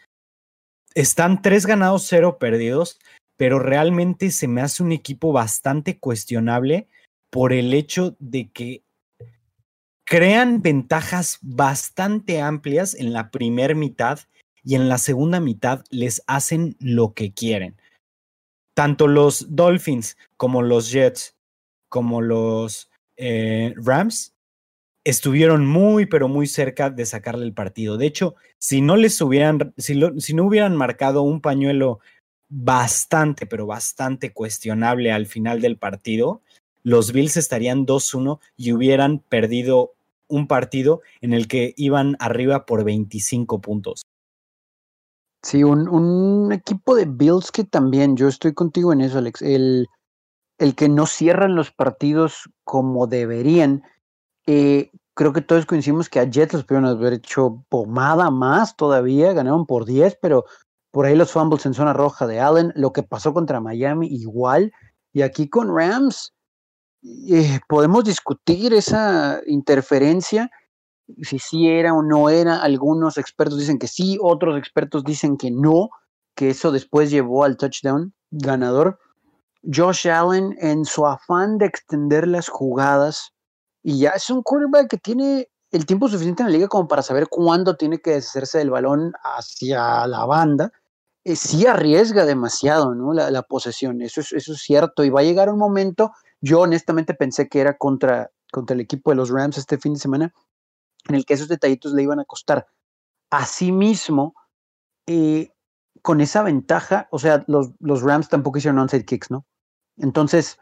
están 0.96 1.42
tres 1.42 1.66
ganados, 1.66 2.06
cero 2.08 2.38
perdidos, 2.40 3.00
pero 3.38 3.60
realmente 3.60 4.32
se 4.32 4.48
me 4.48 4.62
hace 4.62 4.84
un 4.84 4.92
equipo 4.92 5.32
bastante 5.32 5.98
cuestionable 5.98 6.88
por 7.30 7.52
el 7.54 7.74
hecho 7.74 8.16
de 8.20 8.50
que 8.52 8.84
crean 10.06 10.62
ventajas 10.62 11.40
bastante 11.42 12.42
amplias 12.42 12.94
en 12.94 13.14
la 13.14 13.32
primera 13.32 13.74
mitad 13.74 14.20
y 14.64 14.76
en 14.76 14.88
la 14.88 14.98
segunda 14.98 15.40
mitad 15.40 15.84
les 15.90 16.24
hacen 16.28 16.76
lo 16.80 17.14
que 17.14 17.34
quieren. 17.34 17.76
Tanto 18.76 19.08
los 19.08 19.56
Dolphins 19.56 20.18
como 20.38 20.62
los 20.62 20.92
Jets 20.92 21.36
como 21.90 22.22
los 22.22 22.90
eh, 23.18 23.76
Rams 23.78 24.33
estuvieron 25.04 25.66
muy, 25.66 26.06
pero 26.06 26.28
muy 26.28 26.48
cerca 26.48 26.90
de 26.90 27.06
sacarle 27.06 27.46
el 27.46 27.54
partido. 27.54 27.98
De 27.98 28.06
hecho, 28.06 28.36
si 28.58 28.82
no 28.82 28.96
les 28.96 29.20
hubieran, 29.22 29.74
si, 29.78 29.96
no 29.96 30.46
hubieran 30.46 30.76
marcado 30.76 31.24
un 31.24 31.42
pañuelo 31.42 32.00
bastante, 32.50 33.46
pero 33.46 33.66
bastante 33.66 34.32
cuestionable 34.32 35.12
al 35.12 35.26
final 35.26 35.62
del 35.62 35.78
partido, 35.78 36.42
los 36.84 37.12
Bills 37.12 37.38
estarían 37.38 37.86
2-1 37.86 38.40
y 38.58 38.72
hubieran 38.74 39.20
perdido 39.20 39.94
un 40.28 40.48
partido 40.48 41.02
en 41.22 41.34
el 41.34 41.48
que 41.48 41.74
iban 41.78 42.16
arriba 42.20 42.66
por 42.66 42.84
25 42.84 43.60
puntos. 43.62 44.04
Sí, 45.42 45.64
un, 45.64 45.90
un 45.90 46.54
equipo 46.54 46.96
de 46.96 47.06
Bills 47.06 47.52
que 47.52 47.66
también, 47.66 48.16
yo 48.16 48.30
estoy 48.30 48.54
contigo 48.54 48.94
en 48.94 49.02
eso, 49.02 49.18
Alex, 49.18 49.42
el, 49.42 49.88
el 50.58 50.76
que 50.76 50.88
no 50.88 51.06
cierran 51.06 51.56
los 51.56 51.72
partidos 51.72 52.50
como 52.64 53.08
deberían. 53.08 53.84
Eh, 54.46 54.92
creo 55.14 55.34
que 55.34 55.42
todos 55.42 55.66
coincidimos 55.66 56.10
que 56.10 56.20
a 56.20 56.30
Jets 56.30 56.54
los 56.54 56.64
pudieron 56.66 56.90
haber 56.90 57.14
hecho 57.14 57.64
pomada 57.70 58.30
más 58.32 58.76
todavía, 58.76 59.34
ganaron 59.34 59.66
por 59.66 59.86
10, 59.86 60.18
pero 60.22 60.46
por 60.92 61.06
ahí 61.06 61.16
los 61.16 61.32
fumbles 61.32 61.66
en 61.66 61.74
zona 61.74 61.94
roja 61.94 62.28
de 62.28 62.40
Allen, 62.40 62.72
lo 62.76 62.94
que 62.94 63.04
pasó 63.04 63.34
contra 63.34 63.60
Miami 63.60 64.08
igual, 64.08 64.72
y 65.12 65.22
aquí 65.22 65.50
con 65.50 65.76
Rams 65.76 66.34
eh, 67.04 67.60
podemos 67.68 68.04
discutir 68.04 68.74
esa 68.74 69.42
interferencia, 69.46 70.50
si 71.22 71.40
sí 71.40 71.68
era 71.68 71.94
o 71.94 72.02
no 72.02 72.30
era, 72.30 72.62
algunos 72.62 73.18
expertos 73.18 73.60
dicen 73.60 73.78
que 73.78 73.88
sí, 73.88 74.18
otros 74.22 74.58
expertos 74.58 75.04
dicen 75.04 75.38
que 75.38 75.52
no, 75.52 75.90
que 76.36 76.50
eso 76.50 76.72
después 76.72 77.12
llevó 77.12 77.44
al 77.44 77.58
touchdown 77.58 78.14
ganador. 78.32 79.00
Josh 79.64 80.10
Allen 80.10 80.56
en 80.60 80.86
su 80.86 81.06
afán 81.06 81.58
de 81.58 81.66
extender 81.66 82.28
las 82.28 82.50
jugadas, 82.50 83.34
y 83.84 84.00
ya 84.00 84.12
es 84.12 84.30
un 84.30 84.42
quarterback 84.42 84.90
que 84.90 84.98
tiene 84.98 85.50
el 85.72 85.86
tiempo 85.86 86.08
suficiente 86.08 86.44
en 86.44 86.50
la 86.50 86.54
liga 86.54 86.68
como 86.68 86.88
para 86.88 87.02
saber 87.02 87.28
cuándo 87.28 87.76
tiene 87.76 88.00
que 88.00 88.12
deshacerse 88.12 88.60
del 88.60 88.70
balón 88.70 89.12
hacia 89.24 90.08
la 90.08 90.26
banda. 90.26 90.72
Eh, 91.26 91.36
sí 91.36 91.66
arriesga 91.66 92.26
demasiado 92.26 92.94
¿no? 92.96 93.14
la, 93.14 93.42
posesión, 93.44 94.02
eso 94.02 94.22
es, 94.22 94.34
eso 94.34 94.54
es 94.54 94.60
cierto, 94.60 95.04
y 95.04 95.10
va 95.10 95.22
a 95.22 95.24
llegar 95.24 95.50
un 95.50 95.58
momento, 95.58 96.12
yo 96.42 96.62
honestamente 96.62 97.14
pensé 97.14 97.48
que 97.48 97.62
era 97.62 97.78
contra, 97.78 98.30
contra 98.52 98.74
el 98.74 98.82
equipo 98.82 99.12
de 99.12 99.16
los 99.16 99.30
Rams 99.30 99.58
este 99.58 99.78
fin 99.78 99.94
de 99.94 100.00
semana, 100.00 100.34
en 101.08 101.16
el 101.16 101.26
que 101.26 101.34
esos 101.34 101.48
detallitos 101.48 101.94
le 101.94 102.04
iban 102.04 102.20
a 102.20 102.26
costar. 102.26 102.68
Asimismo, 103.30 104.36
eh, 105.08 105.54
con 106.02 106.22
esa 106.22 106.44
ventaja, 106.44 107.08
o 107.12 107.20
sea, 107.20 107.44
los, 107.48 107.72
los 107.80 108.02
Rams 108.02 108.30
tampoco 108.30 108.58
hicieron 108.58 108.80
onside 108.80 109.06
kicks, 109.06 109.32
¿no? 109.32 109.46
Entonces, 109.98 110.58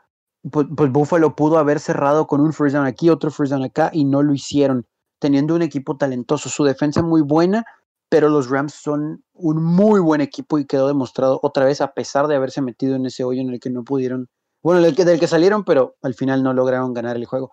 pues, 0.50 0.68
pues, 0.76 0.92
Buffalo 0.92 1.36
pudo 1.36 1.58
haber 1.58 1.80
cerrado 1.80 2.28
con 2.28 2.42
un 2.42 2.54
first 2.54 2.76
down 2.76 2.86
aquí, 2.86 3.10
otro 3.10 3.32
first 3.32 3.52
down 3.52 3.64
acá, 3.64 3.92
y 3.94 4.06
no 4.06 4.24
lo 4.24 4.34
hicieron, 4.34 4.86
teniendo 5.20 5.56
un 5.56 5.62
equipo 5.62 5.98
talentoso, 5.98 6.50
su 6.50 6.64
defensa 6.64 7.02
muy 7.02 7.22
buena, 7.22 7.64
pero 8.10 8.30
los 8.30 8.50
Rams 8.50 8.74
son 8.74 9.24
un 9.34 9.64
muy 9.64 10.00
buen 10.00 10.22
equipo 10.22 10.60
y 10.60 10.66
quedó 10.66 10.88
demostrado 10.88 11.40
otra 11.44 11.66
vez, 11.66 11.82
a 11.82 11.94
pesar 11.94 12.28
de 12.28 12.36
haberse 12.36 12.62
metido 12.62 12.96
en 12.96 13.06
ese 13.06 13.24
hoyo 13.24 13.42
en 13.42 13.52
el 13.52 13.60
que 13.60 13.70
no 13.70 13.84
pudieron, 13.84 14.30
bueno, 14.64 14.82
del 14.82 14.96
que, 14.96 15.06
del 15.06 15.20
que 15.20 15.28
salieron, 15.28 15.64
pero 15.64 15.96
al 16.02 16.14
final 16.14 16.44
no 16.44 16.54
lograron 16.54 16.94
ganar 16.94 17.16
el 17.16 17.26
juego. 17.26 17.52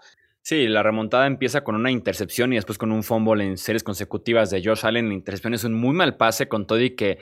Sí, 0.49 0.67
la 0.67 0.83
remontada 0.83 1.27
empieza 1.27 1.63
con 1.63 1.75
una 1.75 1.91
intercepción 1.91 2.55
y 2.55 2.57
después 2.57 2.79
con 2.79 2.91
un 2.91 3.03
fumble 3.03 3.45
en 3.45 3.59
series 3.59 3.83
consecutivas 3.83 4.49
de 4.49 4.63
Josh 4.65 4.87
Allen. 4.87 5.09
La 5.09 5.15
intercepción 5.15 5.53
es 5.53 5.63
un 5.65 5.75
muy 5.75 5.95
mal 5.95 6.17
pase 6.17 6.49
con 6.49 6.67
Toddy 6.67 6.97
que 6.97 7.19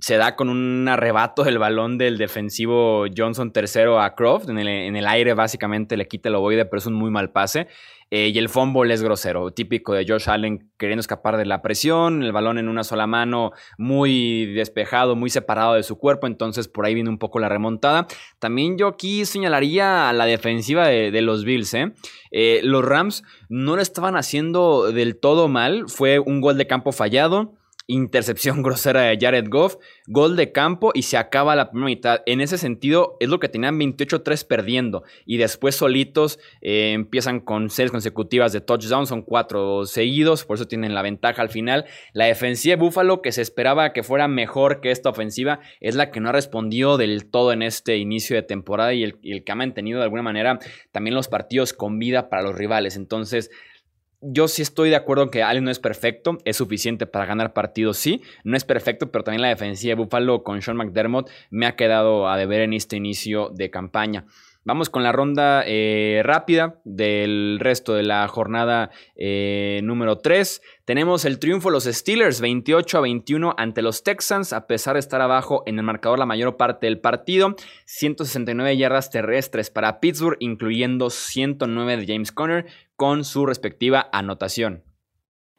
se 0.00 0.16
da 0.16 0.36
con 0.36 0.48
un 0.48 0.86
arrebato 0.88 1.44
del 1.44 1.58
balón 1.58 1.98
del 1.98 2.18
defensivo 2.18 3.06
Johnson 3.16 3.52
tercero 3.52 4.00
a 4.00 4.14
Croft. 4.14 4.48
En 4.48 4.58
el, 4.58 5.06
aire 5.06 5.34
básicamente 5.34 5.96
le 5.96 6.08
quita 6.08 6.28
el 6.28 6.34
ovoide, 6.34 6.64
pero 6.64 6.78
es 6.78 6.86
un 6.86 6.94
muy 6.94 7.10
mal 7.10 7.30
pase. 7.30 7.68
Eh, 8.10 8.30
y 8.34 8.38
el 8.38 8.48
fumble 8.48 8.92
es 8.92 9.02
grosero, 9.02 9.50
típico 9.52 9.94
de 9.94 10.04
Josh 10.06 10.28
Allen 10.28 10.70
queriendo 10.76 11.00
escapar 11.00 11.36
de 11.36 11.46
la 11.46 11.62
presión, 11.62 12.22
el 12.22 12.32
balón 12.32 12.58
en 12.58 12.68
una 12.68 12.84
sola 12.84 13.06
mano, 13.06 13.52
muy 13.78 14.46
despejado, 14.52 15.16
muy 15.16 15.30
separado 15.30 15.74
de 15.74 15.82
su 15.82 15.98
cuerpo, 15.98 16.26
entonces 16.26 16.68
por 16.68 16.84
ahí 16.84 16.94
viene 16.94 17.10
un 17.10 17.18
poco 17.18 17.38
la 17.38 17.48
remontada. 17.48 18.06
También 18.38 18.76
yo 18.78 18.88
aquí 18.88 19.24
señalaría 19.24 20.10
a 20.10 20.12
la 20.12 20.26
defensiva 20.26 20.86
de, 20.86 21.20
los 21.22 21.44
Bills. 21.44 21.74
¿eh? 21.74 21.92
¿eh? 22.30 22.60
los 22.62 22.84
Rams 22.84 23.24
no 23.48 23.74
lo 23.74 23.82
estaban 23.82 24.16
haciendo 24.16 24.92
del 24.92 25.18
todo 25.18 25.48
mal, 25.48 25.88
fue 25.88 26.18
un 26.18 26.40
gol 26.40 26.58
de 26.58 26.66
campo 26.66 26.92
fallado 26.92 27.54
intercepción 27.86 28.62
grosera 28.62 29.02
de 29.02 29.18
Jared 29.20 29.48
Goff, 29.48 29.76
gol 30.06 30.36
de 30.36 30.52
campo 30.52 30.92
y 30.94 31.02
se 31.02 31.16
acaba 31.16 31.56
la 31.56 31.70
primera 31.70 31.86
mitad. 31.86 32.22
En 32.26 32.40
ese 32.40 32.58
sentido, 32.58 33.16
es 33.20 33.28
lo 33.28 33.40
que 33.40 33.48
tenían 33.48 33.78
28-3 33.78 34.46
perdiendo 34.46 35.04
y 35.26 35.36
después 35.36 35.76
solitos 35.76 36.38
eh, 36.60 36.92
empiezan 36.92 37.40
con 37.40 37.70
series 37.70 37.90
consecutivas 37.90 38.52
de 38.52 38.60
touchdown, 38.60 39.06
son 39.06 39.22
cuatro 39.22 39.84
seguidos, 39.86 40.44
por 40.44 40.56
eso 40.56 40.66
tienen 40.66 40.94
la 40.94 41.02
ventaja 41.02 41.42
al 41.42 41.50
final. 41.50 41.84
La 42.12 42.26
defensiva 42.26 42.76
de 42.76 42.82
Buffalo, 42.82 43.22
que 43.22 43.32
se 43.32 43.42
esperaba 43.42 43.92
que 43.92 44.02
fuera 44.02 44.28
mejor 44.28 44.80
que 44.80 44.90
esta 44.90 45.10
ofensiva, 45.10 45.60
es 45.80 45.94
la 45.94 46.10
que 46.10 46.20
no 46.20 46.30
ha 46.30 46.32
respondido 46.32 46.96
del 46.96 47.30
todo 47.30 47.52
en 47.52 47.62
este 47.62 47.96
inicio 47.96 48.36
de 48.36 48.42
temporada 48.42 48.94
y 48.94 49.04
el 49.04 49.44
que 49.44 49.52
ha 49.52 49.54
mantenido 49.54 49.98
de 49.98 50.04
alguna 50.04 50.22
manera 50.22 50.58
también 50.92 51.14
los 51.14 51.28
partidos 51.28 51.72
con 51.72 51.98
vida 51.98 52.28
para 52.28 52.42
los 52.42 52.54
rivales. 52.54 52.96
Entonces, 52.96 53.50
yo 54.24 54.48
sí 54.48 54.62
estoy 54.62 54.90
de 54.90 54.96
acuerdo 54.96 55.24
en 55.24 55.30
que 55.30 55.42
Allen 55.42 55.64
no 55.64 55.70
es 55.70 55.78
perfecto, 55.78 56.38
es 56.44 56.56
suficiente 56.56 57.06
para 57.06 57.26
ganar 57.26 57.52
partidos, 57.52 57.98
sí, 57.98 58.22
no 58.42 58.56
es 58.56 58.64
perfecto, 58.64 59.10
pero 59.10 59.24
también 59.24 59.42
la 59.42 59.48
defensiva 59.48 59.90
de 59.90 60.02
Buffalo 60.02 60.42
con 60.42 60.62
Sean 60.62 60.76
McDermott 60.76 61.30
me 61.50 61.66
ha 61.66 61.76
quedado 61.76 62.28
a 62.28 62.36
deber 62.36 62.62
en 62.62 62.72
este 62.72 62.96
inicio 62.96 63.50
de 63.50 63.70
campaña. 63.70 64.26
Vamos 64.66 64.88
con 64.88 65.02
la 65.02 65.12
ronda 65.12 65.62
eh, 65.66 66.22
rápida 66.24 66.80
del 66.84 67.58
resto 67.60 67.92
de 67.92 68.02
la 68.02 68.26
jornada 68.28 68.90
eh, 69.14 69.80
número 69.82 70.20
3. 70.20 70.62
Tenemos 70.86 71.26
el 71.26 71.38
triunfo 71.38 71.68
de 71.68 71.74
los 71.74 71.84
Steelers 71.84 72.40
28 72.40 72.96
a 72.96 73.00
21 73.02 73.54
ante 73.58 73.82
los 73.82 74.02
Texans, 74.02 74.54
a 74.54 74.66
pesar 74.66 74.94
de 74.94 75.00
estar 75.00 75.20
abajo 75.20 75.64
en 75.66 75.78
el 75.78 75.84
marcador 75.84 76.18
la 76.18 76.24
mayor 76.24 76.56
parte 76.56 76.86
del 76.86 76.98
partido. 76.98 77.56
169 77.84 78.78
yardas 78.78 79.10
terrestres 79.10 79.68
para 79.68 80.00
Pittsburgh, 80.00 80.38
incluyendo 80.40 81.10
109 81.10 81.98
de 81.98 82.06
James 82.06 82.32
Conner, 82.32 82.64
con 82.96 83.24
su 83.24 83.46
respectiva 83.46 84.08
anotación. 84.12 84.84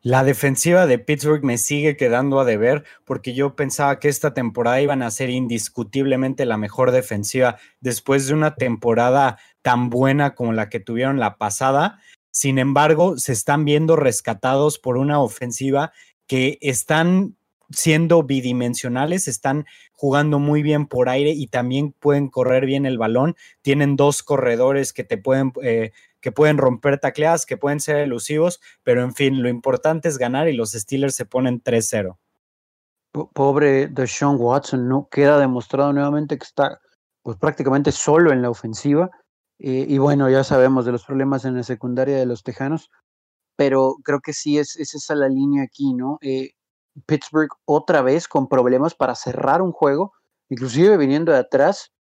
La 0.01 0.23
defensiva 0.23 0.85
de 0.85 0.99
Pittsburgh 0.99 1.43
me 1.43 1.57
sigue 1.57 1.97
quedando 1.97 2.39
a 2.39 2.45
deber 2.45 2.83
porque 3.05 3.33
yo 3.33 3.55
pensaba 3.55 3.99
que 3.99 4.07
esta 4.07 4.35
temporada 4.35 4.79
iban 4.79 5.01
a 5.01 5.09
ser 5.09 5.31
indiscutiblemente 5.31 6.45
la 6.45 6.57
mejor 6.57 6.91
defensiva 6.91 7.57
después 7.79 8.27
de 8.27 8.35
una 8.35 8.53
temporada 8.53 9.39
tan 9.63 9.89
buena 9.89 10.35
como 10.35 10.53
la 10.53 10.69
que 10.69 10.79
tuvieron 10.79 11.19
la 11.19 11.37
pasada. 11.37 11.99
Sin 12.29 12.59
embargo, 12.59 13.17
se 13.17 13.33
están 13.33 13.65
viendo 13.65 13.95
rescatados 13.95 14.77
por 14.77 14.97
una 14.97 15.19
ofensiva 15.19 15.91
que 16.27 16.59
están 16.61 17.35
siendo 17.69 18.23
bidimensionales, 18.23 19.27
están 19.27 19.65
jugando 19.93 20.39
muy 20.39 20.63
bien 20.63 20.87
por 20.87 21.09
aire 21.09 21.31
y 21.31 21.47
también 21.47 21.91
pueden 21.91 22.27
correr 22.29 22.65
bien 22.65 22.85
el 22.85 22.97
balón. 22.97 23.35
Tienen 23.61 23.95
dos 23.95 24.23
corredores 24.23 24.93
que 24.93 25.03
te 25.03 25.17
pueden 25.17 25.53
eh, 25.61 25.91
que 26.25 26.31
pueden 26.31 26.57
romper 26.57 26.99
tacleadas, 26.99 27.45
que 27.45 27.55
pueden 27.55 27.79
ser 27.79 27.97
elusivos, 27.97 28.59
pero 28.81 29.03
en 29.03 29.13
fin, 29.13 29.43
lo 29.43 29.47
importante 29.47 30.07
es 30.09 30.17
ganar 30.17 30.47
y 30.47 30.53
los 30.53 30.71
Steelers 30.71 31.13
se 31.13 31.27
ponen 31.27 31.61
3-0. 31.61 32.17
Pobre 33.11 33.87
Deshaun 33.87 34.37
Watson, 34.39 34.89
¿no? 34.89 35.07
Queda 35.11 35.37
demostrado 35.37 35.93
nuevamente 35.93 36.39
que 36.39 36.43
está 36.43 36.81
pues 37.21 37.37
prácticamente 37.37 37.91
solo 37.91 38.31
en 38.31 38.41
la 38.41 38.49
ofensiva. 38.49 39.11
Y 39.59 39.99
bueno, 39.99 40.27
ya 40.27 40.43
sabemos 40.43 40.85
de 40.85 40.93
los 40.93 41.05
problemas 41.05 41.45
en 41.45 41.57
la 41.57 41.63
secundaria 41.63 42.17
de 42.17 42.25
los 42.25 42.41
Tejanos, 42.41 42.89
pero 43.55 43.95
creo 44.03 44.19
que 44.19 44.33
sí 44.33 44.57
es, 44.57 44.75
esa 44.77 45.15
la 45.15 45.29
línea 45.29 45.63
aquí, 45.63 45.93
¿no? 45.93 46.17
Eh, 46.21 46.51
Pittsburgh 47.05 47.49
otra 47.65 48.01
vez 48.01 48.27
con 48.27 48.47
problemas 48.47 48.95
para 48.95 49.15
cerrar 49.15 49.61
un 49.61 49.71
juego, 49.71 50.13
inclusive 50.49 50.97
viniendo 50.97 51.31
de 51.31 51.39
atrás, 51.39 51.95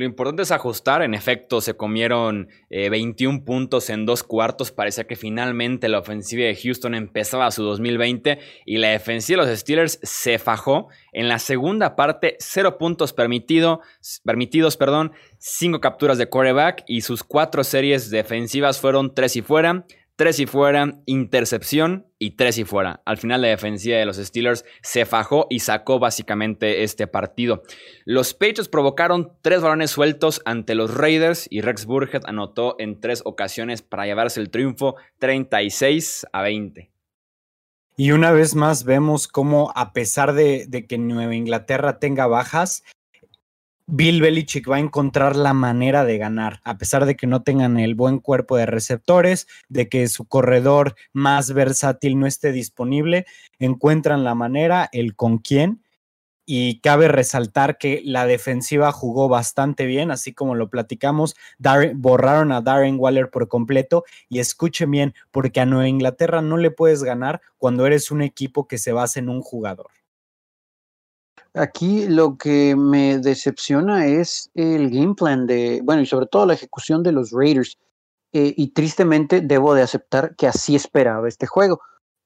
lo 0.00 0.06
importante 0.06 0.40
es 0.40 0.50
ajustar. 0.50 1.02
En 1.02 1.12
efecto, 1.12 1.60
se 1.60 1.76
comieron 1.76 2.48
21 2.70 3.36
eh, 3.36 3.42
puntos 3.44 3.90
en 3.90 4.06
dos 4.06 4.22
cuartos. 4.22 4.72
Parecía 4.72 5.06
que 5.06 5.14
finalmente 5.14 5.90
la 5.90 5.98
ofensiva 5.98 6.44
de 6.44 6.56
Houston 6.56 6.94
empezaba 6.94 7.50
su 7.50 7.62
2020 7.64 8.38
y 8.64 8.78
la 8.78 8.88
defensiva 8.88 9.44
de 9.44 9.50
los 9.50 9.60
Steelers 9.60 9.98
se 10.02 10.38
fajó. 10.38 10.88
En 11.12 11.28
la 11.28 11.38
segunda 11.38 11.96
parte, 11.96 12.36
cero 12.38 12.78
puntos 12.78 13.12
permitido, 13.12 13.82
permitidos, 14.24 14.78
perdón, 14.78 15.12
cinco 15.36 15.80
capturas 15.80 16.16
de 16.16 16.30
quarterback 16.30 16.82
y 16.86 17.02
sus 17.02 17.22
cuatro 17.22 17.62
series 17.62 18.08
defensivas 18.08 18.80
fueron 18.80 19.12
tres 19.12 19.36
y 19.36 19.42
fuera 19.42 19.84
tres 20.20 20.38
y 20.38 20.44
fuera, 20.44 21.00
intercepción 21.06 22.06
y 22.18 22.32
tres 22.32 22.58
y 22.58 22.64
fuera. 22.64 23.00
Al 23.06 23.16
final 23.16 23.40
la 23.40 23.48
defensiva 23.48 23.96
de 23.96 24.04
los 24.04 24.18
Steelers 24.18 24.66
se 24.82 25.06
fajó 25.06 25.46
y 25.48 25.60
sacó 25.60 25.98
básicamente 25.98 26.82
este 26.82 27.06
partido. 27.06 27.62
Los 28.04 28.34
Patriots 28.34 28.68
provocaron 28.68 29.32
tres 29.40 29.62
balones 29.62 29.92
sueltos 29.92 30.42
ante 30.44 30.74
los 30.74 30.92
Raiders 30.92 31.46
y 31.48 31.62
Rex 31.62 31.86
Burhead 31.86 32.24
anotó 32.26 32.76
en 32.78 33.00
tres 33.00 33.22
ocasiones 33.24 33.80
para 33.80 34.04
llevarse 34.04 34.40
el 34.40 34.50
triunfo 34.50 34.96
36 35.20 36.26
a 36.30 36.42
20. 36.42 36.90
Y 37.96 38.12
una 38.12 38.30
vez 38.30 38.54
más 38.54 38.84
vemos 38.84 39.26
cómo 39.26 39.72
a 39.74 39.94
pesar 39.94 40.34
de, 40.34 40.66
de 40.68 40.86
que 40.86 40.98
Nueva 40.98 41.34
Inglaterra 41.34 41.98
tenga 41.98 42.26
bajas, 42.26 42.84
Bill 43.92 44.20
Belichick 44.20 44.70
va 44.70 44.76
a 44.76 44.80
encontrar 44.80 45.34
la 45.34 45.52
manera 45.52 46.04
de 46.04 46.16
ganar, 46.16 46.60
a 46.62 46.78
pesar 46.78 47.06
de 47.06 47.16
que 47.16 47.26
no 47.26 47.42
tengan 47.42 47.76
el 47.76 47.96
buen 47.96 48.20
cuerpo 48.20 48.56
de 48.56 48.64
receptores, 48.64 49.48
de 49.68 49.88
que 49.88 50.06
su 50.06 50.26
corredor 50.26 50.94
más 51.12 51.52
versátil 51.52 52.16
no 52.16 52.28
esté 52.28 52.52
disponible, 52.52 53.26
encuentran 53.58 54.22
la 54.22 54.36
manera, 54.36 54.88
el 54.92 55.16
con 55.16 55.38
quién, 55.38 55.82
y 56.46 56.78
cabe 56.82 57.08
resaltar 57.08 57.78
que 57.78 58.00
la 58.04 58.26
defensiva 58.26 58.92
jugó 58.92 59.28
bastante 59.28 59.86
bien, 59.86 60.12
así 60.12 60.32
como 60.32 60.54
lo 60.54 60.70
platicamos, 60.70 61.34
borraron 61.94 62.52
a 62.52 62.60
Darren 62.60 62.96
Waller 62.96 63.28
por 63.28 63.48
completo 63.48 64.04
y 64.28 64.38
escuchen 64.38 64.92
bien, 64.92 65.14
porque 65.32 65.60
a 65.60 65.66
Nueva 65.66 65.88
Inglaterra 65.88 66.42
no 66.42 66.58
le 66.58 66.70
puedes 66.70 67.02
ganar 67.02 67.40
cuando 67.58 67.86
eres 67.86 68.12
un 68.12 68.22
equipo 68.22 68.68
que 68.68 68.78
se 68.78 68.92
basa 68.92 69.18
en 69.18 69.28
un 69.28 69.42
jugador. 69.42 69.88
Aquí 71.54 72.06
lo 72.06 72.36
que 72.36 72.76
me 72.76 73.18
decepciona 73.18 74.06
es 74.06 74.50
el 74.54 74.90
game 74.90 75.14
plan 75.14 75.46
de, 75.46 75.80
bueno, 75.84 76.02
y 76.02 76.06
sobre 76.06 76.26
todo 76.26 76.46
la 76.46 76.54
ejecución 76.54 77.02
de 77.02 77.12
los 77.12 77.30
Raiders. 77.32 77.76
Eh, 78.32 78.54
y 78.56 78.72
tristemente 78.72 79.40
debo 79.40 79.74
de 79.74 79.82
aceptar 79.82 80.36
que 80.36 80.46
así 80.46 80.76
esperaba 80.76 81.28
este 81.28 81.46
juego. 81.46 81.80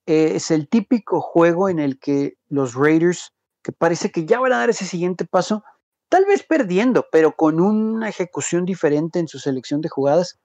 Eh, 0.06 0.32
es 0.34 0.50
el 0.50 0.68
típico 0.68 1.22
juego 1.22 1.70
en 1.70 1.78
el 1.78 1.98
que 1.98 2.36
los 2.48 2.74
Raiders 2.74 3.32
que 3.64 3.72
parece 3.72 4.12
que 4.12 4.26
ya 4.26 4.38
van 4.38 4.52
a 4.52 4.58
dar 4.58 4.70
ese 4.70 4.84
siguiente 4.84 5.24
paso, 5.24 5.64
tal 6.10 6.26
vez 6.26 6.44
perdiendo, 6.44 7.06
pero 7.10 7.34
con 7.34 7.60
una 7.60 8.08
ejecución 8.10 8.66
diferente 8.66 9.18
en 9.18 9.26
su 9.26 9.38
selección 9.38 9.80
de 9.80 9.88
jugadas, 9.88 10.38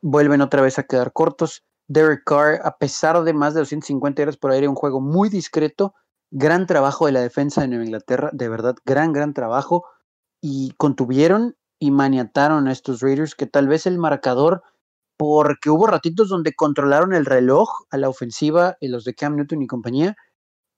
vuelven 0.00 0.40
otra 0.40 0.62
vez 0.62 0.78
a 0.78 0.84
quedar 0.84 1.12
cortos. 1.12 1.62
Derek 1.86 2.24
Carr, 2.24 2.60
a 2.64 2.78
pesar 2.78 3.22
de 3.22 3.34
más 3.34 3.52
de 3.52 3.60
250 3.60 4.22
horas 4.22 4.38
por 4.38 4.50
aire, 4.50 4.66
un 4.66 4.74
juego 4.74 5.02
muy 5.02 5.28
discreto, 5.28 5.94
gran 6.34 6.66
trabajo 6.66 7.06
de 7.06 7.12
la 7.12 7.20
defensa 7.20 7.60
de 7.60 7.68
Nueva 7.68 7.84
Inglaterra, 7.84 8.30
de 8.32 8.48
verdad, 8.48 8.74
gran, 8.84 9.12
gran 9.12 9.34
trabajo, 9.34 9.84
y 10.42 10.72
contuvieron 10.76 11.56
y 11.78 11.92
maniataron 11.92 12.66
a 12.66 12.72
estos 12.72 13.00
Raiders 13.00 13.36
que 13.36 13.46
tal 13.46 13.68
vez 13.68 13.86
el 13.86 13.98
marcador, 13.98 14.62
porque 15.16 15.70
hubo 15.70 15.86
ratitos 15.86 16.28
donde 16.28 16.52
controlaron 16.54 17.14
el 17.14 17.24
reloj 17.24 17.70
a 17.90 17.98
la 17.98 18.08
ofensiva, 18.08 18.76
y 18.80 18.88
los 18.88 19.04
de 19.04 19.14
Cam 19.14 19.36
Newton 19.36 19.62
y 19.62 19.68
compañía, 19.68 20.16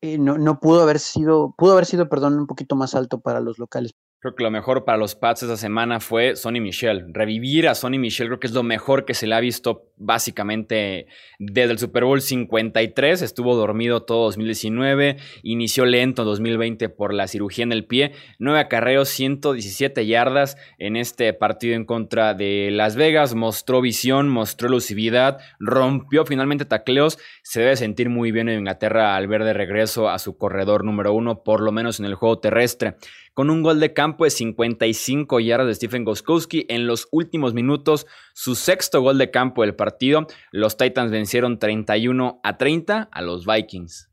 eh, 0.03 0.19
no, 0.19 0.39
no 0.39 0.61
pudo 0.61 0.83
haber 0.83 0.99
sido, 0.99 1.55
pudo 1.57 1.73
haber 1.73 1.87
sido, 1.87 2.09
perdón, 2.11 2.39
un 2.39 2.47
poquito 2.47 2.77
más 2.77 2.95
alto 2.95 3.21
para 3.21 3.41
los 3.41 3.59
locales. 3.59 3.93
Creo 4.27 4.35
que 4.35 4.43
lo 4.43 4.51
mejor 4.51 4.85
para 4.85 4.99
los 4.99 5.14
Pats 5.14 5.45
esa 5.45 5.57
semana 5.57 6.01
fue 6.01 6.35
Sonny 6.35 6.59
Michel. 6.59 7.14
Revivir 7.14 7.68
a 7.68 7.77
Sonny 7.77 7.97
Michel 7.97 8.27
creo 8.27 8.41
que 8.41 8.49
es 8.49 8.53
lo 8.53 8.64
mejor 8.64 9.05
que 9.05 9.14
se 9.14 9.29
le 9.29 9.37
ha 9.37 9.39
visto 9.39 9.93
básicamente 9.99 11.07
desde 11.39 11.70
el 11.70 11.79
Super 11.79 12.03
Bowl 12.03 12.20
53. 12.20 13.22
Estuvo 13.22 13.55
dormido 13.55 14.03
todo 14.03 14.24
2019, 14.24 15.18
inició 15.45 15.85
lento 15.85 16.24
2020 16.24 16.89
por 16.89 17.14
la 17.14 17.29
cirugía 17.29 17.62
en 17.62 17.70
el 17.70 17.85
pie. 17.85 18.14
Nueve 18.41 18.59
acarreos, 18.59 19.11
117 19.11 20.07
yardas 20.07 20.57
en 20.79 20.97
este 20.97 21.33
partido 21.33 21.77
en 21.77 21.85
contra 21.85 22.35
de 22.35 22.70
Las 22.72 22.97
Vegas. 22.97 23.37
Mostró 23.37 23.81
visión, 23.81 24.29
mostró 24.29 24.66
elusividad, 24.66 25.39
rompió 25.61 26.27
finalmente 26.27 26.64
tacleos. 26.64 27.20
Se 27.45 27.61
debe 27.61 27.77
sentir 27.77 28.09
muy 28.09 28.33
bien 28.33 28.49
en 28.49 28.59
Inglaterra 28.59 29.14
al 29.14 29.29
ver 29.29 29.45
de 29.45 29.53
regreso 29.53 30.09
a 30.09 30.18
su 30.18 30.37
corredor 30.37 30.83
número 30.83 31.12
uno, 31.12 31.45
por 31.45 31.61
lo 31.61 31.70
menos 31.70 32.01
en 32.01 32.07
el 32.07 32.16
juego 32.16 32.41
terrestre 32.41 32.97
con 33.37 33.51
un 33.51 33.62
gol 33.62 33.80
de 33.80 33.93
campo 33.93 34.24
de 34.24 34.30
55 34.30 35.41
yardas 35.41 35.66
de 35.66 35.74
Stephen 35.74 36.05
Goskowski 36.05 36.64
en 36.70 36.87
los 36.87 37.07
últimos 37.11 37.53
minutos, 37.53 38.07
su 38.32 38.55
sexto 38.55 39.03
gol 39.03 39.18
de 39.18 39.30
campo 39.30 39.61
del 39.61 39.74
partido. 39.74 40.26
Los 40.53 40.78
Titans 40.78 41.11
vencieron 41.11 41.59
31 41.59 42.41
a 42.43 42.57
30 42.57 43.11
a 43.12 43.20
los 43.20 43.45
Vikings. 43.45 44.09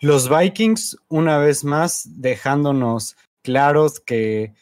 Los 0.00 0.28
Vikings, 0.28 0.98
una 1.08 1.38
vez 1.38 1.64
más, 1.64 2.06
dejándonos 2.20 3.16
claros 3.40 4.00
que 4.00 4.52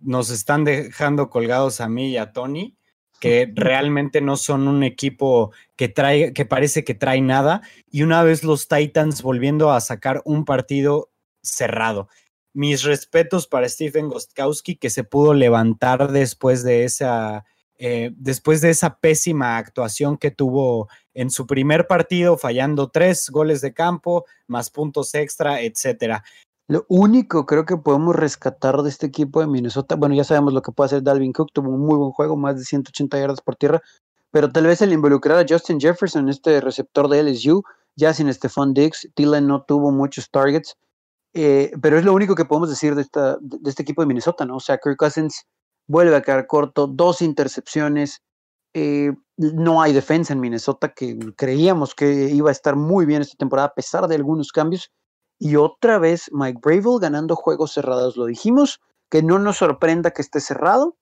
nos 0.00 0.30
están 0.30 0.64
dejando 0.64 1.30
colgados 1.30 1.80
a 1.80 1.88
mí 1.88 2.10
y 2.10 2.16
a 2.16 2.32
Tony, 2.32 2.74
que 3.20 3.48
realmente 3.54 4.20
no 4.20 4.34
son 4.36 4.66
un 4.66 4.82
equipo 4.82 5.52
que 5.76 5.88
trae, 5.88 6.32
que 6.32 6.44
parece 6.44 6.82
que 6.82 6.94
trae 6.94 7.20
nada. 7.20 7.62
Y 7.88 8.02
una 8.02 8.24
vez 8.24 8.42
los 8.42 8.66
Titans 8.66 9.22
volviendo 9.22 9.70
a 9.70 9.80
sacar 9.80 10.22
un 10.24 10.44
partido 10.44 11.09
cerrado. 11.42 12.08
Mis 12.52 12.82
respetos 12.82 13.46
para 13.46 13.68
Stephen 13.68 14.08
Gostkowski, 14.08 14.76
que 14.76 14.90
se 14.90 15.04
pudo 15.04 15.34
levantar 15.34 16.10
después 16.10 16.64
de 16.64 16.84
esa, 16.84 17.44
eh, 17.78 18.10
después 18.16 18.60
de 18.60 18.70
esa 18.70 18.98
pésima 18.98 19.56
actuación 19.56 20.18
que 20.18 20.30
tuvo 20.30 20.88
en 21.14 21.30
su 21.30 21.46
primer 21.46 21.86
partido, 21.86 22.36
fallando 22.36 22.90
tres 22.90 23.30
goles 23.30 23.60
de 23.60 23.72
campo, 23.72 24.24
más 24.48 24.70
puntos 24.70 25.14
extra, 25.14 25.60
etcétera. 25.60 26.24
Lo 26.70 26.86
único 26.88 27.46
creo 27.46 27.64
que 27.64 27.76
podemos 27.76 28.14
rescatar 28.14 28.82
de 28.82 28.90
este 28.90 29.06
equipo 29.06 29.40
de 29.40 29.48
Minnesota, 29.48 29.96
bueno, 29.96 30.14
ya 30.14 30.22
sabemos 30.24 30.52
lo 30.52 30.62
que 30.62 30.70
puede 30.70 30.86
hacer 30.86 31.02
Dalvin 31.02 31.32
Cook, 31.32 31.50
tuvo 31.52 31.70
un 31.70 31.80
muy 31.80 31.96
buen 31.96 32.12
juego, 32.12 32.36
más 32.36 32.58
de 32.58 32.64
180 32.64 33.18
yardas 33.18 33.40
por 33.40 33.56
tierra, 33.56 33.82
pero 34.30 34.50
tal 34.50 34.66
vez 34.66 34.80
el 34.80 34.92
involucrar 34.92 35.38
a 35.38 35.46
Justin 35.48 35.80
Jefferson, 35.80 36.28
este 36.28 36.60
receptor 36.60 37.08
de 37.08 37.24
LSU, 37.24 37.64
ya 37.96 38.14
sin 38.14 38.32
Stephon 38.32 38.72
Diggs, 38.72 39.08
Dylan 39.16 39.48
no 39.48 39.62
tuvo 39.62 39.90
muchos 39.90 40.30
targets, 40.30 40.76
eh, 41.34 41.72
pero 41.80 41.98
es 41.98 42.04
lo 42.04 42.12
único 42.12 42.34
que 42.34 42.44
podemos 42.44 42.70
decir 42.70 42.94
de, 42.94 43.02
esta, 43.02 43.38
de 43.40 43.70
este 43.70 43.82
equipo 43.82 44.02
de 44.02 44.06
Minnesota, 44.06 44.44
¿no? 44.44 44.56
O 44.56 44.60
sea, 44.60 44.78
Kirk 44.78 44.96
Cousins 44.96 45.44
vuelve 45.86 46.16
a 46.16 46.22
quedar 46.22 46.46
corto, 46.46 46.86
dos 46.86 47.22
intercepciones, 47.22 48.22
eh, 48.74 49.12
no 49.36 49.82
hay 49.82 49.92
defensa 49.92 50.32
en 50.32 50.40
Minnesota 50.40 50.92
que 50.94 51.18
creíamos 51.36 51.94
que 51.94 52.30
iba 52.30 52.50
a 52.50 52.52
estar 52.52 52.76
muy 52.76 53.06
bien 53.06 53.22
esta 53.22 53.36
temporada 53.36 53.68
a 53.68 53.74
pesar 53.74 54.06
de 54.06 54.14
algunos 54.14 54.52
cambios. 54.52 54.90
Y 55.38 55.56
otra 55.56 55.98
vez 55.98 56.30
Mike 56.32 56.60
Bravel 56.62 57.00
ganando 57.00 57.34
juegos 57.34 57.72
cerrados. 57.72 58.16
Lo 58.16 58.26
dijimos, 58.26 58.80
que 59.10 59.22
no 59.22 59.38
nos 59.38 59.58
sorprenda 59.58 60.12
que 60.12 60.22
esté 60.22 60.40
cerrado, 60.40 60.96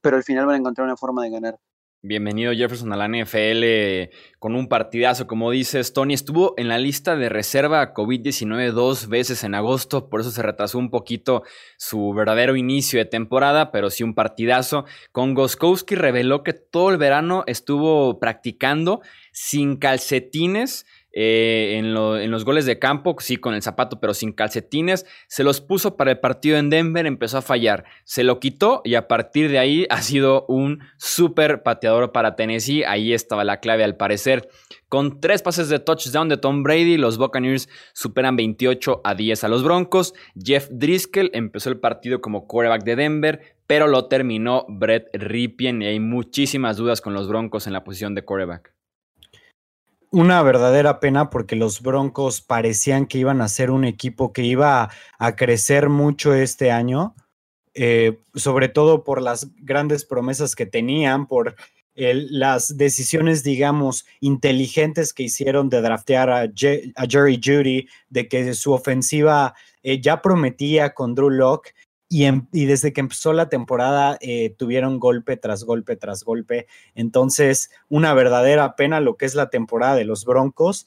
pero 0.00 0.16
al 0.16 0.22
final 0.22 0.46
van 0.46 0.56
a 0.56 0.58
encontrar 0.58 0.86
una 0.86 0.96
forma 0.96 1.24
de 1.24 1.30
ganar. 1.30 1.58
Bienvenido 2.04 2.52
Jefferson 2.52 2.92
a 2.92 2.96
la 2.96 3.06
NFL 3.06 4.12
con 4.40 4.56
un 4.56 4.66
partidazo, 4.66 5.28
como 5.28 5.52
dices, 5.52 5.92
Tony. 5.92 6.14
Estuvo 6.14 6.52
en 6.56 6.66
la 6.66 6.76
lista 6.76 7.14
de 7.14 7.28
reserva 7.28 7.94
COVID-19 7.94 8.72
dos 8.72 9.06
veces 9.08 9.44
en 9.44 9.54
agosto, 9.54 10.08
por 10.08 10.20
eso 10.20 10.32
se 10.32 10.42
retrasó 10.42 10.80
un 10.80 10.90
poquito 10.90 11.44
su 11.76 12.12
verdadero 12.12 12.56
inicio 12.56 12.98
de 12.98 13.04
temporada, 13.04 13.70
pero 13.70 13.88
sí 13.88 14.02
un 14.02 14.16
partidazo. 14.16 14.84
Con 15.12 15.34
Goskowski 15.34 15.94
reveló 15.94 16.42
que 16.42 16.54
todo 16.54 16.90
el 16.90 16.96
verano 16.96 17.44
estuvo 17.46 18.18
practicando 18.18 19.00
sin 19.30 19.76
calcetines 19.76 20.86
eh, 21.12 21.74
en, 21.76 21.92
los 21.92 22.44
goles 22.44 22.64
de 22.64 22.78
campo, 22.78 23.16
sí 23.18 23.36
con 23.36 23.54
el 23.54 23.62
zapato, 23.62 24.00
pero 24.00 24.14
sin 24.14 24.32
calcetines. 24.32 25.06
Se 25.28 25.44
los 25.44 25.60
puso 25.60 25.96
para 25.96 26.12
el 26.12 26.20
partido 26.20 26.56
en 26.56 26.70
Denver, 26.70 27.06
empezó 27.06 27.38
a 27.38 27.42
fallar. 27.42 27.84
Se 28.04 28.24
lo 28.24 28.40
quitó 28.40 28.80
y 28.84 28.94
a 28.94 29.08
partir 29.08 29.50
de 29.50 29.58
ahí 29.58 29.86
ha 29.90 30.00
sido 30.02 30.46
un 30.48 30.80
súper 30.96 31.62
pateador 31.62 32.12
para 32.12 32.36
Tennessee. 32.36 32.84
Ahí 32.84 33.12
estaba 33.12 33.44
la 33.44 33.60
clave 33.60 33.84
al 33.84 33.96
parecer. 33.96 34.48
Con 34.88 35.20
tres 35.20 35.42
pases 35.42 35.68
de 35.68 35.78
touchdown 35.78 36.28
de 36.28 36.36
Tom 36.36 36.62
Brady, 36.62 36.98
los 36.98 37.16
Buccaneers 37.16 37.68
superan 37.94 38.36
28 38.36 39.00
a 39.04 39.14
10 39.14 39.44
a 39.44 39.48
los 39.48 39.62
Broncos. 39.62 40.12
Jeff 40.36 40.68
Driscoll 40.70 41.30
empezó 41.32 41.70
el 41.70 41.80
partido 41.80 42.20
como 42.20 42.46
quarterback 42.46 42.84
de 42.84 42.96
Denver, 42.96 43.56
pero 43.66 43.86
lo 43.86 44.06
terminó 44.08 44.66
Brett 44.68 45.08
Ripien 45.14 45.80
y 45.80 45.86
hay 45.86 46.00
muchísimas 46.00 46.76
dudas 46.76 47.00
con 47.00 47.14
los 47.14 47.26
Broncos 47.26 47.66
en 47.66 47.72
la 47.72 47.84
posición 47.84 48.14
de 48.14 48.22
quarterback 48.22 48.81
una 50.12 50.42
verdadera 50.42 51.00
pena 51.00 51.30
porque 51.30 51.56
los 51.56 51.80
Broncos 51.80 52.42
parecían 52.42 53.06
que 53.06 53.18
iban 53.18 53.40
a 53.40 53.48
ser 53.48 53.70
un 53.70 53.84
equipo 53.84 54.32
que 54.32 54.42
iba 54.42 54.90
a, 55.18 55.36
crecer 55.36 55.88
mucho 55.88 56.34
este 56.34 56.70
año, 56.70 57.14
eh, 57.74 58.20
sobre 58.34 58.68
todo 58.68 59.04
por 59.04 59.22
las 59.22 59.48
grandes 59.56 60.04
promesas 60.04 60.54
que 60.54 60.66
tenían, 60.66 61.26
por 61.26 61.56
las 61.94 62.76
decisiones, 62.78 63.42
digamos, 63.42 64.06
inteligentes 64.20 65.12
que 65.12 65.24
hicieron 65.24 65.68
de 65.68 65.82
draftear 65.82 66.30
a, 66.30 66.50
Jerry 66.54 67.40
Judy, 67.42 67.88
de 68.08 68.28
que 68.28 68.54
su 68.54 68.72
ofensiva 68.72 69.54
eh, 69.82 70.00
ya 70.00 70.22
prometía 70.22 70.94
con 70.94 71.14
Drew 71.14 71.30
Locke 71.30 71.74
y, 72.12 72.66
desde 72.66 72.92
que 72.92 73.00
empezó 73.00 73.32
la 73.32 73.48
temporada 73.48 74.18
eh, 74.20 74.54
tuvieron 74.58 75.00
golpe 75.00 75.38
tras 75.38 75.64
golpe 75.64 75.96
tras 75.96 76.24
golpe. 76.24 76.66
Entonces, 76.94 77.70
una 77.88 78.12
verdadera 78.12 78.76
pena 78.76 79.00
lo 79.00 79.16
que 79.16 79.24
es 79.24 79.34
la 79.34 79.48
temporada 79.48 79.94
de 79.94 80.04
los 80.04 80.26
Broncos. 80.26 80.86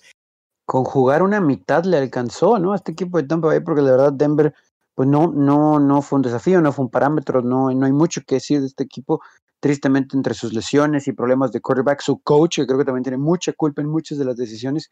Con 0.65 0.83
jugar 0.83 1.23
una 1.23 1.41
mitad 1.41 1.83
le 1.83 1.97
alcanzó, 1.97 2.59
¿no? 2.59 2.73
A 2.73 2.75
este 2.75 2.91
equipo 2.91 3.17
de 3.17 3.27
Tampa 3.27 3.47
Bay, 3.47 3.59
porque 3.61 3.81
la 3.81 3.91
verdad 3.91 4.13
Denver, 4.13 4.53
pues 4.93 5.09
no, 5.09 5.31
no, 5.31 5.79
no 5.79 6.01
fue 6.03 6.17
un 6.17 6.23
desafío, 6.23 6.61
no 6.61 6.71
fue 6.71 6.85
un 6.85 6.91
parámetro, 6.91 7.41
no, 7.41 7.71
no 7.71 7.85
hay 7.85 7.91
mucho 7.91 8.21
que 8.25 8.35
decir 8.35 8.61
de 8.61 8.67
este 8.67 8.83
equipo. 8.83 9.21
Tristemente, 9.59 10.15
entre 10.15 10.35
sus 10.35 10.53
lesiones 10.53 11.07
y 11.07 11.13
problemas 11.13 11.51
de 11.51 11.59
quarterback, 11.61 12.01
su 12.01 12.19
coach, 12.19 12.57
que 12.57 12.67
creo 12.67 12.77
que 12.77 12.85
también 12.85 13.03
tiene 13.03 13.17
mucha 13.17 13.51
culpa 13.53 13.81
en 13.81 13.89
muchas 13.89 14.19
de 14.19 14.25
las 14.25 14.37
decisiones, 14.37 14.89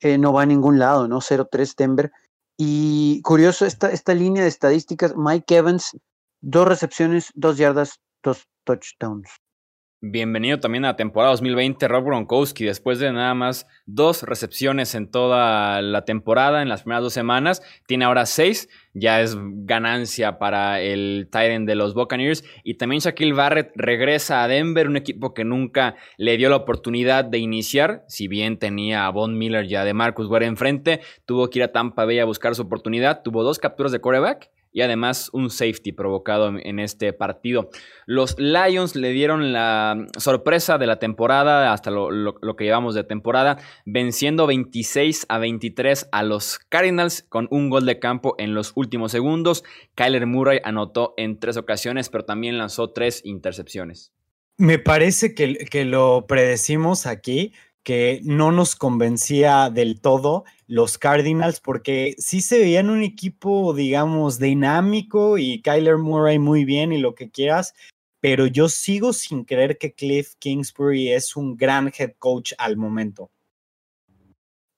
eh, 0.00 0.16
no 0.16 0.32
va 0.32 0.42
a 0.42 0.46
ningún 0.46 0.78
lado, 0.78 1.08
¿no? 1.08 1.20
0-3 1.20 1.74
Denver. 1.76 2.12
Y 2.56 3.20
curioso 3.22 3.66
esta, 3.66 3.90
esta 3.90 4.14
línea 4.14 4.42
de 4.42 4.48
estadísticas, 4.48 5.14
Mike 5.16 5.56
Evans, 5.56 5.96
dos 6.40 6.68
recepciones, 6.68 7.30
dos 7.34 7.56
yardas, 7.56 8.00
dos 8.22 8.46
touchdowns. 8.64 9.30
Bienvenido 10.04 10.58
también 10.58 10.84
a 10.84 10.88
la 10.88 10.96
temporada 10.96 11.30
2020, 11.30 11.86
Rob 11.86 12.04
Gronkowski. 12.04 12.64
Después 12.64 12.98
de 12.98 13.12
nada 13.12 13.34
más 13.34 13.68
dos 13.86 14.24
recepciones 14.24 14.96
en 14.96 15.08
toda 15.08 15.80
la 15.80 16.04
temporada, 16.04 16.60
en 16.60 16.68
las 16.68 16.82
primeras 16.82 17.04
dos 17.04 17.12
semanas, 17.12 17.62
tiene 17.86 18.06
ahora 18.06 18.26
seis. 18.26 18.68
Ya 18.94 19.20
es 19.20 19.36
ganancia 19.38 20.40
para 20.40 20.80
el 20.80 21.28
Titan 21.30 21.66
de 21.66 21.76
los 21.76 21.94
Buccaneers. 21.94 22.42
Y 22.64 22.74
también 22.74 22.98
Shaquille 22.98 23.32
Barrett 23.32 23.70
regresa 23.76 24.42
a 24.42 24.48
Denver, 24.48 24.88
un 24.88 24.96
equipo 24.96 25.34
que 25.34 25.44
nunca 25.44 25.94
le 26.16 26.36
dio 26.36 26.48
la 26.48 26.56
oportunidad 26.56 27.24
de 27.24 27.38
iniciar. 27.38 28.02
Si 28.08 28.26
bien 28.26 28.58
tenía 28.58 29.06
a 29.06 29.10
Von 29.10 29.38
Miller 29.38 29.68
ya 29.68 29.84
de 29.84 29.94
Marcus 29.94 30.26
Ware 30.26 30.46
enfrente, 30.46 31.00
tuvo 31.26 31.48
que 31.48 31.60
ir 31.60 31.62
a 31.62 31.70
Tampa 31.70 32.06
Bay 32.06 32.18
a 32.18 32.24
buscar 32.24 32.56
su 32.56 32.62
oportunidad. 32.62 33.22
Tuvo 33.22 33.44
dos 33.44 33.60
capturas 33.60 33.92
de 33.92 34.00
quarterback 34.00 34.50
y 34.72 34.80
además 34.80 35.30
un 35.32 35.50
safety 35.50 35.92
provocado 35.92 36.52
en 36.58 36.78
este 36.78 37.12
partido. 37.12 37.70
Los 38.06 38.38
Lions 38.38 38.96
le 38.96 39.10
dieron 39.10 39.52
la 39.52 40.06
sorpresa 40.18 40.78
de 40.78 40.86
la 40.86 40.98
temporada, 40.98 41.72
hasta 41.72 41.90
lo, 41.90 42.56
que 42.56 42.64
llevamos 42.64 42.94
de 42.94 43.04
temporada, 43.04 43.58
venciendo 43.84 44.46
26 44.46 45.26
a 45.28 45.38
23 45.38 46.08
a 46.10 46.22
los 46.22 46.58
Cardinals 46.58 47.24
con 47.28 47.48
un 47.50 47.70
gol 47.70 47.86
de 47.86 47.98
campo 47.98 48.34
en 48.38 48.54
los 48.54 48.72
últimos 48.74 49.12
segundos. 49.12 49.64
Kyler 49.94 50.26
Murray 50.26 50.60
anotó 50.64 51.14
en 51.16 51.38
tres 51.38 51.56
ocasiones, 51.56 52.08
pero 52.08 52.24
también 52.24 52.58
lanzó 52.58 52.90
tres 52.90 53.20
intercepciones. 53.24 54.12
Me 54.58 54.78
parece 54.78 55.34
que, 55.34 55.54
que 55.70 55.84
lo 55.84 56.26
predecimos 56.26 57.06
aquí 57.06 57.52
que 57.82 58.20
no 58.24 58.52
nos 58.52 58.76
convencía 58.76 59.70
del 59.70 60.00
todo 60.00 60.44
los 60.66 60.98
Cardinals 60.98 61.60
porque 61.60 62.14
sí 62.18 62.40
se 62.40 62.58
veían 62.58 62.90
un 62.90 63.02
equipo, 63.02 63.74
digamos, 63.74 64.38
dinámico 64.38 65.36
y 65.38 65.60
Kyler 65.62 65.98
Murray 65.98 66.38
muy 66.38 66.64
bien 66.64 66.92
y 66.92 66.98
lo 66.98 67.14
que 67.14 67.30
quieras, 67.30 67.74
pero 68.20 68.46
yo 68.46 68.68
sigo 68.68 69.12
sin 69.12 69.44
creer 69.44 69.78
que 69.78 69.94
Cliff 69.94 70.34
Kingsbury 70.38 71.12
es 71.12 71.36
un 71.36 71.56
gran 71.56 71.92
head 71.98 72.12
coach 72.18 72.52
al 72.58 72.76
momento. 72.76 73.30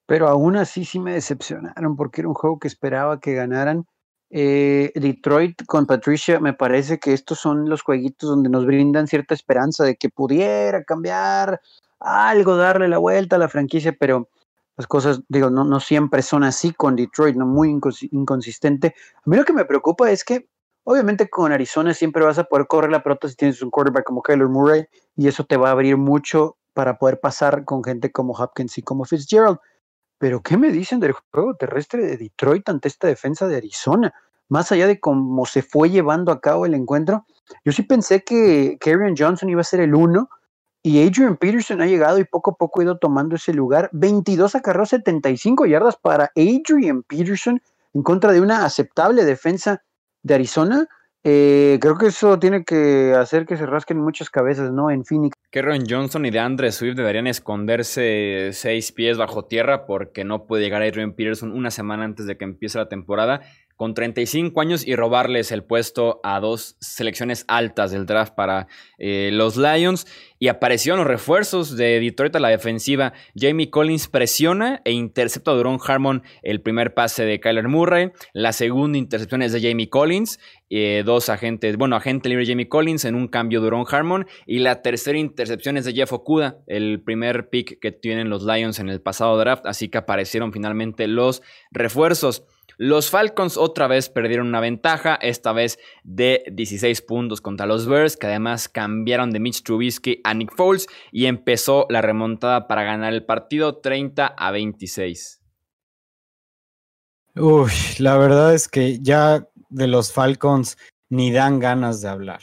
Pero 0.07 0.29
aún 0.29 0.57
así 0.57 0.85
sí 0.85 0.99
me 0.99 1.13
decepcionaron 1.15 1.97
porque 1.97 2.23
era 2.23 2.29
un 2.29 2.35
juego 2.35 2.59
que 2.59 2.69
esperaba 2.69 3.21
que 3.21 3.35
ganaran. 3.35 3.87
Eh, 4.31 4.91
Detroit 4.97 5.65
con 5.67 5.87
Patricia, 5.87 6.41
me 6.41 6.55
parece 6.55 6.99
que 6.99 7.13
estos 7.13 7.39
son 7.39 7.69
los 7.69 7.83
jueguitos 7.83 8.29
donde 8.29 8.49
nos 8.49 8.67
brindan 8.67 9.07
cierta 9.07 9.35
esperanza 9.35 9.85
de 9.85 9.97
que 9.97 10.09
pudiera 10.09 10.83
cambiar 10.83 11.61
algo, 12.05 12.57
darle 12.57 12.89
la 12.89 12.99
vuelta 12.99 13.37
a 13.37 13.39
la 13.39 13.49
franquicia, 13.49 13.97
pero 13.99 14.29
las 14.77 14.87
cosas, 14.87 15.23
digo, 15.29 15.51
no, 15.51 15.65
no 15.65 15.81
siempre 15.81 16.23
son 16.23 16.45
así 16.45 16.73
con 16.73 16.97
Detroit, 16.97 17.37
no 17.37 17.47
muy 17.47 17.79
inconsistente. 18.11 18.95
A 19.17 19.31
mí 19.31 19.37
lo 19.37 19.45
que 19.45 19.53
me 19.53 19.65
preocupa 19.65 20.11
es 20.11 20.25
que, 20.25 20.49
obviamente, 20.85 21.29
con 21.31 21.53
Arizona 21.53 21.95
siempre 21.95 22.25
vas 22.25 22.39
a 22.39 22.45
poder 22.45 22.67
correr 22.67 22.91
la 22.91 23.03
pelota 23.03 23.29
si 23.29 23.37
tienes 23.37 23.63
un 23.63 23.71
quarterback 23.71 24.05
como 24.05 24.23
Kyler 24.23 24.49
Murray, 24.49 24.87
y 25.17 25.29
eso 25.29 25.45
te 25.45 25.57
va 25.57 25.69
a 25.69 25.73
abrir 25.73 25.97
mucho 25.97 26.57
para 26.73 26.99
poder 26.99 27.21
pasar 27.21 27.65
con 27.65 27.85
gente 27.85 28.11
como 28.11 28.33
Hopkins 28.35 28.77
y 28.79 28.83
como 28.83 29.05
Fitzgerald. 29.05 29.59
Pero, 30.19 30.43
¿qué 30.43 30.57
me 30.57 30.71
dicen 30.71 31.01
del 31.01 31.13
juego 31.33 31.55
terrestre 31.55 32.05
de 32.05 32.17
Detroit 32.17 32.69
ante 32.69 32.89
esta 32.89 33.07
defensa 33.07 33.47
de 33.47 33.57
Arizona? 33.57 34.13
Más 34.49 34.73
allá 34.73 34.87
de 34.87 35.01
cómo 35.01 35.47
se 35.47 35.63
fue 35.63 35.91
llevando 35.91 36.33
a 36.33 36.41
cabo 36.41 36.67
el 36.67 36.75
encuentro, 36.75 37.25
yo 37.65 37.73
sí 37.73 37.83
pensé 37.83 38.25
que 38.25 38.77
Kerryon 38.81 39.15
Johnson 39.17 39.49
iba 39.49 39.61
a 39.61 39.65
ser 39.65 39.81
el 39.81 39.95
uno, 39.95 40.29
y 40.87 41.03
Adrian 41.03 41.39
Peterson 41.39 41.81
ha 41.81 41.87
llegado 41.87 42.19
y 42.19 42.25
poco 42.25 42.51
a 42.51 42.57
poco 42.57 42.81
ha 42.81 42.85
ido 42.85 42.99
tomando 42.99 43.37
ese 43.37 43.55
lugar. 43.55 43.89
22 43.93 44.55
acarreos, 44.55 44.91
75 44.91 45.65
yardas 45.65 45.97
para 45.97 46.31
Adrian 46.37 47.03
Peterson 47.03 47.59
en 47.95 48.03
contra 48.03 48.33
de 48.33 48.43
una 48.43 48.67
aceptable 48.67 49.25
defensa 49.25 49.83
de 50.23 50.35
Arizona. 50.35 50.87
Eh, 51.27 51.79
creo 51.81 51.97
que 51.97 52.09
eso 52.09 52.39
tiene 52.39 52.65
que 52.65 53.15
hacer 53.15 53.47
que 53.47 53.57
se 53.57 53.65
rasquen 53.65 53.99
muchas 53.99 54.29
cabezas, 54.29 54.73
¿no? 54.73 54.91
En 54.91 55.07
Phoenix. 55.07 55.35
Kerron 55.51 55.87
Johnson 55.89 56.27
y 56.27 56.31
de 56.31 56.39
Andre 56.39 56.71
Swift 56.71 56.97
deberían 56.97 57.29
esconderse 57.29 58.51
seis 58.53 58.93
pies 58.93 59.17
bajo 59.17 59.47
tierra 59.47 59.87
porque 59.87 60.23
no 60.23 60.45
puede 60.45 60.65
llegar 60.65 60.83
Adrian 60.83 61.15
Peterson 61.15 61.53
una 61.53 61.71
semana 61.71 62.05
antes 62.05 62.27
de 62.27 62.37
que 62.37 62.45
empiece 62.45 62.77
la 62.77 62.91
temporada 62.91 63.41
con 63.77 63.95
35 63.95 64.61
años 64.61 64.87
y 64.87 64.95
robarles 64.95 65.51
el 65.53 65.65
puesto 65.65 66.21
a 66.23 66.41
dos 66.41 66.77
selecciones 66.81 67.45
altas 67.49 67.91
del 67.91 68.07
draft 68.07 68.35
para 68.35 68.69
eh, 68.99 69.31
los 69.33 69.57
Lions. 69.57 70.07
Y 70.39 70.49
aparecieron 70.49 70.99
los 70.99 71.09
refuerzos 71.09 71.77
de 71.77 72.01
Detroit 72.01 72.37
a 72.37 72.41
la 72.41 72.51
defensiva. 72.51 73.15
Jamie 73.35 73.71
Collins 73.71 74.09
presiona 74.09 74.83
e 74.85 74.93
intercepta 74.93 75.53
a 75.53 75.55
Duron 75.55 75.79
Harmon 75.85 76.23
el 76.43 76.61
primer 76.61 76.93
pase 76.93 77.25
de 77.25 77.41
Kyler 77.41 77.69
Murray. 77.69 78.13
La 78.35 78.53
segunda 78.53 78.99
intercepción 78.99 79.41
es 79.43 79.53
de 79.53 79.63
Jamie 79.63 79.89
Collins. 79.89 80.39
Eh, 80.69 81.03
dos 81.05 81.29
agentes, 81.29 81.77
bueno, 81.77 81.97
agente 81.97 82.29
libre 82.29 82.47
Jamie 82.47 82.69
Collins 82.69 83.05
en 83.05 83.15
un 83.15 83.29
cambio 83.29 83.61
Duron 83.61 83.87
Harmon. 83.89 84.27
Y 84.47 84.59
la 84.59 84.83
tercera 84.83 85.19
intercepción 85.19 85.77
es 85.77 85.87
de 85.87 85.95
Jeff 85.95 86.13
Okuda, 86.13 86.59
el 86.67 87.01
primer 87.03 87.49
pick 87.49 87.79
que 87.81 87.93
tienen 87.93 88.29
los 88.29 88.45
Lions 88.45 88.79
en 88.79 88.89
el 88.91 89.01
pasado 89.01 89.39
draft. 89.39 89.67
Así 89.67 89.89
que 89.89 89.99
aparecieron 89.99 90.53
finalmente 90.53 91.07
los 91.07 91.43
refuerzos. 91.71 92.45
Los 92.77 93.11
Falcons 93.11 93.57
otra 93.57 93.87
vez 93.87 94.09
perdieron 94.09 94.49
una 94.49 94.61
ventaja, 94.61 95.15
esta 95.17 95.53
vez 95.53 95.79
de 96.03 96.45
16 96.53 97.03
puntos 97.03 97.41
contra 97.41 97.67
los 97.67 97.87
Bears, 97.87 98.17
que 98.17 98.27
además 98.27 98.69
cambiaron 98.69 99.31
de 99.31 99.41
Mitch 99.41 99.63
Trubisky 99.63 100.21
a 100.25 100.35
Nick 100.35 100.55
Foles 100.57 100.87
y 101.13 101.27
empezó 101.27 101.87
la 101.89 102.03
remontada 102.03 102.67
para 102.67 102.83
ganar 102.83 103.13
el 103.13 103.25
partido 103.25 103.79
30 103.79 104.27
a 104.27 104.51
26. 104.51 105.41
Uy, 107.37 107.71
la 107.99 108.17
verdad 108.17 108.55
es 108.55 108.69
que 108.69 108.99
ya 109.01 109.49
de 109.69 109.87
los 109.87 110.13
Falcons 110.13 110.77
ni 111.09 111.33
dan 111.33 111.59
ganas 111.59 112.01
de 112.01 112.09
hablar. 112.09 112.41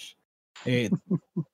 Eh, 0.66 0.90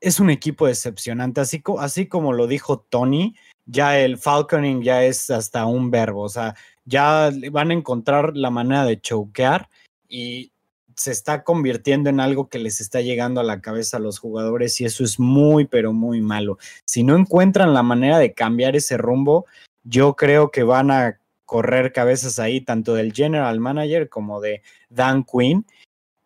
es 0.00 0.18
un 0.18 0.30
equipo 0.30 0.66
decepcionante, 0.66 1.40
así, 1.40 1.62
así 1.78 2.08
como 2.08 2.32
lo 2.32 2.46
dijo 2.46 2.80
Tony, 2.80 3.34
ya 3.66 3.98
el 3.98 4.18
Falconing 4.18 4.82
ya 4.82 5.04
es 5.04 5.30
hasta 5.30 5.66
un 5.66 5.90
verbo, 5.90 6.22
o 6.22 6.28
sea, 6.28 6.56
ya 6.84 7.30
van 7.50 7.70
a 7.70 7.74
encontrar 7.74 8.36
la 8.36 8.50
manera 8.50 8.84
de 8.84 9.00
choquear 9.00 9.68
y 10.08 10.52
se 10.96 11.12
está 11.12 11.44
convirtiendo 11.44 12.10
en 12.10 12.20
algo 12.20 12.48
que 12.48 12.58
les 12.58 12.80
está 12.80 13.00
llegando 13.00 13.40
a 13.40 13.44
la 13.44 13.60
cabeza 13.62 13.96
a 13.96 14.00
los 14.00 14.18
jugadores 14.18 14.80
y 14.80 14.84
eso 14.84 15.02
es 15.02 15.18
muy, 15.18 15.64
pero 15.66 15.94
muy 15.94 16.20
malo. 16.20 16.58
Si 16.84 17.02
no 17.04 17.16
encuentran 17.16 17.72
la 17.72 17.82
manera 17.82 18.18
de 18.18 18.34
cambiar 18.34 18.76
ese 18.76 18.98
rumbo, 18.98 19.46
yo 19.82 20.14
creo 20.14 20.50
que 20.50 20.62
van 20.62 20.90
a 20.90 21.18
correr 21.46 21.92
cabezas 21.92 22.38
ahí, 22.38 22.60
tanto 22.60 22.94
del 22.94 23.12
general 23.12 23.60
manager 23.60 24.08
como 24.08 24.40
de 24.40 24.62
Dan 24.90 25.24
Quinn, 25.24 25.64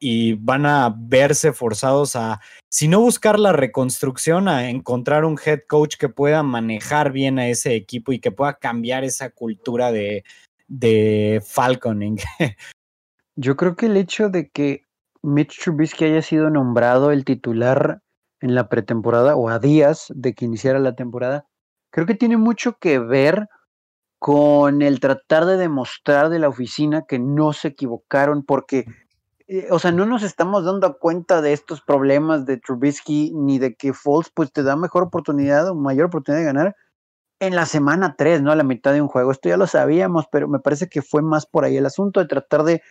y 0.06 0.34
van 0.34 0.66
a 0.66 0.94
verse 0.94 1.54
forzados 1.54 2.14
a, 2.14 2.38
si 2.68 2.88
no 2.88 3.00
buscar 3.00 3.40
la 3.40 3.54
reconstrucción, 3.54 4.48
a 4.48 4.68
encontrar 4.68 5.24
un 5.24 5.38
head 5.42 5.60
coach 5.66 5.96
que 5.96 6.10
pueda 6.10 6.42
manejar 6.42 7.10
bien 7.10 7.38
a 7.38 7.48
ese 7.48 7.74
equipo 7.74 8.12
y 8.12 8.20
que 8.20 8.30
pueda 8.30 8.52
cambiar 8.58 9.02
esa 9.02 9.30
cultura 9.30 9.92
de, 9.92 10.22
de 10.68 11.42
Falconing. 11.42 12.18
Yo 13.36 13.56
creo 13.56 13.76
que 13.76 13.86
el 13.86 13.96
hecho 13.96 14.28
de 14.28 14.50
que 14.50 14.82
Mitch 15.22 15.58
Trubisky 15.64 16.04
haya 16.04 16.20
sido 16.20 16.50
nombrado 16.50 17.10
el 17.10 17.24
titular 17.24 18.02
en 18.42 18.54
la 18.54 18.68
pretemporada 18.68 19.36
o 19.36 19.48
a 19.48 19.58
días 19.58 20.12
de 20.14 20.34
que 20.34 20.44
iniciara 20.44 20.80
la 20.80 20.94
temporada, 20.94 21.46
creo 21.90 22.06
que 22.06 22.14
tiene 22.14 22.36
mucho 22.36 22.76
que 22.78 22.98
ver 22.98 23.48
con 24.18 24.82
el 24.82 25.00
tratar 25.00 25.46
de 25.46 25.56
demostrar 25.56 26.28
de 26.28 26.40
la 26.40 26.48
oficina 26.48 27.04
que 27.08 27.18
no 27.18 27.54
se 27.54 27.68
equivocaron 27.68 28.44
porque, 28.44 28.84
eh, 29.46 29.68
o 29.70 29.78
sea, 29.78 29.92
no 29.92 30.06
nos 30.06 30.22
estamos 30.22 30.64
dando 30.64 30.98
cuenta 30.98 31.42
de 31.42 31.52
estos 31.52 31.82
problemas 31.82 32.46
de 32.46 32.56
Trubisky 32.56 33.32
ni 33.34 33.58
de 33.58 33.74
que 33.74 33.92
Foles 33.92 34.30
pues 34.34 34.52
te 34.52 34.62
da 34.62 34.76
mejor 34.76 35.02
oportunidad 35.02 35.68
o 35.68 35.74
mayor 35.74 36.06
oportunidad 36.06 36.40
de 36.40 36.46
ganar 36.46 36.76
en 37.40 37.54
la 37.54 37.66
semana 37.66 38.14
3, 38.16 38.42
¿no? 38.42 38.52
A 38.52 38.56
la 38.56 38.64
mitad 38.64 38.92
de 38.92 39.02
un 39.02 39.08
juego. 39.08 39.30
Esto 39.30 39.50
ya 39.50 39.56
lo 39.56 39.66
sabíamos, 39.66 40.26
pero 40.30 40.48
me 40.48 40.60
parece 40.60 40.88
que 40.88 41.02
fue 41.02 41.20
más 41.20 41.46
por 41.46 41.64
ahí 41.64 41.76
el 41.76 41.84
asunto 41.86 42.20
de 42.20 42.26
tratar 42.26 42.64
de 42.64 42.82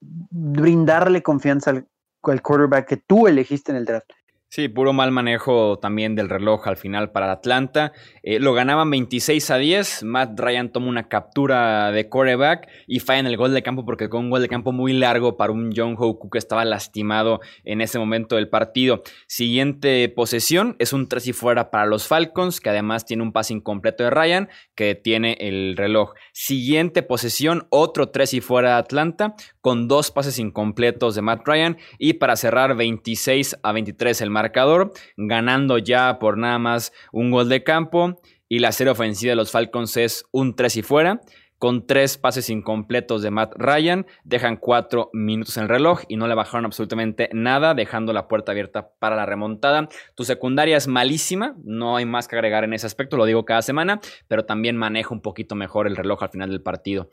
brindarle 0.00 1.22
confianza 1.22 1.70
al, 1.70 1.88
al 2.22 2.42
quarterback 2.42 2.88
que 2.88 2.96
tú 2.96 3.28
elegiste 3.28 3.70
en 3.70 3.78
el 3.78 3.84
draft. 3.84 4.10
Sí, 4.54 4.68
puro 4.68 4.92
mal 4.92 5.12
manejo 5.12 5.78
también 5.78 6.14
del 6.14 6.28
reloj 6.28 6.68
al 6.68 6.76
final 6.76 7.10
para 7.10 7.32
Atlanta. 7.32 7.94
Eh, 8.22 8.38
lo 8.38 8.52
ganaban 8.52 8.90
26 8.90 9.50
a 9.50 9.56
10. 9.56 10.02
Matt 10.02 10.38
Ryan 10.38 10.70
toma 10.70 10.88
una 10.88 11.08
captura 11.08 11.90
de 11.90 12.10
quarterback 12.10 12.68
y 12.86 13.00
falla 13.00 13.20
en 13.20 13.28
el 13.28 13.38
gol 13.38 13.54
de 13.54 13.62
campo 13.62 13.86
porque 13.86 14.10
con 14.10 14.26
un 14.26 14.30
gol 14.30 14.42
de 14.42 14.50
campo 14.50 14.70
muy 14.72 14.92
largo 14.92 15.38
para 15.38 15.54
un 15.54 15.72
John 15.74 15.96
Hoku 15.98 16.28
que 16.28 16.36
estaba 16.36 16.66
lastimado 16.66 17.40
en 17.64 17.80
ese 17.80 17.98
momento 17.98 18.36
del 18.36 18.50
partido. 18.50 19.02
Siguiente 19.26 20.06
posesión 20.10 20.76
es 20.78 20.92
un 20.92 21.08
3 21.08 21.28
y 21.28 21.32
fuera 21.32 21.70
para 21.70 21.86
los 21.86 22.06
Falcons, 22.06 22.60
que 22.60 22.68
además 22.68 23.06
tiene 23.06 23.22
un 23.22 23.32
pase 23.32 23.54
incompleto 23.54 24.04
de 24.04 24.10
Ryan, 24.10 24.50
que 24.74 24.94
tiene 24.94 25.38
el 25.40 25.78
reloj. 25.78 26.12
Siguiente 26.34 27.02
posesión, 27.02 27.68
otro 27.70 28.10
3 28.10 28.34
y 28.34 28.40
fuera 28.42 28.72
de 28.72 28.76
Atlanta, 28.80 29.34
con 29.62 29.88
dos 29.88 30.10
pases 30.10 30.38
incompletos 30.38 31.14
de 31.14 31.22
Matt 31.22 31.48
Ryan. 31.48 31.78
Y 31.96 32.12
para 32.12 32.36
cerrar 32.36 32.76
26 32.76 33.56
a 33.62 33.72
23 33.72 34.20
el 34.20 34.41
marcador, 34.42 34.92
ganando 35.16 35.78
ya 35.78 36.18
por 36.18 36.36
nada 36.36 36.58
más 36.58 36.92
un 37.12 37.30
gol 37.30 37.48
de 37.48 37.62
campo. 37.62 38.20
Y 38.48 38.58
la 38.58 38.72
serie 38.72 38.90
ofensiva 38.90 39.30
de 39.30 39.36
los 39.36 39.50
Falcons 39.50 39.96
es 39.96 40.24
un 40.30 40.54
3 40.54 40.76
y 40.76 40.82
fuera 40.82 41.20
con 41.62 41.86
tres 41.86 42.18
pases 42.18 42.50
incompletos 42.50 43.22
de 43.22 43.30
Matt 43.30 43.54
Ryan, 43.56 44.04
dejan 44.24 44.56
cuatro 44.56 45.10
minutos 45.12 45.56
en 45.56 45.62
el 45.62 45.68
reloj 45.68 46.00
y 46.08 46.16
no 46.16 46.26
le 46.26 46.34
bajaron 46.34 46.64
absolutamente 46.64 47.30
nada, 47.32 47.74
dejando 47.74 48.12
la 48.12 48.26
puerta 48.26 48.50
abierta 48.50 48.90
para 48.98 49.14
la 49.14 49.26
remontada. 49.26 49.88
Tu 50.16 50.24
secundaria 50.24 50.76
es 50.76 50.88
malísima, 50.88 51.54
no 51.62 51.94
hay 51.94 52.04
más 52.04 52.26
que 52.26 52.34
agregar 52.34 52.64
en 52.64 52.72
ese 52.72 52.88
aspecto, 52.88 53.16
lo 53.16 53.26
digo 53.26 53.44
cada 53.44 53.62
semana, 53.62 54.00
pero 54.26 54.44
también 54.44 54.76
maneja 54.76 55.14
un 55.14 55.22
poquito 55.22 55.54
mejor 55.54 55.86
el 55.86 55.94
reloj 55.94 56.24
al 56.24 56.30
final 56.30 56.50
del 56.50 56.62
partido. 56.62 57.10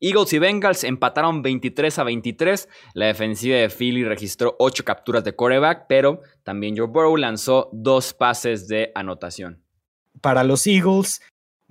Eagles 0.00 0.32
y 0.32 0.40
Bengals 0.40 0.82
empataron 0.82 1.40
23 1.40 1.96
a 2.00 2.02
23. 2.02 2.68
La 2.94 3.06
defensiva 3.06 3.56
de 3.56 3.70
Philly 3.70 4.02
registró 4.02 4.56
8 4.58 4.82
capturas 4.82 5.22
de 5.22 5.36
coreback, 5.36 5.86
pero 5.88 6.22
también 6.42 6.76
Joe 6.76 6.88
Burrow 6.88 7.16
lanzó 7.16 7.70
dos 7.72 8.14
pases 8.14 8.66
de 8.66 8.90
anotación. 8.96 9.62
Para 10.20 10.42
los 10.42 10.66
Eagles, 10.66 11.20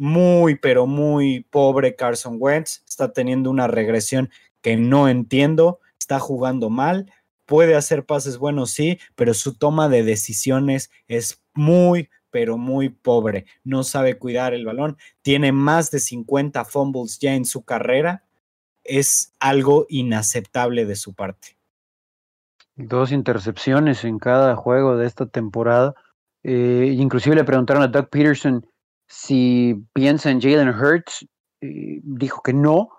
muy, 0.02 0.56
pero 0.56 0.88
muy 0.88 1.42
pobre 1.52 1.96
Carson 1.96 2.38
Wentz. 2.40 2.84
Está 2.90 3.14
teniendo 3.14 3.52
una 3.52 3.68
regresión 3.68 4.32
que 4.62 4.76
no 4.76 5.08
entiendo. 5.08 5.80
Está 6.00 6.20
jugando 6.20 6.72
mal. 6.72 7.14
Puede 7.46 7.76
hacer 7.76 8.04
pases 8.04 8.40
buenos, 8.40 8.72
sí, 8.72 8.98
pero 9.14 9.36
su 9.36 9.60
toma 9.60 9.90
de 9.90 10.02
decisiones 10.02 10.90
es 11.08 11.44
muy, 11.54 12.10
pero 12.32 12.58
muy 12.58 12.90
pobre. 12.90 13.46
No 13.64 13.84
sabe 13.84 14.18
cuidar 14.18 14.56
el 14.56 14.66
balón. 14.66 14.98
Tiene 15.22 15.52
más 15.52 15.92
de 15.92 16.00
50 16.00 16.66
fumbles 16.66 17.20
ya 17.20 17.36
en 17.36 17.46
su 17.46 17.64
carrera. 17.64 18.24
Es 18.84 19.36
algo 19.40 19.86
inaceptable 19.88 20.86
de 20.86 20.96
su 20.96 21.14
parte. 21.14 21.60
Dos 22.76 23.12
intercepciones 23.12 24.04
en 24.04 24.18
cada 24.18 24.56
juego 24.56 24.98
de 24.98 25.06
esta 25.06 25.28
temporada. 25.28 25.94
Eh, 26.42 26.96
inclusive 26.98 27.36
le 27.36 27.44
preguntaron 27.44 27.84
a 27.84 27.88
Doug 27.88 28.10
Peterson 28.10 28.66
si 29.12 29.86
piensa 29.94 30.32
en 30.32 30.42
Jalen 30.42 30.70
Hurts. 30.70 31.28
Eh, 31.62 32.00
dijo 32.04 32.42
que 32.42 32.54
no. 32.54 32.90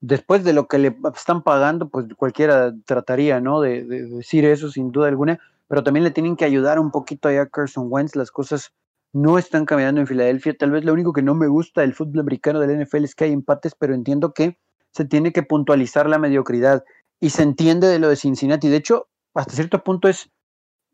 Después 0.00 0.44
de 0.44 0.52
lo 0.52 0.68
que 0.68 0.78
le 0.78 0.96
están 1.16 1.42
pagando, 1.42 1.88
pues 1.88 2.06
cualquiera 2.16 2.74
trataría, 2.84 3.40
¿no? 3.40 3.60
De, 3.60 3.84
de 3.84 4.06
decir 4.06 4.44
eso 4.44 4.70
sin 4.70 4.92
duda 4.92 5.08
alguna 5.08 5.40
pero 5.68 5.82
también 5.82 6.04
le 6.04 6.10
tienen 6.10 6.36
que 6.36 6.44
ayudar 6.44 6.78
un 6.78 6.90
poquito 6.90 7.28
a 7.28 7.46
Carson 7.46 7.86
Wentz. 7.88 8.16
Las 8.16 8.30
cosas 8.30 8.72
no 9.12 9.38
están 9.38 9.64
cambiando 9.64 10.00
en 10.00 10.06
Filadelfia. 10.06 10.56
Tal 10.56 10.70
vez 10.70 10.84
lo 10.84 10.92
único 10.92 11.12
que 11.12 11.22
no 11.22 11.34
me 11.34 11.46
gusta 11.46 11.80
del 11.80 11.94
fútbol 11.94 12.20
americano 12.20 12.60
del 12.60 12.82
NFL 12.82 13.04
es 13.04 13.14
que 13.14 13.24
hay 13.24 13.32
empates, 13.32 13.74
pero 13.74 13.94
entiendo 13.94 14.32
que 14.34 14.58
se 14.90 15.04
tiene 15.04 15.32
que 15.32 15.42
puntualizar 15.42 16.08
la 16.08 16.18
mediocridad 16.18 16.84
y 17.20 17.30
se 17.30 17.42
entiende 17.42 17.88
de 17.88 17.98
lo 17.98 18.08
de 18.08 18.16
Cincinnati. 18.16 18.68
De 18.68 18.76
hecho, 18.76 19.08
hasta 19.34 19.54
cierto 19.54 19.82
punto 19.82 20.08
es 20.08 20.30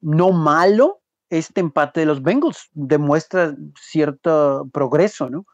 no 0.01 0.33
malo 0.33 1.00
este 1.31 1.61
empate 1.61 2.01
de 2.01 2.07
los 2.07 2.23
Bengals. 2.23 2.69
Demuestra 2.73 3.55
cierto 3.81 4.69
progreso, 4.73 5.31
¿no? 5.31 5.47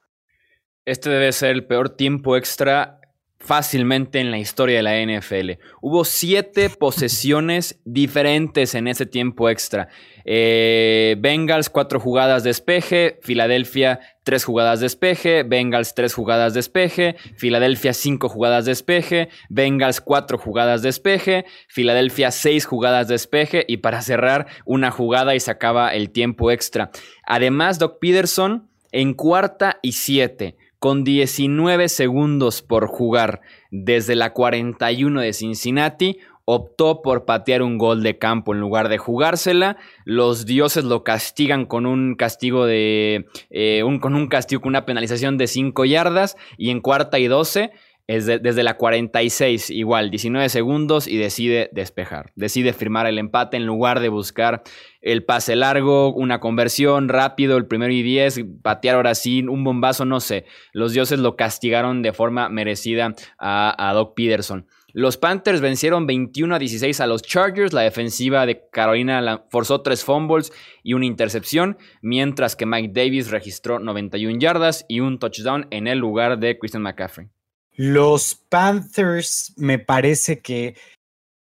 Este 0.85 1.11
debe 1.11 1.33
ser 1.33 1.51
el 1.51 1.67
peor 1.67 1.91
tiempo 1.91 2.37
extra 2.37 3.01
fácilmente 3.39 4.19
en 4.21 4.31
la 4.31 4.39
historia 4.39 4.77
de 4.77 4.83
la 4.83 5.01
NFL. 5.01 5.63
Hubo 5.81 6.05
siete 6.05 6.71
posesiones 6.79 7.81
diferentes 7.85 8.75
en 8.75 8.89
ese 8.89 9.07
tiempo 9.07 9.49
extra. 9.49 9.89
Eh, 10.25 11.17
Bengals, 11.19 11.71
cuatro 11.71 12.01
jugadas 12.01 12.43
de 12.43 12.51
despeje. 12.51 13.19
Filadelfia, 13.23 14.01
tres 14.25 14.45
jugadas 14.45 14.81
de 14.81 14.87
despeje. 14.87 15.43
Bengals, 15.45 15.95
tres 15.95 16.15
jugadas 16.15 16.55
de 16.55 16.59
despeje. 16.59 17.17
Filadelfia, 17.37 17.93
cinco 17.93 18.29
jugadas 18.29 18.65
de 18.65 18.73
despeje. 18.73 19.29
Bengals, 19.49 20.01
cuatro 20.01 20.39
jugadas 20.39 20.83
de 20.83 20.89
despeje. 20.89 21.45
Filadelfia, 21.69 22.31
seis 22.31 22.67
jugadas 22.67 23.09
de 23.09 23.15
despeje. 23.15 23.65
Y 23.69 23.79
para 23.79 24.03
cerrar, 24.03 24.47
una 24.65 24.91
jugada 24.91 25.35
y 25.35 25.41
se 25.41 25.51
acaba 25.51 25.95
el 25.95 26.11
tiempo 26.11 26.51
extra. 26.51 26.91
Además, 27.25 27.79
Doc 27.79 27.99
Peterson 28.01 28.69
en 28.93 29.15
cuarta 29.15 29.79
y 29.83 29.93
siete 29.93 30.57
con 30.87 31.03
19 31.03 31.89
segundos 31.89 32.63
por 32.63 32.87
jugar 32.87 33.41
desde 33.73 34.15
la 34.15 34.33
41 34.33 35.21
de 35.21 35.33
Cincinnati, 35.33 36.19
optó 36.45 37.03
por 37.03 37.25
patear 37.25 37.63
un 37.63 37.77
gol 37.77 38.05
de 38.05 38.19
campo 38.19 38.55
en 38.55 38.61
lugar 38.61 38.89
de 38.89 38.97
jugársela. 38.97 39.79
Los 40.05 40.47
dioses 40.47 40.85
lo 40.85 41.03
castigan 41.03 41.67
con 41.67 41.87
un 41.87 42.15
castigo 42.15 42.67
de. 42.67 43.27
Eh, 43.51 43.83
un, 43.83 43.99
con 43.99 44.15
un 44.15 44.29
castigo, 44.29 44.61
con 44.61 44.69
una 44.69 44.87
penalización 44.87 45.39
de 45.39 45.49
5 45.49 45.85
yardas. 45.87 46.37
Y 46.57 46.71
en 46.71 46.81
cuarta 46.81 47.19
y 47.19 47.27
12 47.27 47.73
desde 48.07 48.63
la 48.63 48.77
46, 48.77 49.71
igual, 49.71 50.11
19 50.11 50.49
segundos 50.49 51.09
y 51.09 51.17
decide 51.17 51.71
despejar. 51.73 52.33
Decide 52.37 52.73
firmar 52.73 53.07
el 53.07 53.19
empate 53.19 53.57
en 53.57 53.67
lugar 53.67 54.01
de 54.01 54.09
buscar 54.09 54.63
el 55.01 55.25
pase 55.25 55.57
largo, 55.57 56.13
una 56.15 56.39
conversión 56.39 57.09
rápido, 57.09 57.57
el 57.57 57.67
primero 57.67 57.93
y 57.93 58.03
10, 58.03 58.41
patear 58.63 58.97
ahora 58.97 59.15
sí, 59.15 59.43
un 59.43 59.65
bombazo, 59.65 60.05
no 60.05 60.21
sé. 60.21 60.45
Los 60.73 60.93
dioses 60.93 61.19
lo 61.19 61.37
castigaron 61.37 62.03
de 62.03 62.13
forma 62.13 62.49
merecida 62.49 63.15
a, 63.39 63.89
a 63.89 63.93
Doc 63.93 64.15
Peterson. 64.15 64.67
Los 64.93 65.19
Panthers 65.19 65.61
vencieron 65.61 66.07
21 66.07 66.55
a 66.55 66.59
16 66.59 67.01
a 67.03 67.07
los 67.07 67.21
Chargers. 67.21 67.75
La 67.75 67.83
defensiva 67.83 68.47
de 68.47 68.63
Carolina 68.73 69.45
forzó 69.51 69.83
tres 69.83 70.03
fumbles 70.03 70.55
y 70.83 70.95
una 70.95 71.05
intercepción, 71.05 71.77
mientras 72.01 72.57
que 72.57 72.65
Mike 72.65 72.93
Davis 72.95 73.31
registró 73.31 73.79
91 73.79 74.39
yardas 74.39 74.87
y 74.89 75.01
un 75.01 75.19
touchdown 75.19 75.67
en 75.71 75.87
el 75.87 75.99
lugar 75.99 76.39
de 76.39 76.59
Christian 76.59 76.83
McCaffrey. 76.83 77.29
Los 77.77 78.35
Panthers 78.35 79.53
me 79.57 79.79
parece 79.79 80.41
que 80.41 80.77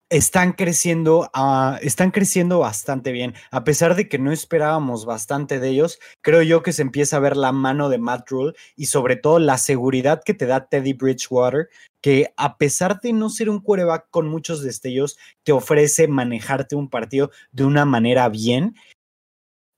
están 0.09 0.53
creciendo, 0.53 1.29
ah, 1.33 1.79
están 1.81 2.11
creciendo 2.11 2.59
bastante 2.59 3.11
bien. 3.11 3.35
A 3.51 3.63
pesar 3.63 3.95
de 3.95 4.09
que 4.09 4.19
no 4.19 4.31
esperábamos 4.31 5.05
bastante 5.05 5.59
de 5.59 5.69
ellos, 5.69 5.99
creo 6.21 6.41
yo 6.41 6.61
que 6.61 6.73
se 6.73 6.81
empieza 6.81 7.17
a 7.17 7.21
ver 7.21 7.37
la 7.37 7.51
mano 7.51 7.87
de 7.89 7.99
Matt 7.99 8.29
Rule 8.29 8.53
y 8.75 8.87
sobre 8.87 9.15
todo 9.15 9.39
la 9.39 9.57
seguridad 9.57 10.21
que 10.25 10.33
te 10.33 10.45
da 10.45 10.67
Teddy 10.67 10.93
Bridgewater, 10.93 11.69
que 12.01 12.33
a 12.37 12.57
pesar 12.57 12.99
de 12.99 13.13
no 13.13 13.29
ser 13.29 13.49
un 13.49 13.61
quarterback 13.61 14.07
con 14.09 14.27
muchos 14.27 14.61
destellos, 14.61 15.17
te 15.43 15.51
ofrece 15.51 16.07
manejarte 16.07 16.75
un 16.75 16.89
partido 16.89 17.31
de 17.51 17.65
una 17.65 17.85
manera 17.85 18.27
bien. 18.29 18.75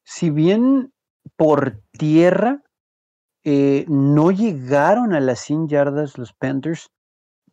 Si 0.05 0.29
bien 0.29 0.91
por 1.35 1.81
tierra 1.97 2.63
eh, 3.43 3.85
no 3.87 4.31
llegaron 4.31 5.13
a 5.13 5.19
las 5.19 5.39
100 5.39 5.67
yardas 5.67 6.17
los 6.17 6.33
Panthers, 6.33 6.91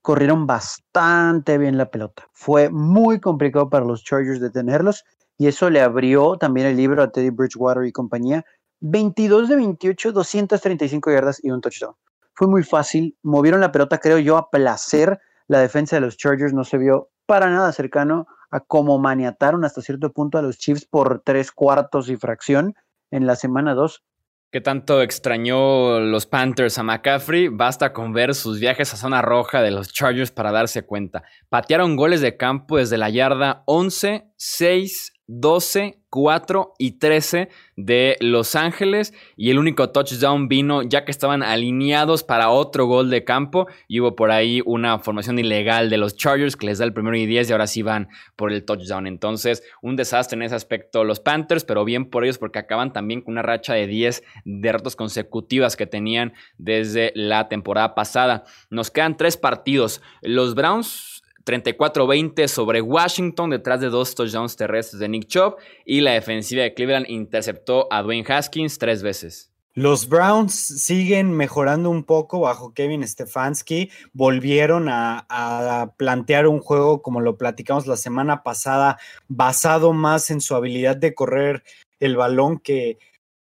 corrieron 0.03 0.47
bastante 0.47 1.59
bien 1.59 1.79
la 1.79 1.91
pelota. 1.91 2.29
Fue 2.33 2.71
muy 2.71 3.21
complicado 3.21 3.69
para 3.69 3.85
los 3.85 4.05
Chargers 4.05 4.41
detenerlos 4.41 5.05
y 5.39 5.47
eso 5.47 5.71
le 5.71 5.81
abrió 5.81 6.37
también 6.37 6.67
el 6.67 6.77
libro 6.77 7.03
a 7.03 7.11
Teddy 7.11 7.31
Bridgewater 7.31 7.85
y 7.85 7.93
compañía. 7.93 8.45
22 8.81 9.49
de 9.49 9.57
28, 9.57 10.13
235 10.13 11.11
yardas 11.11 11.41
y 11.43 11.51
un 11.51 11.61
touchdown. 11.61 11.95
Fue 12.35 12.47
muy 12.47 12.63
fácil, 12.63 13.17
movieron 13.23 13.61
la 13.61 13.73
pelota, 13.73 13.99
creo 13.99 14.19
yo, 14.19 14.37
a 14.37 14.51
placer. 14.51 15.19
La 15.49 15.61
defensa 15.61 15.97
de 15.97 16.01
los 16.01 16.17
Chargers 16.17 16.53
no 16.53 16.65
se 16.65 16.79
vio 16.79 17.11
para 17.27 17.51
nada 17.51 17.73
cercano 17.73 18.27
a 18.51 18.61
cómo 18.61 18.99
maniataron 18.99 19.65
hasta 19.65 19.83
cierto 19.83 20.13
punto 20.13 20.39
a 20.39 20.43
los 20.43 20.59
Chiefs 20.59 20.87
por 20.87 21.23
tres 21.25 21.51
cuartos 21.51 22.09
y 22.09 22.17
fracción 22.17 22.75
en 23.11 23.27
la 23.27 23.37
semana 23.37 23.75
2 23.75 24.03
que 24.51 24.61
tanto 24.61 25.03
extrañó 25.03 26.01
los 26.01 26.27
Panthers 26.27 26.79
a 26.79 26.83
McCaffrey, 26.83 27.49
basta 27.49 27.93
con 27.93 28.13
ver 28.13 28.35
sus 28.35 28.59
viajes 28.59 28.93
a 28.95 28.97
zona 28.97 29.21
roja 29.21 29.61
de 29.61 29.71
los 29.71 29.93
Chargers 29.93 30.31
para 30.31 30.53
darse 30.53 30.87
cuenta. 30.87 31.23
Patearon 31.49 31.97
goles 31.97 32.21
de 32.21 32.37
campo 32.37 32.79
desde 32.79 32.97
la 32.97 33.11
yarda 33.11 33.63
11, 33.67 34.33
6, 34.37 35.13
12, 35.29 35.99
4 36.11 36.75
y 36.79 36.93
13 36.93 37.51
de 37.77 38.17
Los 38.21 38.57
Ángeles 38.57 39.13
y 39.37 39.51
el 39.51 39.59
único 39.59 39.91
touchdown 39.91 40.49
vino 40.49 40.83
ya 40.83 41.05
que 41.05 41.11
estaban 41.11 41.43
alineados 41.43 42.25
para 42.25 42.49
otro 42.49 42.87
gol 42.87 43.11
de 43.11 43.25
campo 43.25 43.69
y 43.89 44.01
hubo 44.01 44.17
por 44.17 44.31
ahí 44.31 44.63
una 44.65 44.99
formación 44.99 45.39
ilegal 45.39 45.91
de 45.91 45.99
los 45.99 46.17
Chargers 46.17 46.57
que 46.57 46.67
les 46.67 46.79
da 46.79 46.87
el 46.87 46.95
primero 46.95 47.15
y 47.15 47.27
10 47.27 47.49
y 47.49 47.53
ahora 47.53 47.67
sí 47.67 47.83
van 47.83 48.09
por 48.37 48.53
el 48.53 48.65
touchdown. 48.65 49.07
Entonces, 49.07 49.63
un 49.83 49.97
desastre 49.97 50.37
en 50.37 50.43
ese 50.43 50.55
aspecto 50.55 51.05
los 51.05 51.21
Panthers, 51.21 51.65
pero 51.65 51.85
bien 51.85 52.09
por 52.09 52.25
ellos 52.25 52.39
porque 52.39 52.59
acaban 52.59 52.93
también 52.93 53.21
con 53.21 53.33
una 53.33 53.43
racha 53.43 53.75
de 53.75 53.87
10 53.87 54.25
derrotas 54.45 54.97
consecutivas 54.97 55.77
que 55.77 55.87
tenían 55.87 56.33
desde 56.57 57.13
la 57.15 57.49
temporada 57.49 57.95
pasada. 57.95 58.45
Nos 58.71 58.91
quedan 58.91 59.19
tres 59.19 59.37
partidos. 59.37 60.01
Los 60.23 60.55
Browns 60.55 61.18
34-20 61.49 62.47
sobre 62.47 62.83
Washington 62.83 63.51
detrás 63.51 63.81
de 63.81 63.89
dos 63.89 64.15
touchdowns 64.15 64.55
terrestres 64.55 65.01
de 65.01 65.09
Nick 65.09 65.27
Chubb 65.29 65.57
y 65.87 66.03
la 66.03 66.13
defensiva 66.13 66.63
de 66.63 66.75
Cleveland 66.75 67.07
interceptó 67.09 67.89
a 67.91 68.03
Dwayne 68.03 68.27
Haskins 68.29 68.77
tres 68.77 69.03
veces. 69.03 69.51
Los 69.73 70.09
Browns 70.09 70.55
siguen 70.55 71.31
mejorando 71.31 71.89
un 71.89 72.03
poco 72.03 72.41
bajo 72.41 72.75
Kevin 72.75 73.07
Stefanski. 73.07 73.91
Volvieron 74.13 74.89
a, 74.91 75.95
plantear 75.97 76.49
un 76.49 76.59
juego, 76.59 77.01
como 77.01 77.21
lo 77.21 77.39
platicamos 77.39 77.87
la 77.87 77.97
semana 77.97 78.43
pasada, 78.43 78.99
basado 79.29 79.93
más 79.93 80.31
en 80.31 80.41
su 80.41 80.57
habilidad 80.57 80.97
de 80.97 81.15
correr 81.15 81.63
el 82.01 82.17
balón 82.17 82.59
que, 82.59 82.99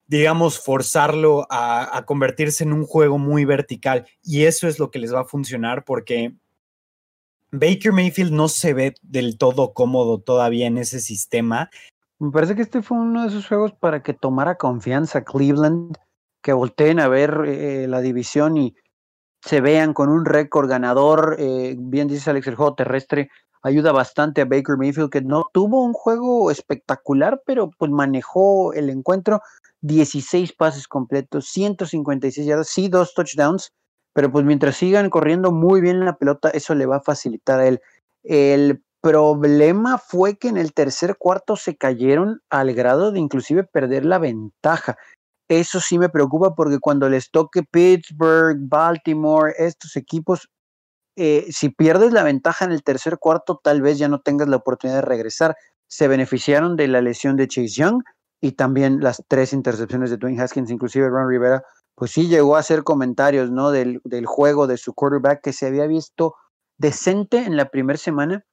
digamos, 0.09 0.59
forzarlo 0.59 1.47
a 1.51 2.03
convertirse 2.05 2.65
en 2.65 2.73
un 2.73 2.85
juego 2.85 3.19
muy 3.19 3.45
vertical. 3.45 4.05
Y 4.25 4.45
eso 4.45 4.67
es 4.67 4.81
lo 4.81 4.91
que 4.91 4.99
les 4.99 5.15
va 5.15 5.21
a 5.21 5.25
funcionar 5.25 5.85
porque 5.85 6.35
Baker 7.51 7.93
Mayfield 7.93 8.33
no 8.33 8.49
se 8.49 8.75
ve 8.75 8.95
del 9.03 9.39
todo 9.39 9.73
cómodo 9.73 10.21
todavía 10.21 10.67
en 10.67 10.79
ese 10.79 11.01
sistema. 11.01 11.71
Me 12.19 12.31
parece 12.31 12.55
que 12.55 12.63
este 12.63 12.83
fue 12.83 12.99
uno 12.99 13.23
de 13.23 13.29
esos 13.29 13.47
juegos 13.47 13.73
para 13.73 14.03
que 14.03 14.13
tomara 14.13 14.57
confianza 14.57 15.25
Cleveland, 15.25 15.97
que 16.43 16.53
volteen 16.53 17.01
a 17.01 17.09
ver 17.09 17.45
eh, 17.47 17.87
la 17.89 18.01
división 18.01 18.57
y 18.57 18.75
se 19.41 19.61
vean 19.61 19.95
con 19.95 20.09
un 20.09 20.25
récord 20.25 20.69
ganador. 20.69 21.37
Eh, 21.39 21.77
bien 21.79 22.09
dice 22.09 22.31
Alex, 22.31 22.49
el 22.49 22.57
juego 22.57 22.75
terrestre 22.75 23.31
ayuda 23.63 23.93
bastante 23.93 24.43
a 24.43 24.45
Baker 24.45 24.77
Mayfield, 24.77 25.11
que 25.11 25.23
no 25.23 25.47
tuvo 25.53 25.85
un 25.85 25.93
juego 25.93 26.51
espectacular, 26.51 27.43
pero 27.47 27.71
pues 27.79 27.91
manejó 27.91 28.73
el 28.73 28.91
encuentro. 28.91 29.41
16 29.81 30.55
pases 30.55 30.89
completos, 30.89 31.47
156 31.51 32.47
yardas, 32.47 32.69
sí, 32.69 32.89
dos 32.89 33.15
touchdowns, 33.15 33.73
pero 34.19 34.33
pues 34.33 34.45
mientras 34.45 34.77
sigan 34.77 35.11
corriendo 35.11 35.53
muy 35.53 35.81
bien 35.81 36.05
la 36.05 36.17
pelota, 36.17 36.51
eso 36.51 36.75
le 36.75 36.87
va 36.87 36.97
a 36.97 37.01
facilitar 37.01 37.61
a 37.61 37.69
él. 37.69 37.81
El 38.25 38.83
problema 39.01 39.97
fue 39.97 40.37
que 40.39 40.49
en 40.49 40.57
el 40.57 40.75
tercer 40.75 41.15
cuarto 41.17 41.55
se 41.55 41.77
cayeron 41.77 42.43
al 42.51 42.75
grado 42.75 43.13
de 43.13 43.21
inclusive 43.21 43.63
perder 43.63 44.05
la 44.05 44.19
ventaja. 44.19 44.97
Eso 45.49 45.79
sí 45.79 46.01
me 46.01 46.09
preocupa 46.09 46.57
porque 46.57 46.81
cuando 46.81 47.09
les 47.09 47.31
toque 47.31 47.63
Pittsburgh, 47.63 48.59
Baltimore, 48.63 49.55
estos 49.57 49.95
equipos, 49.95 50.49
eh, 51.15 51.47
si 51.51 51.69
pierdes 51.69 52.13
la 52.13 52.25
ventaja 52.25 52.65
en 52.65 52.73
el 52.73 52.83
tercer 52.83 53.19
cuarto, 53.19 53.61
tal 53.63 53.83
vez 53.83 53.99
ya 53.99 54.09
no 54.09 54.21
tengas 54.21 54.49
la 54.49 54.57
oportunidad 54.57 54.99
de 54.99 55.03
regresar. 55.03 55.57
Se 55.87 56.09
beneficiaron 56.09 56.75
de 56.75 56.89
la 56.89 57.03
lesión 57.03 57.37
de 57.37 57.47
Chase 57.47 57.69
Young 57.69 58.03
y 58.41 58.51
también 58.51 58.99
las 59.01 59.23
tres 59.29 59.53
intercepciones 59.53 60.11
de 60.11 60.17
Dwayne 60.17 60.43
Haskins, 60.43 60.73
inclusive 60.73 61.09
Ron 61.09 61.29
Rivera, 61.29 61.63
pues 61.99 62.13
sí 62.13 62.29
llegó 62.29 62.55
a 62.55 62.61
hacer 62.61 62.85
comentarios 62.85 63.51
¿no? 63.51 63.73
del, 63.73 64.01
del 64.05 64.25
juego 64.25 64.69
de 64.69 64.77
su 64.77 64.95
quarterback 64.95 65.43
que 65.43 65.53
se 65.53 65.67
había 65.67 65.87
visto 65.87 66.37
decente 66.79 67.39
en 67.39 67.57
la 67.57 67.71
primera 67.71 67.99
semana 67.99 68.45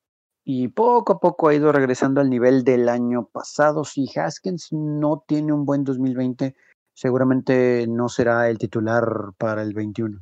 y 0.43 0.67
poco 0.69 1.13
a 1.13 1.19
poco 1.19 1.47
ha 1.47 1.53
ido 1.53 1.71
regresando 1.71 2.21
al 2.21 2.29
nivel 2.29 2.63
del 2.63 2.89
año 2.89 3.27
pasado. 3.31 3.83
Si 3.83 4.07
Haskins 4.15 4.69
no 4.71 5.23
tiene 5.27 5.53
un 5.53 5.63
buen 5.65 5.83
2020, 5.83 6.55
seguramente 6.95 7.85
no 7.87 8.09
será 8.09 8.49
el 8.49 8.57
titular 8.57 9.05
para 9.37 9.61
el 9.61 9.73
21. 9.75 10.19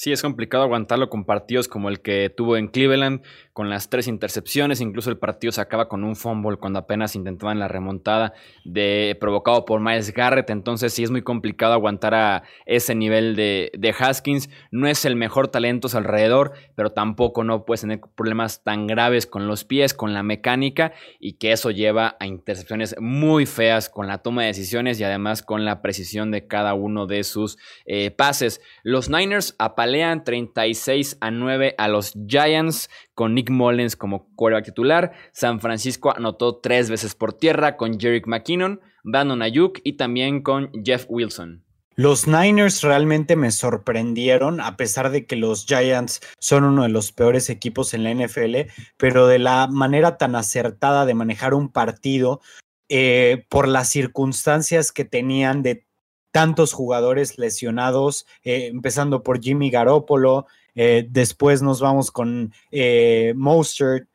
Sí, 0.00 0.12
es 0.12 0.22
complicado 0.22 0.64
aguantarlo 0.64 1.10
con 1.10 1.26
partidos 1.26 1.68
como 1.68 1.90
el 1.90 2.00
que 2.00 2.30
tuvo 2.30 2.56
en 2.56 2.68
Cleveland, 2.68 3.20
con 3.52 3.68
las 3.68 3.90
tres 3.90 4.08
intercepciones. 4.08 4.80
Incluso 4.80 5.10
el 5.10 5.18
partido 5.18 5.52
se 5.52 5.60
acaba 5.60 5.90
con 5.90 6.04
un 6.04 6.16
fumble 6.16 6.56
cuando 6.56 6.78
apenas 6.78 7.14
intentaban 7.14 7.58
la 7.58 7.68
remontada 7.68 8.32
de, 8.64 9.14
provocado 9.20 9.66
por 9.66 9.82
Miles 9.82 10.14
Garrett. 10.14 10.48
Entonces, 10.48 10.94
sí 10.94 11.02
es 11.02 11.10
muy 11.10 11.20
complicado 11.20 11.74
aguantar 11.74 12.14
a 12.14 12.44
ese 12.64 12.94
nivel 12.94 13.36
de, 13.36 13.70
de 13.76 13.90
Haskins. 13.98 14.48
No 14.70 14.88
es 14.88 15.04
el 15.04 15.16
mejor 15.16 15.48
talento 15.48 15.88
alrededor, 15.92 16.54
pero 16.76 16.92
tampoco 16.92 17.44
no 17.44 17.66
puede 17.66 17.82
tener 17.82 18.00
problemas 18.16 18.64
tan 18.64 18.86
graves 18.86 19.26
con 19.26 19.46
los 19.48 19.66
pies, 19.66 19.92
con 19.92 20.14
la 20.14 20.22
mecánica, 20.22 20.94
y 21.18 21.34
que 21.34 21.52
eso 21.52 21.70
lleva 21.70 22.16
a 22.20 22.26
intercepciones 22.26 22.96
muy 22.98 23.44
feas 23.44 23.90
con 23.90 24.06
la 24.06 24.22
toma 24.22 24.40
de 24.40 24.48
decisiones 24.48 24.98
y 24.98 25.04
además 25.04 25.42
con 25.42 25.66
la 25.66 25.82
precisión 25.82 26.30
de 26.30 26.46
cada 26.46 26.72
uno 26.72 27.06
de 27.06 27.22
sus 27.22 27.58
eh, 27.84 28.10
pases. 28.10 28.62
Los 28.82 29.10
Niners 29.10 29.54
aparecen 29.90 30.24
36 30.24 31.18
a 31.20 31.30
9 31.30 31.74
a 31.76 31.88
los 31.88 32.14
Giants 32.26 32.88
con 33.14 33.34
Nick 33.34 33.50
Mullens 33.50 33.96
como 33.96 34.28
quarterback 34.34 34.66
titular. 34.66 35.12
San 35.32 35.60
Francisco 35.60 36.14
anotó 36.14 36.56
tres 36.56 36.90
veces 36.90 37.14
por 37.14 37.32
tierra 37.32 37.76
con 37.76 37.98
Jerick 37.98 38.26
McKinnon, 38.26 38.80
Brandon 39.02 39.42
Ayuk 39.42 39.80
y 39.84 39.94
también 39.94 40.42
con 40.42 40.70
Jeff 40.84 41.06
Wilson. 41.08 41.64
Los 41.96 42.26
Niners 42.26 42.82
realmente 42.82 43.36
me 43.36 43.50
sorprendieron, 43.50 44.60
a 44.60 44.76
pesar 44.76 45.10
de 45.10 45.26
que 45.26 45.36
los 45.36 45.66
Giants 45.66 46.20
son 46.38 46.64
uno 46.64 46.84
de 46.84 46.88
los 46.88 47.12
peores 47.12 47.50
equipos 47.50 47.92
en 47.92 48.04
la 48.04 48.14
NFL, 48.14 48.70
pero 48.96 49.26
de 49.26 49.38
la 49.38 49.66
manera 49.66 50.16
tan 50.16 50.34
acertada 50.34 51.04
de 51.04 51.14
manejar 51.14 51.52
un 51.52 51.68
partido, 51.68 52.40
eh, 52.88 53.44
por 53.48 53.68
las 53.68 53.88
circunstancias 53.88 54.92
que 54.92 55.04
tenían 55.04 55.62
de 55.62 55.86
tantos 56.30 56.72
jugadores 56.72 57.38
lesionados, 57.38 58.26
eh, 58.44 58.66
empezando 58.66 59.22
por 59.22 59.40
Jimmy 59.40 59.70
Garoppolo, 59.70 60.46
eh, 60.74 61.06
después 61.10 61.62
nos 61.62 61.80
vamos 61.80 62.10
con 62.10 62.52
eh, 62.70 63.34
Mostert, 63.36 64.08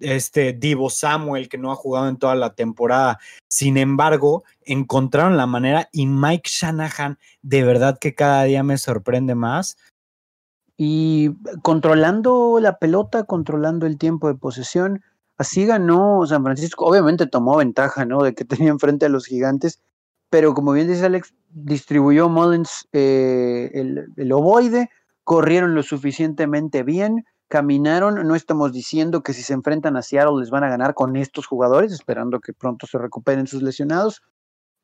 este 0.00 0.52
Divo 0.52 0.90
Samuel, 0.90 1.48
que 1.48 1.58
no 1.58 1.70
ha 1.70 1.76
jugado 1.76 2.08
en 2.08 2.16
toda 2.16 2.34
la 2.34 2.54
temporada. 2.54 3.18
Sin 3.48 3.76
embargo, 3.76 4.44
encontraron 4.62 5.36
la 5.36 5.46
manera 5.46 5.88
y 5.92 6.06
Mike 6.06 6.50
Shanahan, 6.50 7.18
de 7.42 7.62
verdad 7.62 7.98
que 7.98 8.14
cada 8.14 8.44
día 8.44 8.62
me 8.62 8.78
sorprende 8.78 9.34
más. 9.34 9.76
Y 10.76 11.30
controlando 11.62 12.58
la 12.60 12.78
pelota, 12.78 13.24
controlando 13.24 13.86
el 13.86 13.98
tiempo 13.98 14.26
de 14.26 14.34
posesión, 14.34 15.02
así 15.38 15.66
ganó 15.66 16.26
San 16.26 16.42
Francisco. 16.42 16.86
Obviamente 16.86 17.26
tomó 17.26 17.56
ventaja, 17.56 18.04
¿no? 18.04 18.22
De 18.22 18.34
que 18.34 18.44
tenía 18.44 18.70
enfrente 18.70 19.06
a 19.06 19.08
los 19.08 19.26
gigantes, 19.26 19.80
pero 20.32 20.54
como 20.54 20.72
bien 20.72 20.88
dice 20.88 21.04
Alex, 21.04 21.34
distribuyó 21.50 22.30
Mullins 22.30 22.88
eh, 22.94 23.70
el, 23.74 24.32
ovoide, 24.32 24.88
corrieron 25.24 25.74
lo 25.74 25.82
suficientemente 25.82 26.82
bien, 26.84 27.26
caminaron, 27.48 28.26
no 28.26 28.34
estamos 28.34 28.72
diciendo 28.72 29.22
que 29.22 29.34
si 29.34 29.42
se 29.42 29.52
enfrentan 29.52 29.94
a 29.98 30.00
Seattle 30.00 30.40
les 30.40 30.48
van 30.48 30.64
a 30.64 30.70
ganar 30.70 30.94
con 30.94 31.16
estos 31.16 31.46
jugadores, 31.46 31.92
esperando 31.92 32.40
que 32.40 32.54
pronto 32.54 32.86
se 32.86 32.96
recuperen 32.96 33.46
sus 33.46 33.62
lesionados. 33.62 34.22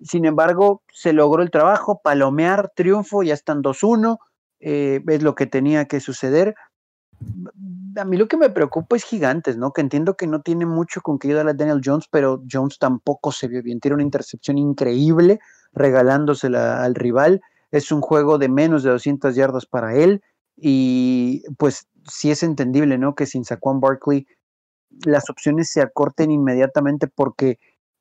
Sin 0.03 0.27
embargo, 0.27 0.83
se 0.93 1.15
logró 1.15 1.43
el 1.43 1.51
trabajo, 1.51 2.03
palomear, 2.05 2.71
triunfo, 2.77 3.23
ya 3.23 3.33
están 3.33 3.63
2-1, 3.63 4.19
eh, 4.61 5.01
es 5.09 5.23
lo 5.23 5.35
que 5.35 5.47
tenía 5.47 5.87
que 5.87 6.01
suceder. 6.01 6.57
A 7.97 8.05
mí 8.05 8.17
lo 8.17 8.27
que 8.29 8.37
me 8.37 8.51
preocupa 8.51 8.97
es 8.97 9.05
Gigantes, 9.05 9.57
¿no? 9.57 9.73
Que 9.73 9.81
entiendo 9.81 10.17
que 10.17 10.27
no 10.27 10.43
tiene 10.43 10.67
mucho 10.67 11.01
con 11.01 11.19
que 11.19 11.29
ayudar 11.29 11.49
a 11.49 11.55
Daniel 11.55 11.81
Jones, 11.85 12.07
pero 12.11 12.43
Jones 12.51 12.79
tampoco 12.79 13.31
se 13.33 13.47
vio 13.49 13.63
bien. 13.63 13.81
Tiene 13.81 13.95
una 13.95 14.03
intercepción 14.03 14.59
increíble, 14.59 15.39
regalándosela 15.73 16.83
al 16.83 16.95
rival. 16.95 17.41
Es 17.71 17.93
un 17.93 18.01
juego 18.01 18.39
de 18.39 18.49
menos 18.49 18.83
de 18.83 18.91
200 18.91 19.35
yardas 19.37 19.67
para 19.67 19.95
él 19.95 20.23
y 20.57 21.43
pues 21.57 21.87
sí 22.11 22.31
es 22.31 22.43
entendible, 22.43 22.99
¿no? 22.99 23.15
Que 23.15 23.27
sin 23.27 23.45
Saquon 23.45 23.81
Barkley 23.81 24.27
las 25.07 25.31
opciones 25.31 25.71
se 25.71 25.83
acorten 25.83 26.31
inmediatamente 26.31 27.09
porque 27.09 27.59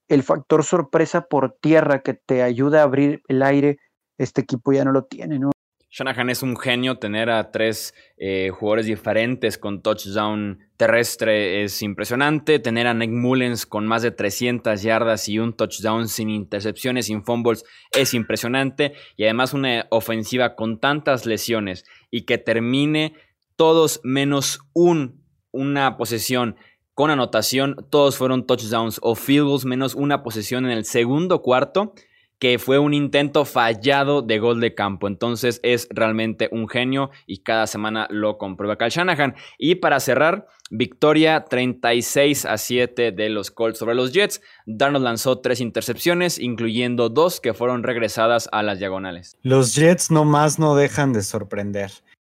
el 0.08 0.24
factor 0.24 0.64
sorpresa 0.64 1.22
por 1.22 1.58
tierra 1.62 2.02
que 2.02 2.14
te 2.14 2.44
ayuda 2.44 2.82
a 2.82 2.84
abrir 2.84 3.22
el 3.28 3.44
aire, 3.44 3.78
este 4.18 4.42
equipo 4.42 4.74
ya 4.74 4.86
no 4.86 4.92
lo 4.92 5.06
tiene, 5.06 5.40
¿no? 5.40 5.52
Shanahan 5.98 6.30
es 6.30 6.44
un 6.44 6.56
genio, 6.56 7.00
tener 7.00 7.32
a 7.32 7.50
tres 7.50 7.96
eh, 8.18 8.52
jugadores 8.52 8.86
diferentes 8.86 9.58
con 9.58 9.82
touchdown 9.82 10.60
terrestre 10.78 11.64
es 11.64 11.82
impresionante, 11.82 12.60
tener 12.60 12.86
a 12.86 12.94
Nick 12.94 13.10
Mullens 13.10 13.66
con 13.66 13.88
más 13.88 14.04
de 14.04 14.12
300 14.12 14.80
yardas 14.84 15.28
y 15.28 15.40
un 15.40 15.54
touchdown 15.54 16.08
sin 16.08 16.30
intercepciones, 16.30 17.08
sin 17.08 17.24
fumbles 17.24 17.64
es 17.92 18.14
impresionante 18.14 18.94
y 19.16 19.24
además 19.24 19.54
una 19.54 19.88
ofensiva 19.90 20.56
con 20.56 20.80
tantas 20.80 21.26
lesiones 21.26 21.84
y 22.12 22.26
que 22.26 22.38
termine 22.38 23.16
todos 23.56 24.00
menos 24.04 24.60
un, 24.74 25.24
una 25.50 25.98
posesión 25.98 26.58
con 26.94 27.10
anotación, 27.10 27.76
todos 27.90 28.18
fueron 28.18 28.46
touchdowns 28.46 29.00
o 29.02 29.16
field 29.16 29.48
goals 29.48 29.66
menos 29.66 29.96
una 29.96 30.22
posesión 30.22 30.66
en 30.66 30.72
el 30.72 30.86
segundo 30.86 31.42
cuarto 31.42 31.96
que 32.40 32.60
fue 32.60 32.78
un 32.80 32.94
intento 32.94 33.46
fallado 33.46 34.22
de 34.22 34.40
gol 34.40 34.60
de 34.60 34.76
campo. 34.76 35.08
Entonces 35.08 35.60
es 35.64 35.88
realmente 35.90 36.50
un 36.52 36.68
genio 36.68 37.10
y 37.26 37.40
cada 37.40 37.68
semana 37.68 38.08
lo 38.10 38.38
comprueba 38.38 38.78
Cal 38.78 38.92
Shanahan. 38.92 39.36
Y 39.58 39.76
para 39.76 40.00
cerrar, 40.00 40.48
victoria 40.70 41.46
36 41.46 42.46
a 42.46 42.58
7 42.58 43.12
de 43.12 43.30
los 43.30 43.52
Colts 43.52 43.80
sobre 43.80 43.96
los 43.96 44.14
Jets. 44.14 44.42
Darnold 44.66 45.04
lanzó 45.04 45.40
tres 45.40 45.62
intercepciones, 45.62 46.40
incluyendo 46.40 47.10
dos 47.10 47.40
que 47.40 47.54
fueron 47.54 47.84
regresadas 47.84 48.50
a 48.52 48.62
las 48.64 48.80
diagonales. 48.80 49.38
Los 49.42 49.76
Jets 49.76 50.12
nomás 50.12 50.60
no 50.60 50.76
dejan 50.76 51.14
de 51.14 51.24
sorprender, 51.24 51.92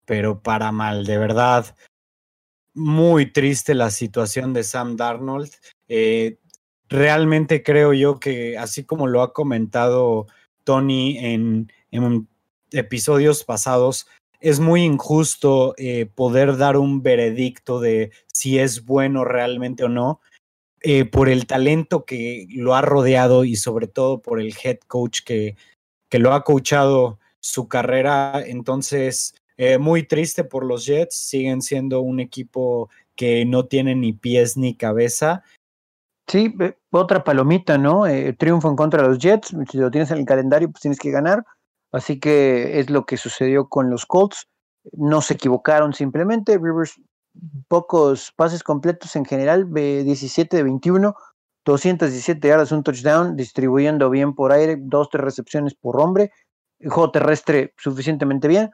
pero 0.06 0.41
para 0.41 0.72
mal, 0.72 1.06
de 1.06 1.18
verdad. 1.18 1.76
Muy 2.74 3.26
triste 3.32 3.74
la 3.74 3.89
situación 3.89 4.54
de 4.54 4.64
Sam 4.64 4.95
Darnold. 4.95 5.52
Eh, 5.89 6.38
realmente 6.89 7.63
creo 7.63 7.93
yo 7.93 8.19
que, 8.19 8.57
así 8.57 8.83
como 8.83 9.07
lo 9.07 9.21
ha 9.21 9.33
comentado 9.33 10.27
Tony 10.63 11.17
en, 11.19 11.71
episodios 12.71 13.43
pasados, 13.43 14.07
es 14.39 14.59
muy 14.59 14.83
injusto 14.83 15.73
eh, 15.77 16.05
poder 16.05 16.57
dar 16.57 16.77
un 16.77 17.01
veredicto 17.01 17.79
de 17.79 18.11
si 18.31 18.59
es 18.59 18.85
bueno 18.85 19.25
realmente 19.25 19.83
o 19.83 19.89
no, 19.89 20.21
eh, 20.81 21.05
por 21.05 21.29
el 21.29 21.45
talento 21.45 22.05
que 22.05 22.47
lo 22.49 22.75
ha 22.75 22.81
rodeado 22.81 23.43
y 23.43 23.55
sobre 23.55 23.87
todo 23.87 24.21
por 24.21 24.39
el 24.39 24.53
head 24.63 24.79
coach 24.87 25.21
que, 25.25 25.57
que 26.09 26.19
lo 26.19 26.33
ha 26.33 26.43
coachado 26.43 27.19
su 27.39 27.67
carrera. 27.67 28.41
Entonces, 28.45 29.35
eh, 29.57 29.77
muy 29.77 30.03
triste 30.03 30.43
por 30.43 30.65
los 30.65 30.85
Jets, 30.85 31.15
siguen 31.15 31.61
siendo 31.61 32.01
un 32.01 32.19
equipo 32.19 32.89
que 33.15 33.43
no 33.45 33.65
tiene 33.65 33.95
ni 33.95 34.13
pies 34.13 34.55
ni 34.55 34.75
cabeza 34.75 35.43
Sí, 36.30 36.53
otra 36.91 37.23
palomita, 37.23 37.80
¿no? 37.80 38.05
Eh, 38.05 38.34
triunfo 38.34 38.69
en 38.69 38.75
contra 38.75 39.01
de 39.01 39.09
los 39.09 39.17
Jets. 39.17 39.55
Si 39.71 39.77
lo 39.80 39.89
tienes 39.89 40.11
en 40.11 40.19
el 40.19 40.25
calendario, 40.25 40.69
pues 40.69 40.82
tienes 40.82 40.99
que 40.99 41.09
ganar. 41.09 41.43
Así 41.91 42.19
que 42.19 42.80
es 42.80 42.91
lo 42.91 43.05
que 43.05 43.17
sucedió 43.17 43.67
con 43.67 43.89
los 43.89 44.05
Colts. 44.05 44.47
No 44.93 45.21
se 45.21 45.34
equivocaron 45.34 45.91
simplemente. 45.93 46.59
Rivers, 46.59 47.01
pocos 47.67 48.32
pases 48.36 48.61
completos 48.61 49.15
en 49.15 49.25
general, 49.25 49.73
17 49.73 50.55
de 50.55 50.63
21, 50.63 51.15
217 51.65 52.47
yardas, 52.47 52.71
un 52.71 52.84
touchdown, 52.84 53.36
distribuyendo 53.36 54.11
bien 54.11 54.36
por 54.36 54.51
aire, 54.51 54.77
dos, 54.80 55.09
tres 55.09 55.23
recepciones 55.23 55.73
por 55.73 55.99
hombre. 55.99 56.32
juego 56.80 57.11
terrestre 57.11 57.73
suficientemente 57.77 58.47
bien. 58.47 58.69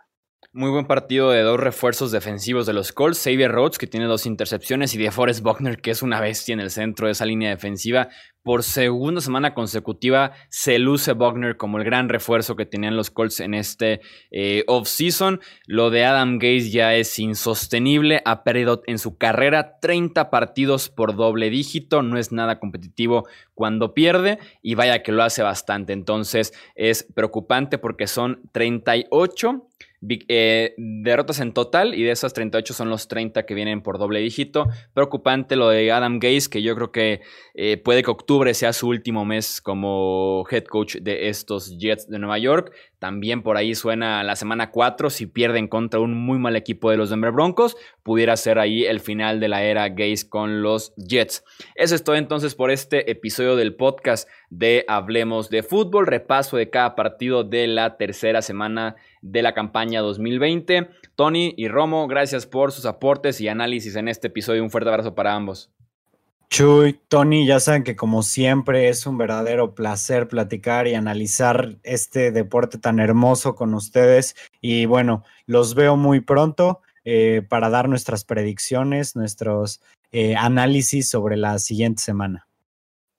Muy 0.53 0.69
buen 0.71 0.85
partido 0.85 1.31
de 1.31 1.41
dos 1.41 1.59
refuerzos 1.59 2.11
defensivos 2.11 2.65
de 2.65 2.73
los 2.73 2.91
Colts. 2.91 3.21
Xavier 3.23 3.51
Rhodes, 3.51 3.77
que 3.77 3.87
tiene 3.87 4.05
dos 4.05 4.25
intercepciones, 4.25 4.93
y 4.93 4.97
DeForest 4.97 5.41
Buckner, 5.41 5.81
que 5.81 5.91
es 5.91 6.01
una 6.01 6.21
bestia 6.21 6.53
en 6.53 6.59
el 6.59 6.71
centro 6.71 7.07
de 7.07 7.13
esa 7.13 7.25
línea 7.25 7.49
defensiva. 7.49 8.09
Por 8.45 8.61
segunda 8.61 9.21
semana 9.21 9.55
consecutiva 9.55 10.33
se 10.49 10.77
luce 10.77 11.13
Buckner 11.13 11.57
como 11.57 11.79
el 11.79 11.83
gran 11.83 12.09
refuerzo 12.09 12.55
que 12.55 12.67
tenían 12.67 12.95
los 12.95 13.09
Colts 13.09 13.39
en 13.39 13.55
este 13.55 14.01
eh, 14.29 14.63
offseason. 14.67 15.41
Lo 15.65 15.89
de 15.89 16.05
Adam 16.05 16.37
Gaze 16.37 16.69
ya 16.69 16.93
es 16.93 17.17
insostenible. 17.17 18.21
Ha 18.23 18.43
perdido 18.43 18.83
en 18.85 18.99
su 18.99 19.17
carrera 19.17 19.79
30 19.79 20.29
partidos 20.29 20.89
por 20.89 21.15
doble 21.15 21.49
dígito. 21.49 22.03
No 22.03 22.19
es 22.19 22.31
nada 22.31 22.59
competitivo 22.59 23.27
cuando 23.55 23.95
pierde 23.95 24.37
y 24.61 24.75
vaya 24.75 25.01
que 25.01 25.11
lo 25.11 25.23
hace 25.23 25.41
bastante. 25.41 25.93
Entonces 25.93 26.53
es 26.75 27.01
preocupante 27.01 27.79
porque 27.79 28.05
son 28.05 28.43
38 28.51 29.67
eh, 30.27 30.73
derrotas 30.77 31.39
en 31.39 31.53
total 31.53 31.95
y 31.95 32.03
de 32.03 32.11
esas 32.11 32.33
38 32.33 32.73
son 32.73 32.89
los 32.89 33.07
30 33.07 33.45
que 33.45 33.53
vienen 33.53 33.81
por 33.81 33.97
doble 33.97 34.19
dígito. 34.19 34.67
Preocupante 34.93 35.55
lo 35.55 35.69
de 35.69 35.91
Adam 35.91 36.19
Gaze, 36.19 36.49
que 36.49 36.61
yo 36.61 36.75
creo 36.75 36.91
que 36.91 37.21
eh, 37.53 37.77
puede 37.77 38.03
que 38.03 38.11
octubre 38.11 38.53
sea 38.53 38.73
su 38.73 38.87
último 38.87 39.25
mes 39.25 39.61
como 39.61 40.45
head 40.49 40.65
coach 40.65 40.97
de 40.97 41.29
estos 41.29 41.77
Jets 41.77 42.09
de 42.09 42.19
Nueva 42.19 42.37
York. 42.37 42.73
También 42.99 43.43
por 43.43 43.55
ahí 43.55 43.75
suena 43.75 44.23
la 44.23 44.35
semana 44.35 44.71
4, 44.71 45.09
si 45.09 45.27
pierden 45.27 45.67
contra 45.67 45.99
un 45.99 46.13
muy 46.13 46.39
mal 46.39 46.55
equipo 46.55 46.89
de 46.89 46.97
los 46.97 47.09
Denver 47.09 47.31
Broncos, 47.31 47.77
pudiera 48.03 48.35
ser 48.35 48.57
ahí 48.57 48.83
el 48.85 48.99
final 48.99 49.39
de 49.39 49.47
la 49.47 49.63
era 49.63 49.89
Gaze 49.89 50.27
con 50.27 50.61
los 50.61 50.93
Jets. 50.95 51.43
Eso 51.75 51.93
es 51.93 52.03
todo 52.03 52.15
entonces 52.15 52.55
por 52.55 52.71
este 52.71 53.11
episodio 53.11 53.55
del 53.55 53.75
podcast 53.75 54.27
de 54.49 54.85
Hablemos 54.87 55.49
de 55.49 55.61
Fútbol, 55.61 56.07
repaso 56.07 56.57
de 56.57 56.69
cada 56.69 56.95
partido 56.95 57.43
de 57.43 57.67
la 57.67 57.97
tercera 57.97 58.41
semana 58.41 58.95
de 59.25 59.41
la 59.41 59.53
campaña 59.53 60.01
2020. 60.01 60.89
Tony 61.15 61.53
y 61.57 61.67
Romo, 61.67 62.07
gracias 62.07 62.45
por 62.45 62.71
sus 62.71 62.85
aportes 62.85 63.41
y 63.41 63.47
análisis 63.47 63.95
en 63.95 64.07
este 64.07 64.27
episodio. 64.27 64.63
Un 64.63 64.69
fuerte 64.69 64.89
abrazo 64.89 65.15
para 65.15 65.33
ambos. 65.33 65.71
Chuy, 66.49 66.99
Tony, 67.07 67.45
ya 67.47 67.59
saben 67.59 67.83
que 67.83 67.95
como 67.95 68.21
siempre 68.21 68.87
es 68.87 69.07
un 69.07 69.17
verdadero 69.17 69.73
placer 69.73 70.27
platicar 70.27 70.87
y 70.87 70.93
analizar 70.93 71.77
este 71.83 72.31
deporte 72.31 72.77
tan 72.77 72.99
hermoso 72.99 73.55
con 73.55 73.73
ustedes. 73.73 74.35
Y 74.61 74.85
bueno, 74.85 75.23
los 75.47 75.73
veo 75.73 75.97
muy 75.97 76.21
pronto 76.21 76.81
eh, 77.03 77.41
para 77.49 77.69
dar 77.69 77.89
nuestras 77.89 78.23
predicciones, 78.23 79.15
nuestros 79.15 79.81
eh, 80.11 80.35
análisis 80.35 81.09
sobre 81.09 81.35
la 81.35 81.57
siguiente 81.57 82.03
semana. 82.03 82.47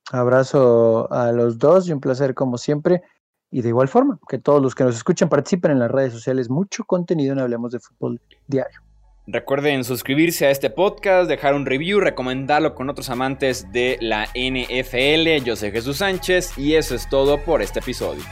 Abrazo 0.09 1.11
a 1.11 1.33
los 1.33 1.59
dos 1.59 1.89
y 1.89 1.91
un 1.91 1.99
placer 1.99 2.33
como 2.33 2.57
siempre. 2.57 3.03
Y 3.51 3.61
de 3.61 3.69
igual 3.69 3.87
forma, 3.87 4.19
que 4.27 4.37
todos 4.37 4.61
los 4.61 4.75
que 4.75 4.83
nos 4.83 4.95
escuchan 4.95 5.29
participen 5.29 5.71
en 5.71 5.79
las 5.79 5.91
redes 5.91 6.13
sociales. 6.13 6.49
Mucho 6.49 6.83
contenido 6.83 7.33
en 7.33 7.39
Hablemos 7.39 7.71
de 7.71 7.79
Fútbol 7.79 8.19
Diario. 8.47 8.81
Recuerden 9.29 9.83
suscribirse 9.83 10.45
a 10.45 10.51
este 10.51 10.69
podcast, 10.69 11.29
dejar 11.29 11.53
un 11.53 11.65
review, 11.65 11.99
recomendarlo 11.99 12.73
con 12.73 12.89
otros 12.89 13.09
amantes 13.09 13.69
de 13.73 13.97
la 13.99 14.29
NFL. 14.33 15.43
Yo 15.43 15.57
soy 15.57 15.71
Jesús 15.71 15.97
Sánchez 15.97 16.57
y 16.57 16.75
eso 16.75 16.95
es 16.95 17.09
todo 17.09 17.37
por 17.43 17.61
este 17.61 17.79
episodio. 17.79 18.23